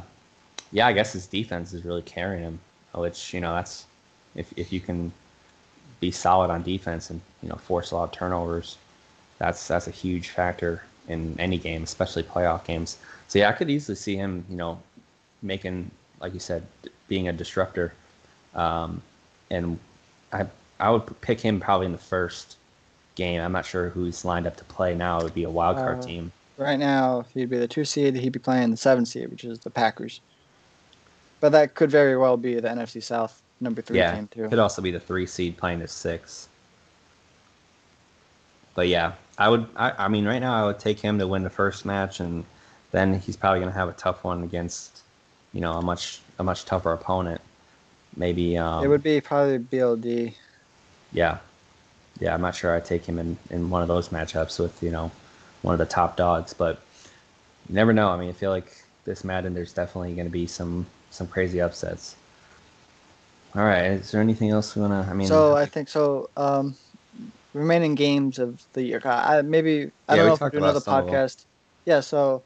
yeah, 0.71 0.87
I 0.87 0.93
guess 0.93 1.13
his 1.13 1.27
defense 1.27 1.73
is 1.73 1.85
really 1.85 2.03
carrying 2.03 2.43
him. 2.43 2.61
Which 2.95 3.35
you 3.35 3.41
know, 3.41 3.55
that's 3.55 3.87
if 4.35 4.53
if 4.57 4.73
you 4.73 4.81
can 4.81 5.13
be 6.01 6.11
solid 6.11 6.51
on 6.51 6.63
defense 6.63 7.11
and 7.11 7.21
you 7.43 7.49
know 7.49 7.57
force 7.57 7.91
a 7.91 7.97
lot 7.97 8.05
of 8.05 8.13
turnovers, 8.13 8.79
that's 9.39 9.69
that's 9.69 9.87
a 9.87 9.93
huge 9.93 10.31
factor 10.31 10.83
in 11.11 11.37
any 11.41 11.59
game, 11.59 11.83
especially 11.85 12.23
playoff 12.23 12.65
games. 12.65 12.99
So 13.29 13.39
yeah, 13.39 13.49
I 13.51 13.53
could 13.53 13.71
easily 13.71 13.97
see 13.97 14.17
him, 14.17 14.45
you 14.49 14.57
know, 14.57 14.81
making 15.43 15.91
like 16.21 16.35
you 16.35 16.41
said, 16.41 16.67
being 17.09 17.29
a 17.29 17.33
disruptor. 17.33 17.93
Um, 18.55 19.03
and 19.51 19.79
I 20.33 20.47
I 20.79 20.91
would 20.91 21.21
pick 21.21 21.41
him 21.41 21.61
probably 21.61 21.87
in 21.87 21.93
the 21.93 21.99
first 21.99 22.57
game. 23.17 23.41
I'm 23.41 23.53
not 23.53 23.67
sure 23.67 23.91
who's 23.91 24.25
lined 24.25 24.47
up 24.47 24.57
to 24.57 24.65
play 24.65 24.95
now. 24.95 25.21
It 25.21 25.25
would 25.25 25.35
be 25.35 25.45
a 25.45 25.51
wild 25.51 25.79
card 25.79 25.99
Uh, 25.99 26.07
team. 26.07 26.33
Right 26.57 26.79
now, 26.79 27.23
he'd 27.35 27.51
be 27.51 27.59
the 27.59 27.69
two 27.69 27.85
seed. 27.85 28.17
He'd 28.17 28.33
be 28.33 28.39
playing 28.39 28.71
the 28.71 28.77
seven 28.77 29.07
seed, 29.07 29.31
which 29.31 29.45
is 29.45 29.61
the 29.61 29.71
Packers. 29.71 30.21
But 31.41 31.53
that 31.53 31.75
could 31.75 31.91
very 31.91 32.17
well 32.17 32.37
be 32.37 32.61
the 32.61 32.69
NFC 32.69 33.01
South 33.01 33.43
number 33.61 33.83
three 33.83 33.99
Yeah, 33.99 34.13
team 34.13 34.29
too. 34.29 34.41
Yeah, 34.41 34.47
it 34.47 34.51
could 34.51 34.59
also 34.59 34.83
be 34.83 34.91
the 34.91 35.01
three 35.01 35.27
seed 35.27 35.57
playing 35.57 35.81
the 35.81 35.89
six. 35.89 36.50
But 38.75 38.89
yeah, 38.89 39.13
I 39.39 39.49
would. 39.49 39.67
I, 39.77 39.93
I 39.99 40.09
mean, 40.09 40.27
right 40.27 40.39
now 40.39 40.55
I 40.55 40.67
would 40.67 40.79
take 40.79 41.01
him 41.01 41.19
to 41.19 41.27
win 41.27 41.43
the 41.43 41.51
first 41.51 41.85
match, 41.85 42.21
and 42.21 42.45
then 42.93 43.19
he's 43.19 43.37
probably 43.37 43.61
going 43.61 43.73
to 43.73 43.79
have 43.79 43.89
a 43.89 43.93
tough 43.93 44.25
one 44.25 44.43
against, 44.43 45.01
you 45.53 45.61
know, 45.61 45.73
a 45.73 45.83
much 45.83 46.21
a 46.39 46.45
much 46.45 46.65
tougher 46.65 46.93
opponent. 46.93 47.41
Maybe. 48.17 48.57
Um, 48.57 48.85
it 48.85 48.89
would 48.89 49.03
be 49.03 49.21
probably 49.21 49.59
BLD. 49.59 50.35
Yeah, 51.13 51.39
yeah. 52.21 52.35
I'm 52.35 52.41
not 52.41 52.55
sure 52.55 52.75
I'd 52.75 52.85
take 52.85 53.05
him 53.05 53.19
in 53.19 53.37
in 53.51 53.71
one 53.71 53.83
of 53.83 53.89
those 53.89 54.11
matchups 54.11 54.59
with 54.59 54.83
you 54.83 54.91
know 54.91 55.11
one 55.63 55.75
of 55.75 55.79
the 55.79 55.87
top 55.87 56.17
dogs, 56.17 56.53
but 56.53 56.81
you 57.69 57.75
never 57.75 57.93
know. 57.93 58.09
I 58.09 58.19
mean, 58.19 58.29
I 58.29 58.33
feel 58.33 58.51
like 58.51 58.83
this 59.05 59.25
Madden, 59.25 59.55
there's 59.55 59.73
definitely 59.73 60.15
going 60.15 60.27
to 60.27 60.33
be 60.33 60.47
some 60.47 60.87
some 61.11 61.27
crazy 61.27 61.61
upsets. 61.61 62.17
All 63.55 63.65
right, 63.65 63.93
is 63.93 64.13
there 64.13 64.21
anything 64.21 64.51
else 64.51 64.77
we 64.77 64.83
want 64.83 65.05
to? 65.05 65.11
I 65.11 65.15
mean, 65.15 65.27
so 65.27 65.57
I 65.57 65.67
think 65.67 65.89
so. 65.89 66.31
Um, 66.37 66.77
remaining 67.53 67.95
games 67.95 68.39
of 68.39 68.63
the 68.73 68.83
year. 68.83 69.01
I, 69.05 69.43
maybe 69.43 69.91
I 70.09 70.17
Yeah, 70.17 70.23
don't 70.23 70.27
know 70.29 70.35
if 70.35 70.41
we'll 70.41 70.51
do 70.51 70.59
another 70.59 70.81
some 70.81 70.99
of 71.01 71.07
them. 71.07 71.15
podcast. 71.15 71.45
Yeah, 71.87 72.01
so 72.01 72.43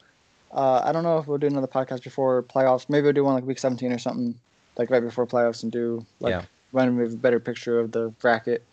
uh, 0.51 0.81
I 0.83 0.91
don't 0.91 1.03
know 1.03 1.17
if 1.19 1.27
we'll 1.27 1.37
do 1.37 1.47
another 1.47 1.67
podcast 1.67 2.03
before 2.03 2.43
playoffs. 2.43 2.89
Maybe 2.89 3.03
we'll 3.03 3.13
do 3.13 3.23
one 3.23 3.35
like 3.35 3.45
week 3.45 3.59
17 3.59 3.91
or 3.91 3.99
something, 3.99 4.35
like 4.77 4.89
right 4.89 5.03
before 5.03 5.25
playoffs, 5.27 5.63
and 5.63 5.71
do 5.71 6.05
like 6.19 6.31
Yeah. 6.31 6.41
when 6.71 6.95
we 6.95 7.03
have 7.03 7.13
a 7.13 7.17
better 7.17 7.39
picture 7.39 7.79
of 7.79 7.91
the 7.91 8.09
bracket. 8.21 8.63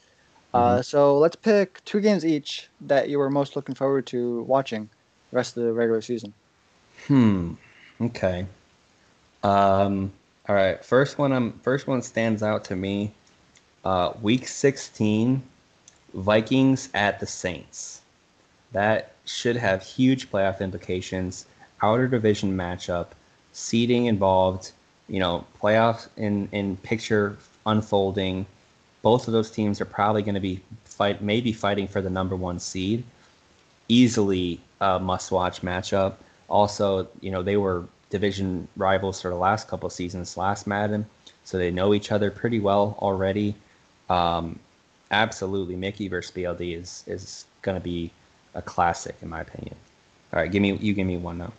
Mm-hmm. 0.55 0.59
Uh, 0.59 0.83
so 0.83 1.18
let's 1.18 1.37
pick 1.37 1.83
two 1.85 2.01
games 2.01 2.24
each 2.24 2.68
that 2.83 3.09
you 3.09 3.18
were 3.18 3.30
most 3.30 3.57
looking 3.57 3.74
forward 3.74 4.07
to 4.07 4.43
watching 4.43 4.89
the 5.30 5.37
rest 5.37 5.57
of 5.57 5.64
the 5.64 5.72
regular 5.72 6.01
season. 6.03 6.33
Hmm. 7.09 7.55
Okay. 8.01 8.47
Um. 9.43 10.12
All 10.49 10.55
right. 10.55 10.85
First 10.85 11.18
one. 11.18 11.33
Um. 11.33 11.53
First 11.62 11.87
one 11.87 12.03
stands 12.03 12.43
out 12.43 12.64
to 12.66 12.76
me. 12.76 13.12
Uh, 13.85 14.12
week 14.22 14.47
sixteen, 14.47 15.43
Vikings 16.15 16.89
at 16.95 17.21
the 17.21 17.27
Saints. 17.27 18.03
That 18.73 19.13
should 19.25 19.57
have 19.57 19.83
huge 19.83 20.31
playoff 20.31 20.61
implications. 20.61 21.47
Outer 21.83 22.09
division 22.09 22.57
matchup, 22.57 23.09
seeding 23.53 24.07
involved. 24.07 24.73
You 25.09 25.21
know, 25.21 25.45
playoffs 25.61 26.09
in 26.17 26.49
in 26.53 26.77
picture 26.79 27.37
unfolding. 27.67 28.47
Both 29.03 29.27
of 29.27 29.33
those 29.33 29.51
teams 29.51 29.81
are 29.81 29.85
probably 29.85 30.23
going 30.23 30.35
to 30.35 30.41
be 30.41 30.61
fight 30.85 31.23
maybe 31.23 31.53
fighting 31.53 31.89
for 31.89 32.01
the 32.01 32.11
number 32.11 32.37
one 32.37 32.59
seed 32.59 33.05
easily 33.89 34.61
a 34.81 34.99
must-watch 34.99 35.63
matchup. 35.63 36.15
Also, 36.49 37.09
you 37.21 37.31
know, 37.31 37.43
they 37.43 37.57
were 37.57 37.85
division 38.11 38.67
rivals 38.77 39.21
for 39.21 39.29
the 39.29 39.37
last 39.37 39.69
couple 39.69 39.89
seasons, 39.91 40.37
last 40.37 40.67
Madden, 40.67 41.07
so 41.45 41.59
they 41.59 41.71
know 41.71 41.95
each 41.95 42.13
other 42.13 42.31
pretty 42.31 42.61
well 42.61 42.97
already. 43.01 43.55
Um, 44.09 44.59
absolutely, 45.13 45.77
Mickey 45.77 46.09
versus 46.09 46.35
BLD 46.35 46.77
is 46.77 47.05
is 47.07 47.47
going 47.63 47.77
to 47.77 47.85
be 47.85 48.11
a 48.55 48.63
classic 48.63 49.17
in 49.23 49.29
my 49.29 49.41
opinion. 49.41 49.77
All 50.33 50.41
right, 50.41 50.51
give 50.51 50.63
me 50.63 50.75
you 50.77 50.95
give 50.95 51.07
me 51.07 51.17
one 51.17 51.39
now. 51.39 51.53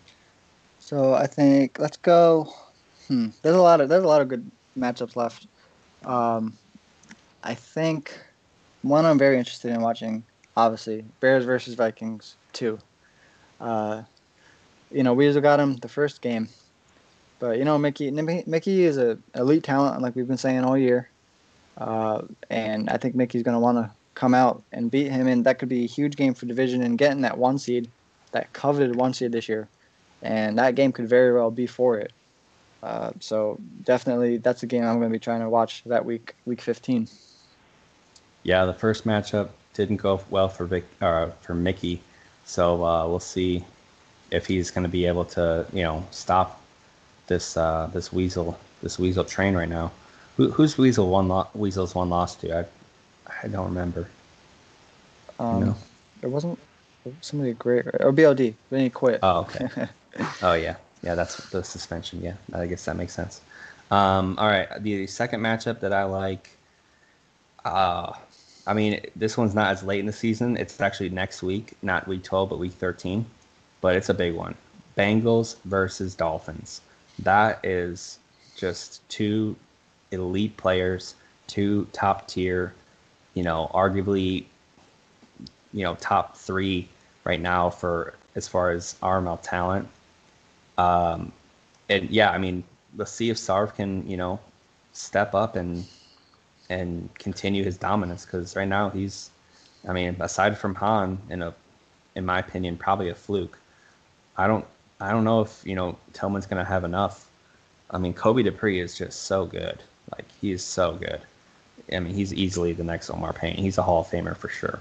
So 0.80 1.14
I 1.14 1.28
think 1.28 1.80
let's 1.80 1.98
go. 1.98 2.54
Hmm. 3.08 3.30
There's 3.42 3.56
a 3.56 3.62
lot 3.62 3.80
of 3.80 3.90
there's 3.90 4.04
a 4.04 4.08
lot 4.08 4.22
of 4.22 4.28
good 4.28 4.50
matchups 4.78 5.16
left. 5.16 5.48
Um, 6.06 6.58
I 7.44 7.54
think 7.54 8.20
one 8.82 9.06
I'm 9.06 9.18
very 9.18 9.38
interested 9.38 9.72
in 9.72 9.82
watching. 9.82 10.24
Obviously, 10.58 11.06
Bears 11.20 11.46
versus 11.46 11.76
Vikings 11.76 12.36
two. 12.52 12.80
Uh, 13.62 14.04
you 14.92 15.04
know, 15.04 15.14
Weasel 15.14 15.42
got 15.42 15.60
him 15.60 15.78
the 15.78 15.88
first 15.88 16.22
game, 16.22 16.50
but 17.40 17.58
you 17.58 17.66
know 17.66 17.78
Mickey 17.78 18.12
Mickey 18.12 18.84
is 18.84 18.98
a 18.98 19.18
elite 19.36 19.64
talent, 19.64 20.02
like 20.02 20.16
we've 20.16 20.28
been 20.28 20.38
saying 20.38 20.64
all 20.64 20.78
year. 20.78 21.10
Uh, 21.78 22.22
and 22.50 22.90
I 22.90 22.98
think 22.98 23.16
Mickey's 23.16 23.44
going 23.44 23.56
to 23.56 23.60
want 23.60 23.78
to 23.78 23.90
come 24.16 24.34
out 24.34 24.64
and 24.72 24.92
beat 24.92 25.12
him, 25.12 25.28
and 25.28 25.46
that 25.46 25.60
could 25.60 25.70
be 25.70 25.84
a 25.84 25.88
huge 25.88 26.16
game 26.16 26.34
for 26.34 26.46
division 26.46 26.84
and 26.84 26.98
getting 26.98 27.22
that 27.22 27.38
one 27.38 27.58
seed, 27.58 27.90
that 28.32 28.52
coveted 28.54 28.96
one 28.96 29.14
seed 29.14 29.32
this 29.32 29.50
year 29.50 29.68
and 30.24 30.58
that 30.58 30.76
game 30.76 30.92
could 30.92 31.08
very 31.08 31.34
well 31.34 31.52
be 31.52 31.68
for 31.68 31.98
it. 31.98 32.12
Uh, 32.82 33.12
so 33.20 33.58
definitely, 33.84 34.38
that's 34.38 34.64
a 34.64 34.66
game 34.66 34.84
I'm 34.84 34.98
going 34.98 35.10
to 35.10 35.14
be 35.14 35.20
trying 35.20 35.42
to 35.42 35.50
watch 35.50 35.84
that 35.86 36.04
week, 36.04 36.36
week 36.46 36.62
15. 36.62 37.08
Yeah, 38.44 38.66
the 38.66 38.74
first 38.74 39.06
matchup 39.06 39.50
didn't 39.74 39.98
go 39.98 40.22
well 40.30 40.50
for 40.50 40.66
Vic, 40.66 40.86
uh, 41.02 41.30
for 41.42 41.54
Mickey, 41.54 42.02
so 42.46 42.84
uh, 42.84 43.08
we'll 43.08 43.20
see 43.20 43.64
if 44.32 44.46
he's 44.48 44.72
going 44.72 44.84
to 44.84 44.90
be 44.90 45.06
able 45.06 45.26
to, 45.26 45.66
you 45.72 45.84
know, 45.84 46.06
stop 46.12 46.62
this 47.28 47.56
uh, 47.56 47.90
this 47.94 48.12
weasel 48.12 48.60
this 48.82 49.00
weasel 49.00 49.24
train 49.24 49.56
right 49.56 49.70
now. 49.70 49.92
Who, 50.38 50.52
who's 50.52 50.78
weasel 50.78 51.10
one 51.10 51.28
lo- 51.28 51.48
weasel's 51.54 51.94
one 51.96 52.10
loss 52.10 52.36
to? 52.38 52.60
I 52.60 52.66
I 53.44 53.48
don't 53.48 53.66
remember. 53.66 54.08
Um, 55.40 55.60
No. 55.60 55.76
It 56.22 56.28
wasn't 56.28 56.58
somebody 57.22 57.54
great 57.54 57.86
or 58.00 58.14
BLD. 58.14 58.54
Then 58.70 58.80
he 58.80 58.90
quit. 58.90 59.20
Oh, 59.24 59.42
okay. 59.42 59.88
oh 60.42 60.54
yeah, 60.54 60.76
yeah. 61.02 61.16
That's 61.16 61.38
the 61.50 61.64
suspension. 61.64 62.22
Yeah, 62.22 62.36
I 62.54 62.66
guess 62.66 62.86
that 62.86 62.96
makes 62.96 63.14
sense. 63.14 63.42
Um, 63.92 64.38
all 64.40 64.48
right, 64.48 64.68
the 64.82 65.06
second 65.08 65.42
matchup 65.42 65.80
that 65.82 65.94
I 65.94 66.06
like. 66.06 66.50
Uh, 67.66 68.14
I 68.66 68.74
mean, 68.74 69.02
this 69.16 69.38
one's 69.38 69.54
not 69.54 69.72
as 69.72 69.84
late 69.84 70.00
in 70.00 70.06
the 70.06 70.14
season. 70.14 70.56
It's 70.58 70.80
actually 70.80 71.10
next 71.10 71.44
week, 71.44 71.74
not 71.82 72.08
week 72.08 72.24
12, 72.24 72.50
but 72.50 72.60
week 72.60 72.74
13. 72.74 73.26
But 73.82 73.96
it's 73.98 74.08
a 74.08 74.14
big 74.14 74.34
one. 74.34 74.56
Bengals 74.98 75.58
versus 75.66 76.16
Dolphins. 76.16 76.80
That 77.20 77.60
is 77.64 78.20
just 78.56 79.08
two 79.10 79.56
elite 80.14 80.56
players, 80.58 81.16
two 81.48 81.88
top 81.92 82.28
tier, 82.28 82.74
you 83.34 83.44
know, 83.44 83.70
arguably, 83.74 84.46
you 85.74 85.84
know, 85.84 85.96
top 85.96 86.38
three 86.38 86.88
right 87.24 87.42
now 87.42 87.70
for 87.70 88.14
as 88.36 88.48
far 88.48 88.72
as 88.72 88.96
RML 89.02 89.40
talent. 89.42 89.88
Um, 90.78 91.32
and 91.90 92.10
yeah, 92.10 92.32
I 92.32 92.38
mean, 92.38 92.64
let's 92.96 93.12
see 93.12 93.30
if 93.30 93.38
Sarv 93.38 93.76
can, 93.76 94.08
you 94.08 94.18
know, 94.18 94.40
step 94.94 95.34
up 95.34 95.56
and 95.56 95.86
and 96.70 97.14
continue 97.16 97.64
his 97.64 97.78
dominance 97.78 98.26
because 98.26 98.56
right 98.56 98.68
now 98.68 98.90
he's, 98.90 99.30
I 99.88 99.94
mean, 99.94 100.16
aside 100.20 100.58
from 100.58 100.76
Han, 100.76 101.20
in 101.30 101.42
a, 101.42 101.54
in 102.16 102.26
my 102.26 102.40
opinion, 102.40 102.78
probably 102.78 103.10
a 103.10 103.16
fluke. 103.16 103.60
I 104.38 104.48
don't, 104.48 104.66
I 105.00 105.12
don't 105.12 105.24
know 105.24 105.42
if 105.42 105.62
you 105.66 105.76
know 105.76 105.98
Tillman's 106.14 106.46
gonna 106.48 106.64
have 106.64 106.84
enough. 106.84 107.30
I 107.92 107.98
mean, 107.98 108.14
Kobe 108.14 108.44
Dupree 108.44 108.80
is 108.80 108.98
just 108.98 109.24
so 109.24 109.46
good. 109.46 109.84
Like 110.18 110.26
he 110.42 110.52
is 110.52 110.64
so 110.64 110.96
good. 110.96 111.22
I 111.92 112.00
mean, 112.00 112.14
he's 112.14 112.34
easily 112.34 112.74
the 112.74 112.84
next 112.84 113.10
Omar 113.10 113.34
Payne. 113.34 113.58
He's 113.58 113.78
a 113.78 113.84
Hall 113.84 114.02
of 114.02 114.08
Famer 114.08 114.38
for 114.38 114.50
sure. 114.50 114.80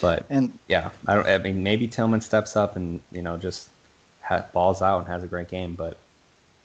But 0.00 0.24
and 0.30 0.58
yeah, 0.68 0.90
I 1.06 1.14
don't. 1.14 1.26
I 1.26 1.38
mean, 1.38 1.62
maybe 1.62 1.86
Tillman 1.88 2.20
steps 2.20 2.56
up 2.56 2.76
and 2.76 3.00
you 3.10 3.22
know 3.22 3.36
just 3.36 3.68
ha- 4.22 4.46
balls 4.52 4.82
out 4.82 4.98
and 4.98 5.08
has 5.08 5.22
a 5.22 5.26
great 5.26 5.48
game. 5.48 5.74
But 5.74 5.96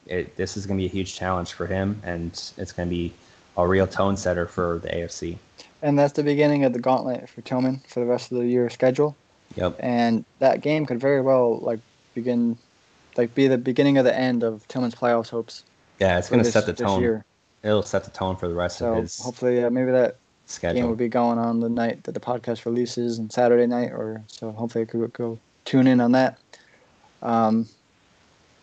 it, 0.05 0.35
this 0.37 0.57
is 0.57 0.65
going 0.65 0.77
to 0.77 0.81
be 0.81 0.85
a 0.85 0.91
huge 0.91 1.15
challenge 1.15 1.53
for 1.53 1.67
him, 1.67 2.01
and 2.03 2.31
it's 2.57 2.71
going 2.71 2.89
to 2.89 2.95
be 2.95 3.13
a 3.57 3.67
real 3.67 3.87
tone 3.87 4.17
setter 4.17 4.45
for 4.45 4.79
the 4.79 4.89
AFC. 4.89 5.37
and 5.81 5.97
that's 5.97 6.13
the 6.13 6.23
beginning 6.23 6.63
of 6.63 6.73
the 6.73 6.79
gauntlet 6.79 7.29
for 7.29 7.41
Tillman 7.41 7.81
for 7.87 7.99
the 7.99 8.05
rest 8.05 8.31
of 8.31 8.37
the 8.37 8.45
year 8.45 8.69
schedule. 8.69 9.15
Yep. 9.55 9.77
And 9.79 10.25
that 10.39 10.61
game 10.61 10.85
could 10.85 10.99
very 10.99 11.21
well 11.21 11.59
like 11.59 11.79
begin, 12.13 12.57
like 13.15 13.33
be 13.33 13.47
the 13.47 13.57
beginning 13.57 13.97
of 13.97 14.05
the 14.05 14.15
end 14.15 14.43
of 14.43 14.67
Tillman's 14.67 14.95
playoffs 14.95 15.29
hopes. 15.29 15.63
Yeah, 15.99 16.17
it's 16.17 16.29
going 16.29 16.43
to 16.43 16.51
set 16.51 16.65
the 16.65 16.73
this 16.73 16.81
tone. 16.81 17.23
It'll 17.63 17.83
set 17.83 18.03
the 18.03 18.11
tone 18.11 18.35
for 18.35 18.47
the 18.47 18.53
rest 18.53 18.77
So 18.79 18.93
of 18.93 19.01
his 19.03 19.19
hopefully, 19.19 19.63
uh, 19.63 19.69
maybe 19.69 19.91
that 19.91 20.11
game 20.11 20.19
schedule. 20.45 20.87
will 20.89 20.95
be 20.95 21.07
going 21.09 21.37
on 21.39 21.59
the 21.59 21.69
night 21.69 22.03
that 22.03 22.13
the 22.13 22.19
podcast 22.19 22.65
releases 22.65 23.17
and 23.17 23.31
Saturday 23.31 23.65
night, 23.67 23.91
or 23.91 24.21
so 24.27 24.51
hopefully 24.51 24.83
I 24.83 24.85
could 24.85 25.11
go 25.13 25.37
tune 25.65 25.87
in 25.87 25.99
on 25.99 26.11
that. 26.13 26.37
Um, 27.21 27.67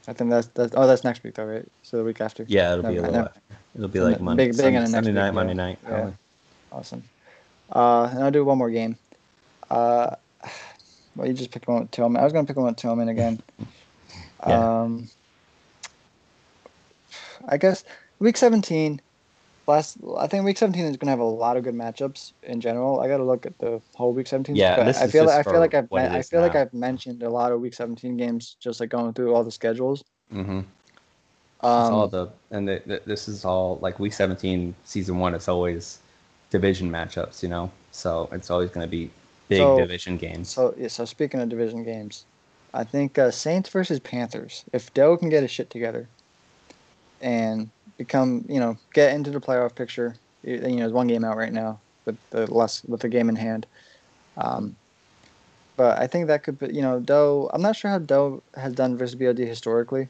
I 0.07 0.13
think 0.13 0.31
that's 0.31 0.47
that's 0.49 0.75
oh 0.77 0.87
that's 0.87 1.03
next 1.05 1.23
week 1.25 1.35
though, 1.35 1.45
right? 1.47 1.67
So 1.83 1.97
the 1.99 2.05
week 2.05 2.21
after. 2.21 2.45
yeah, 2.49 2.73
it'll 2.75 2.91
be 2.91 2.97
a 2.99 3.03
little. 3.03 3.29
It'll 3.75 3.89
be 3.89 4.01
like 4.01 4.21
Monday, 4.21 4.45
big- 4.47 4.53
big 4.57 4.61
Sunday, 4.61 4.79
on 4.79 4.85
the 4.85 4.91
Sunday 4.91 5.11
week, 5.11 5.15
night, 5.17 5.27
yeah. 5.27 5.31
Monday 5.33 5.55
night. 5.55 5.79
Yeah. 5.89 6.11
Awesome. 6.71 7.03
Uh, 7.73 8.09
and 8.13 8.23
I'll 8.23 8.31
do 8.31 8.45
one 8.45 8.59
more 8.59 8.71
game. 8.71 8.97
Uh, 9.71 10.15
well, 11.17 11.27
you 11.27 11.33
just 11.35 11.51
picked 11.51 11.67
one 11.67 11.81
with 11.81 11.91
Tillman. 11.91 12.21
I 12.21 12.25
was 12.25 12.33
gonna 12.33 12.47
pick 12.47 12.57
one 12.57 12.67
with 12.67 12.77
Tillman 12.77 13.09
again. 13.09 13.43
Yeah. 14.47 14.83
Um, 14.83 15.09
I 17.49 17.57
guess 17.57 17.83
week 18.19 18.37
17. 18.37 19.01
Last, 19.67 19.97
I 20.19 20.27
think 20.27 20.45
week 20.45 20.59
17 20.59 20.85
is 20.85 20.97
gonna 20.99 21.11
have 21.11 21.21
a 21.21 21.25
lot 21.25 21.57
of 21.57 21.65
good 21.65 21.75
matchups 21.75 22.33
in 22.43 22.61
general. 22.61 23.01
I 23.01 23.09
got 23.09 23.17
to 23.17 23.25
look 23.25 23.47
at 23.47 23.57
the 23.59 23.81
whole 23.95 24.13
week 24.13 24.27
17. 24.27 24.55
Yeah, 24.55 24.85
this 24.85 25.01
I 25.01 25.07
feel 25.07 25.25
just 25.25 25.39
I 25.39 25.43
feel 25.43 25.59
like 25.59 25.73
I've 25.73 25.91
I 25.91 26.21
feel 26.21 26.43
like. 26.43 26.55
I've 26.55 26.75
mentioned 26.75 27.23
a 27.23 27.31
lot 27.31 27.51
of 27.51 27.61
week 27.63 27.73
17 27.73 28.19
games 28.19 28.57
just 28.61 28.79
like 28.81 28.91
going 28.91 29.15
through 29.15 29.35
all 29.35 29.43
the 29.43 29.51
schedules. 29.51 30.05
Mm-hmm. 30.33 30.61
Um, 31.61 31.95
all 31.95 32.09
the 32.09 32.29
and 32.51 32.69
the, 32.69 32.83
the, 32.85 33.01
this 33.07 33.27
is 33.27 33.47
all 33.47 33.79
like 33.81 33.99
week 33.99 34.13
17 34.13 34.75
season 34.85 35.19
one 35.19 35.35
it's 35.35 35.49
always 35.49 35.99
division 36.51 36.91
matchups 36.91 37.43
you 37.43 37.49
know 37.49 37.71
so 37.91 38.29
it's 38.33 38.51
always 38.51 38.69
going 38.69 38.87
to 38.87 38.91
be 38.91 39.11
big 39.49 39.61
So- 39.61 39.79
division 39.79 40.19
games 40.19 40.51
So 40.51 40.75
yeah. 40.77 40.89
So 40.89 41.07
speaking 41.07 41.41
of 41.41 41.49
division 41.49 41.83
games, 41.83 42.27
I 42.75 42.85
think 42.85 43.19
uh, 43.19 43.31
Saints 43.31 43.71
versus 43.71 43.99
Panthers. 44.01 44.65
If 44.73 44.93
Dell 44.93 45.17
can 45.17 45.31
get 45.31 45.43
his 45.43 45.51
shit 45.51 45.71
together, 45.71 46.07
and 47.21 47.71
become 47.99 48.45
you 48.49 48.61
know 48.61 48.77
get 48.93 49.15
into 49.15 49.31
the 49.31 49.41
playoff 49.41 49.75
picture, 49.75 50.15
you 50.43 50.59
know, 50.77 50.89
one 50.91 51.07
game 51.07 51.25
out 51.25 51.37
right 51.37 51.53
now 51.53 51.79
with 52.05 52.17
the 52.31 52.53
less 52.53 52.85
with 52.85 53.01
the 53.01 53.09
game 53.09 53.29
in 53.29 53.37
hand. 53.37 53.67
Um, 54.37 54.77
but 55.77 55.99
I 55.99 56.07
think 56.07 56.27
that 56.29 56.43
could 56.43 56.59
be 56.59 56.75
you 56.75 56.83
know 56.83 57.01
Doe. 57.01 57.51
I'm 57.53 57.63
not 57.63 57.77
sure 57.77 57.91
how 57.91 57.99
Doe 57.99 58.43
has 58.57 58.73
done 58.73 58.97
versus 58.97 59.17
BLD 59.19 59.47
historically. 59.47 60.09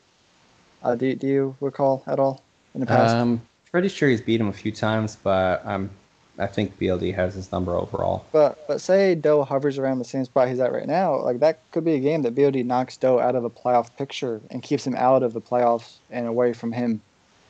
Uh, 0.83 0.95
do 0.95 1.15
do 1.15 1.27
you 1.27 1.57
recall 1.61 2.03
at 2.07 2.19
all 2.19 2.43
in 2.75 2.81
the 2.81 2.87
past? 2.87 3.17
um 3.17 3.41
pretty 3.71 3.89
sure 3.89 4.09
he's 4.09 4.21
beat 4.21 4.41
him 4.41 4.47
a 4.47 4.53
few 4.53 4.71
times 4.71 5.17
but 5.17 5.61
i'm 5.67 5.91
I 6.39 6.47
think 6.47 6.78
BLD 6.78 7.14
has 7.14 7.35
his 7.35 7.53
number 7.53 7.74
overall. 7.76 8.24
But 8.32 8.66
but 8.66 8.80
say 8.80 9.14
Doe 9.14 9.45
hovers 9.45 9.78
around 9.78 9.99
the 9.99 10.05
same 10.05 10.24
spot 10.24 10.49
he's 10.49 10.59
at 10.59 10.72
right 10.72 10.87
now, 10.87 11.16
like 11.16 11.41
that 11.41 11.61
could 11.70 11.85
be 11.85 11.95
a 11.95 12.01
game 12.01 12.22
that 12.22 12.35
BLD 12.35 12.64
knocks 12.64 12.97
Doe 12.97 13.20
out 13.20 13.37
of 13.37 13.43
the 13.43 13.51
playoff 13.51 13.95
picture 13.97 14.41
and 14.51 14.62
keeps 14.62 14.87
him 14.87 14.97
out 14.97 15.22
of 15.22 15.32
the 15.32 15.41
playoffs 15.41 15.99
and 16.11 16.26
away 16.26 16.53
from 16.53 16.72
him. 16.72 17.01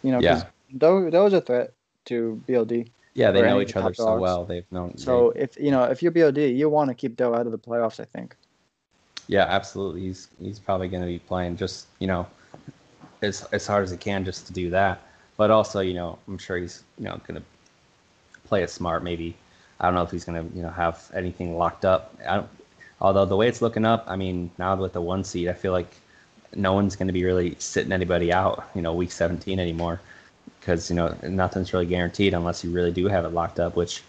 You 0.03 0.12
know, 0.12 0.20
because 0.20 0.43
Yeah. 0.43 0.78
Doe 0.78 1.11
Doe's 1.11 1.32
a 1.32 1.41
threat 1.41 1.72
to 2.07 2.43
BLD. 2.47 2.89
Yeah, 3.14 3.30
they 3.30 3.43
know 3.43 3.61
each 3.61 3.76
other 3.76 3.95
so 3.95 4.07
dogs. 4.07 4.20
well. 4.20 4.45
They've 4.45 4.70
known. 4.72 4.99
So 4.99 5.30
if 5.30 5.59
you 5.59 5.70
know 5.70 5.85
if 5.85 6.03
you're 6.03 6.12
BLD, 6.12 6.55
you 6.57 6.68
want 6.68 6.89
to 6.89 6.95
keep 6.95 7.16
Doe 7.16 7.35
out 7.35 7.47
of 7.47 7.53
the 7.53 7.59
playoffs. 7.59 8.01
I 8.01 8.05
think. 8.05 8.37
Yeah, 9.28 9.45
absolutely. 9.45 10.03
He's 10.03 10.28
he's 10.39 10.59
probably 10.59 10.89
going 10.89 11.03
to 11.03 11.09
be 11.09 11.20
playing 11.20 11.57
just 11.57 11.87
you 12.01 12.07
know 12.07 12.26
as 13.22 13.45
as 13.53 13.66
hard 13.66 13.85
as 13.85 13.91
he 13.91 13.97
can 13.97 14.24
just 14.24 14.47
to 14.49 14.53
do 14.53 14.68
that. 14.70 15.01
But 15.37 15.51
also, 15.51 15.80
you 15.80 15.95
know, 15.95 16.18
I'm 16.28 16.39
sure 16.39 16.59
he's 16.59 16.85
you 16.99 17.05
know 17.05 17.20
going 17.26 17.41
to 17.41 17.47
play 18.45 18.63
it 18.63 18.71
smart. 18.71 19.03
Maybe 19.03 19.37
I 19.81 19.87
don't 19.87 19.95
know 19.95 20.03
if 20.03 20.11
he's 20.11 20.25
going 20.25 20.49
to 20.49 20.57
you 20.57 20.63
know 20.63 20.71
have 20.71 21.11
anything 21.15 21.57
locked 21.57 21.85
up. 21.85 22.15
I 22.27 22.37
don't. 22.37 22.49
Although 23.01 23.27
the 23.27 23.37
way 23.37 23.49
it's 23.49 23.61
looking 23.61 23.85
up, 23.85 24.05
I 24.07 24.17
mean, 24.17 24.51
now 24.57 24.75
with 24.77 24.93
the 24.93 25.01
one 25.01 25.25
seed, 25.25 25.49
I 25.49 25.53
feel 25.53 25.73
like 25.73 25.93
no 26.55 26.73
one's 26.73 26.97
going 26.97 27.09
to 27.09 27.13
be 27.13 27.25
really 27.25 27.57
sitting 27.59 27.93
anybody 27.93 28.33
out. 28.33 28.69
You 28.75 28.83
know, 28.83 28.95
week 28.95 29.13
17 29.13 29.59
anymore 29.59 30.01
because 30.61 30.89
you 30.89 30.97
know 30.97 31.15
nothing's 31.23 31.73
really 31.73 31.87
guaranteed 31.87 32.33
unless 32.33 32.65
you 32.65 32.71
really 32.71 32.91
do 32.91 33.07
have 33.07 33.25
it 33.25 33.31
locked 33.35 33.61
up, 33.61 33.77
which 33.77 34.03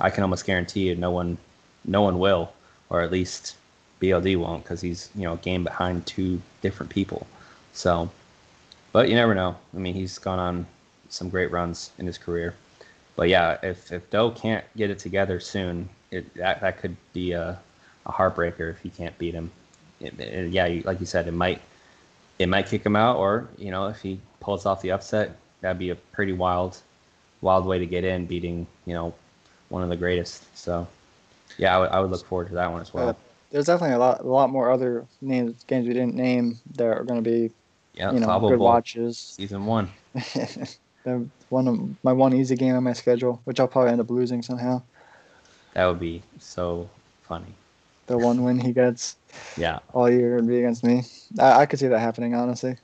I 0.00 0.10
can 0.10 0.22
almost 0.22 0.44
guarantee 0.44 0.88
you 0.88 0.94
no 0.94 1.10
one 1.10 1.38
no 1.84 2.02
one 2.02 2.18
will, 2.18 2.52
or 2.90 3.00
at 3.00 3.10
least 3.10 3.56
BLD 4.00 4.36
won't 4.36 4.62
because 4.64 4.80
he's 4.80 5.08
you 5.14 5.22
know 5.22 5.34
a 5.34 5.38
game 5.38 5.64
behind 5.64 6.06
two 6.06 6.40
different 6.60 6.90
people. 6.90 7.26
So, 7.72 8.10
but 8.92 9.08
you 9.08 9.14
never 9.14 9.34
know. 9.34 9.56
I 9.74 9.78
mean, 9.78 9.94
he's 9.94 10.18
gone 10.18 10.38
on 10.38 10.66
some 11.08 11.28
great 11.30 11.50
runs 11.50 11.90
in 11.98 12.06
his 12.06 12.18
career. 12.18 12.54
But 13.16 13.28
yeah, 13.28 13.58
if 13.62 13.92
if 13.92 14.08
Doe 14.10 14.30
can't 14.30 14.64
get 14.76 14.90
it 14.90 14.98
together 14.98 15.40
soon, 15.40 15.88
it 16.10 16.32
that, 16.34 16.60
that 16.60 16.78
could 16.78 16.96
be 17.12 17.32
a, 17.32 17.58
a 18.06 18.12
heartbreaker 18.12 18.70
if 18.70 18.80
he 18.80 18.90
can't 18.90 19.16
beat 19.18 19.34
him. 19.34 19.50
It, 20.00 20.18
it- 20.18 20.52
yeah, 20.52 20.80
like 20.84 21.00
you 21.00 21.06
said, 21.06 21.28
it 21.28 21.32
might 21.32 21.60
it 22.38 22.48
might 22.48 22.66
kick 22.66 22.84
him 22.84 22.96
out, 22.96 23.16
or 23.16 23.48
you 23.58 23.70
know, 23.70 23.86
if 23.86 24.00
he 24.00 24.18
pulls 24.40 24.66
off 24.66 24.82
the 24.82 24.90
upset, 24.92 25.36
that'd 25.60 25.78
be 25.78 25.90
a 25.90 25.94
pretty 25.94 26.32
wild 26.32 26.78
wild 27.40 27.66
way 27.66 27.78
to 27.78 27.86
get 27.86 28.04
in, 28.04 28.26
beating 28.26 28.66
you 28.86 28.94
know 28.94 29.14
one 29.68 29.82
of 29.82 29.88
the 29.88 29.96
greatest. 29.96 30.44
So 30.56 30.86
yeah, 31.58 31.78
I 31.78 32.00
would, 32.00 32.10
look 32.10 32.24
forward 32.26 32.48
to 32.48 32.54
that 32.54 32.70
one 32.72 32.80
as 32.80 32.94
well. 32.94 33.10
Uh, 33.10 33.14
There's 33.50 33.66
definitely 33.66 33.94
a 33.96 33.98
lot 33.98 34.20
a 34.20 34.26
lot 34.26 34.50
more 34.50 34.70
other 34.70 35.06
names 35.20 35.64
games 35.64 35.86
we 35.86 35.92
didn't 35.92 36.14
name 36.14 36.58
that 36.76 36.86
are 36.86 37.04
going 37.04 37.22
to 37.22 37.30
be 37.30 37.50
Yeah, 37.94 38.12
you 38.12 38.20
know 38.20 38.40
good 38.40 38.58
watches. 38.58 39.18
season 39.18 39.66
one. 39.66 39.90
The 41.04 41.26
one 41.48 41.68
of 41.68 42.04
my 42.04 42.12
one 42.12 42.34
easy 42.34 42.56
game 42.56 42.74
on 42.74 42.84
my 42.84 42.92
schedule, 42.92 43.40
which 43.44 43.60
I'll 43.60 43.68
probably 43.68 43.92
end 43.92 44.00
up 44.00 44.10
losing 44.10 44.42
somehow. 44.42 44.82
That 45.74 45.86
would 45.86 46.00
be 46.00 46.22
so 46.38 46.88
funny. 47.22 47.54
The 48.06 48.18
one 48.18 48.42
win 48.44 48.58
he 48.58 48.72
gets 48.72 49.16
Yeah, 49.56 49.78
all 49.92 50.10
year 50.10 50.36
would 50.36 50.46
be 50.46 50.58
against 50.58 50.84
me. 50.84 51.02
I, 51.38 51.62
I 51.62 51.66
could 51.66 51.78
see 51.78 51.88
that 51.88 51.98
happening, 51.98 52.34
honestly, 52.34 52.76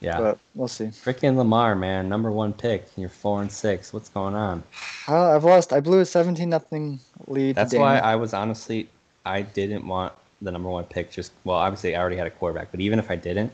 yeah. 0.00 0.18
but 0.18 0.38
we'll 0.54 0.68
see. 0.68 0.86
Freaking 0.86 1.36
Lamar, 1.36 1.74
man, 1.74 2.08
number 2.08 2.30
one 2.30 2.52
pick. 2.52 2.86
You're 2.96 3.08
four 3.08 3.40
and 3.42 3.50
six. 3.50 3.92
What's 3.92 4.08
going 4.08 4.34
on? 4.34 4.62
Uh, 5.08 5.34
I've 5.34 5.44
lost. 5.44 5.72
I 5.72 5.80
blew 5.80 6.00
a 6.00 6.04
17 6.04 6.48
nothing 6.48 7.00
lead. 7.26 7.56
That's 7.56 7.74
why 7.74 7.98
I 7.98 8.16
was 8.16 8.34
honestly, 8.34 8.88
I 9.24 9.42
didn't 9.42 9.86
want 9.86 10.12
the 10.42 10.52
number 10.52 10.68
one 10.68 10.84
pick. 10.84 11.10
Just 11.10 11.32
well, 11.44 11.56
obviously 11.56 11.96
I 11.96 12.00
already 12.00 12.16
had 12.16 12.26
a 12.26 12.30
quarterback, 12.30 12.70
but 12.70 12.80
even 12.80 12.98
if 12.98 13.10
I 13.10 13.16
didn't, 13.16 13.52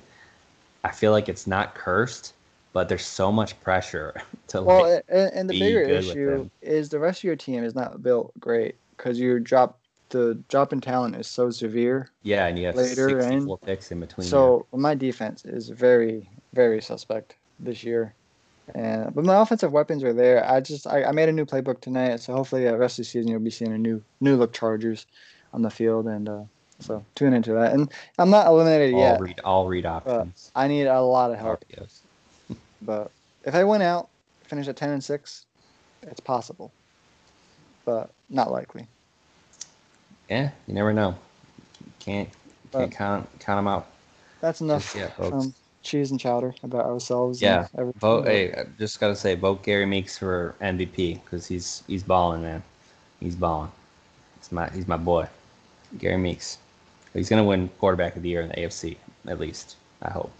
I 0.84 0.90
feel 0.90 1.12
like 1.12 1.28
it's 1.28 1.46
not 1.46 1.74
cursed, 1.74 2.34
but 2.78 2.88
there's 2.88 3.04
so 3.04 3.32
much 3.32 3.60
pressure 3.60 4.14
to 4.46 4.62
Well, 4.62 4.82
like. 4.82 5.04
and, 5.08 5.32
and 5.34 5.50
the 5.50 5.58
bigger 5.58 5.80
issue 5.80 6.48
is 6.62 6.88
the 6.88 7.00
rest 7.00 7.18
of 7.18 7.24
your 7.24 7.34
team 7.34 7.64
is 7.64 7.74
not 7.74 8.04
built 8.04 8.30
great 8.38 8.76
because 8.96 9.18
you 9.18 9.40
drop 9.40 9.80
the 10.10 10.40
drop 10.48 10.72
in 10.72 10.80
talent 10.80 11.16
is 11.16 11.26
so 11.26 11.50
severe. 11.50 12.08
yeah, 12.22 12.46
and 12.46 12.56
you 12.56 12.66
have 12.66 12.76
later 12.76 13.20
64 13.20 13.58
picks 13.58 13.90
in 13.90 13.98
between. 13.98 14.28
So 14.28 14.64
my 14.72 14.94
defense 14.94 15.44
is 15.44 15.70
very 15.70 16.30
very 16.54 16.80
suspect 16.80 17.34
this 17.58 17.82
year, 17.82 18.14
and 18.76 19.12
but 19.12 19.24
my 19.24 19.42
offensive 19.42 19.72
weapons 19.72 20.04
are 20.04 20.12
there. 20.12 20.48
I 20.48 20.60
just 20.60 20.86
I, 20.86 21.02
I 21.02 21.10
made 21.10 21.28
a 21.28 21.32
new 21.32 21.46
playbook 21.46 21.80
tonight, 21.80 22.20
so 22.20 22.32
hopefully 22.32 22.62
the 22.62 22.78
rest 22.78 23.00
of 23.00 23.06
the 23.06 23.10
season 23.10 23.28
you'll 23.28 23.40
be 23.40 23.50
seeing 23.50 23.72
a 23.72 23.78
new 23.78 24.00
new 24.20 24.36
look 24.36 24.52
Chargers 24.52 25.04
on 25.52 25.62
the 25.62 25.70
field, 25.70 26.06
and 26.06 26.28
uh, 26.28 26.42
so 26.78 27.04
tune 27.16 27.32
into 27.32 27.54
that. 27.54 27.72
And 27.72 27.92
I'm 28.18 28.30
not 28.30 28.46
eliminated 28.46 28.94
all 28.94 29.00
yet. 29.00 29.20
read 29.20 29.40
all 29.40 29.66
read 29.66 29.84
options. 29.84 30.52
I 30.54 30.68
need 30.68 30.86
a 30.86 31.02
lot 31.02 31.32
of 31.32 31.38
help, 31.40 31.64
RPOs. 31.68 32.02
But 32.82 33.10
if 33.44 33.54
I 33.54 33.64
went 33.64 33.82
out, 33.82 34.08
finish 34.44 34.68
at 34.68 34.76
ten 34.76 34.90
and 34.90 35.02
six, 35.02 35.46
it's 36.02 36.20
possible, 36.20 36.72
but 37.84 38.10
not 38.30 38.50
likely. 38.50 38.86
Yeah, 40.28 40.50
you 40.66 40.74
never 40.74 40.92
know. 40.92 41.16
Can't 41.98 42.28
can't 42.72 42.90
But- 42.90 42.90
count 42.92 43.28
count 43.40 43.58
them 43.58 43.68
out. 43.68 43.86
That's 44.40 44.60
enough 44.60 44.94
yeah, 44.96 45.10
um, 45.18 45.52
cheese 45.82 46.12
and 46.12 46.20
chowder 46.20 46.54
about 46.62 46.84
ourselves. 46.84 47.42
Yeah, 47.42 47.66
and 47.72 47.80
everything. 47.80 47.98
Vote. 48.00 48.26
Hey, 48.26 48.52
I 48.52 48.66
just 48.78 49.00
gotta 49.00 49.16
say, 49.16 49.34
vote 49.34 49.64
Gary 49.64 49.84
Meeks 49.86 50.16
for 50.16 50.54
MVP 50.60 51.20
because 51.24 51.46
he's 51.46 51.82
he's 51.88 52.02
balling, 52.04 52.42
man. 52.42 52.62
He's 53.18 53.34
balling. 53.34 53.72
He's 54.38 54.52
my 54.52 54.68
he's 54.70 54.86
my 54.86 54.96
boy, 54.96 55.26
Gary 55.98 56.18
Meeks. 56.18 56.58
He's 57.14 57.28
gonna 57.28 57.42
win 57.44 57.68
quarterback 57.80 58.14
of 58.14 58.22
the 58.22 58.28
year 58.28 58.42
in 58.42 58.48
the 58.48 58.54
AFC 58.60 58.96
at 59.26 59.40
least. 59.40 59.76
I 60.02 60.10
hope. 60.10 60.30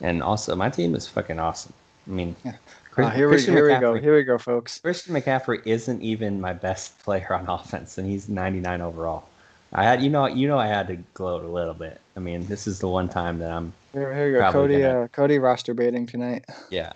And 0.00 0.22
also, 0.22 0.54
my 0.56 0.68
team 0.70 0.94
is 0.94 1.06
fucking 1.08 1.38
awesome. 1.38 1.72
I 2.06 2.10
mean, 2.10 2.36
Yeah. 2.44 2.52
Chris- 2.90 3.06
Ah, 3.08 3.10
here 3.10 3.28
we 3.28 3.40
here 3.42 3.72
we 3.74 3.78
go. 3.80 3.94
Here 3.94 4.14
we 4.16 4.22
go, 4.24 4.38
folks. 4.38 4.80
Christian 4.80 5.14
McCaffrey 5.14 5.60
isn't 5.66 6.00
even 6.02 6.40
my 6.40 6.52
best 6.54 6.98
player 7.04 7.32
on 7.34 7.48
offense, 7.48 7.98
and 7.98 8.08
he's 8.08 8.28
99 8.28 8.80
overall. 8.80 9.24
I 9.72 9.82
had, 9.84 10.02
you 10.02 10.08
know, 10.08 10.26
you 10.26 10.48
know, 10.48 10.58
I 10.58 10.66
had 10.68 10.86
to 10.88 10.96
gloat 11.12 11.44
a 11.44 11.48
little 11.48 11.74
bit. 11.74 12.00
I 12.16 12.20
mean, 12.20 12.46
this 12.46 12.66
is 12.66 12.78
the 12.78 12.88
one 12.88 13.08
time 13.08 13.38
that 13.40 13.50
I'm 13.50 13.72
Here, 13.92 14.14
here 14.14 14.32
we 14.32 14.38
go. 14.38 14.52
Cody 14.52 14.80
gonna- 14.80 15.02
uh, 15.02 15.08
Cody 15.08 15.38
roster 15.38 15.74
baiting 15.74 16.06
tonight. 16.06 16.44
Yeah. 16.70 16.92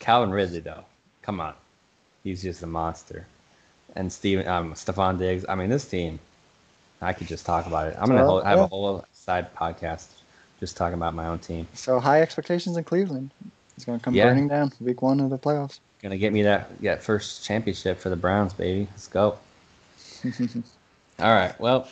Calvin 0.00 0.30
Ridley 0.30 0.60
though. 0.60 0.84
Come 1.22 1.40
on. 1.40 1.54
He's 2.24 2.42
just 2.42 2.62
a 2.62 2.66
monster. 2.66 3.26
And 3.96 4.12
Steven 4.12 4.46
um 4.46 4.74
Stefon 4.74 5.18
Diggs. 5.18 5.44
I 5.48 5.54
mean 5.54 5.70
this 5.70 5.86
team, 5.86 6.18
I 7.00 7.12
could 7.12 7.26
just 7.28 7.46
talk 7.46 7.66
about 7.66 7.88
it. 7.88 7.96
I'm 7.98 8.06
gonna 8.08 8.20
Well, 8.20 8.30
hold, 8.30 8.44
have 8.44 8.58
yeah. 8.58 8.64
a 8.64 8.68
whole 8.68 9.04
side 9.12 9.54
podcast 9.54 10.06
just 10.60 10.76
talking 10.76 10.94
about 10.94 11.14
my 11.14 11.26
own 11.26 11.38
team. 11.38 11.66
So 11.74 12.00
high 12.00 12.22
expectations 12.22 12.76
in 12.76 12.84
Cleveland. 12.84 13.30
It's 13.76 13.84
gonna 13.84 13.98
come 13.98 14.14
Yeah. 14.14 14.24
burning 14.24 14.48
down 14.48 14.72
week 14.80 15.02
one 15.02 15.20
of 15.20 15.30
the 15.30 15.38
playoffs. 15.38 15.78
Gonna 16.02 16.18
get 16.18 16.32
me 16.32 16.42
that 16.42 16.80
that 16.82 17.02
first 17.02 17.44
championship 17.44 17.98
for 17.98 18.08
the 18.08 18.16
Browns, 18.16 18.52
baby. 18.52 18.88
Let's 18.90 19.08
go. 19.08 19.38
All 21.20 21.32
right. 21.34 21.58
Well, 21.60 21.88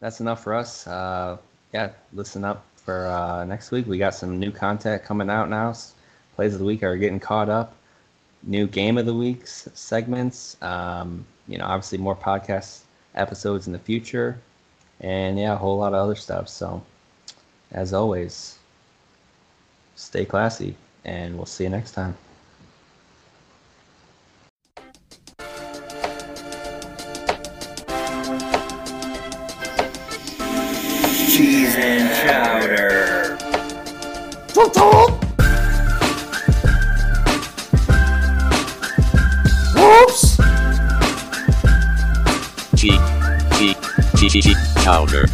that's 0.00 0.20
enough 0.20 0.42
for 0.42 0.54
us. 0.54 0.86
Uh, 0.86 1.36
yeah, 1.72 1.90
listen 2.12 2.44
up 2.44 2.64
for 2.76 3.06
uh, 3.06 3.44
next 3.44 3.70
week. 3.70 3.86
We 3.86 3.98
got 3.98 4.14
some 4.14 4.38
new 4.38 4.50
content 4.50 5.04
coming 5.04 5.30
out 5.30 5.48
now. 5.48 5.74
Plays 6.34 6.54
of 6.54 6.58
the 6.60 6.64
week 6.64 6.82
are 6.82 6.96
getting 6.96 7.20
caught 7.20 7.48
up. 7.48 7.74
New 8.42 8.66
game 8.66 8.98
of 8.98 9.06
the 9.06 9.14
weeks 9.14 9.68
segments. 9.74 10.56
Um, 10.62 11.24
you 11.46 11.58
know, 11.58 11.64
obviously 11.64 11.98
more 11.98 12.16
podcast 12.16 12.80
episodes 13.14 13.66
in 13.66 13.72
the 13.72 13.78
future, 13.78 14.38
and 15.00 15.38
yeah, 15.38 15.52
a 15.52 15.56
whole 15.56 15.78
lot 15.78 15.92
of 15.94 16.00
other 16.00 16.14
stuff. 16.14 16.48
So, 16.48 16.82
as 17.72 17.92
always, 17.92 18.58
stay 19.96 20.24
classy, 20.24 20.76
and 21.04 21.36
we'll 21.36 21.46
see 21.46 21.64
you 21.64 21.70
next 21.70 21.92
time. 21.92 22.16
Cheese 31.28 31.74
and 31.76 32.14
chowder. 32.22 33.38
Cheek, 42.76 43.00
cheek, 43.56 43.76
cheek, 44.16 44.42
cheek, 44.42 44.56
powder. 44.76 45.26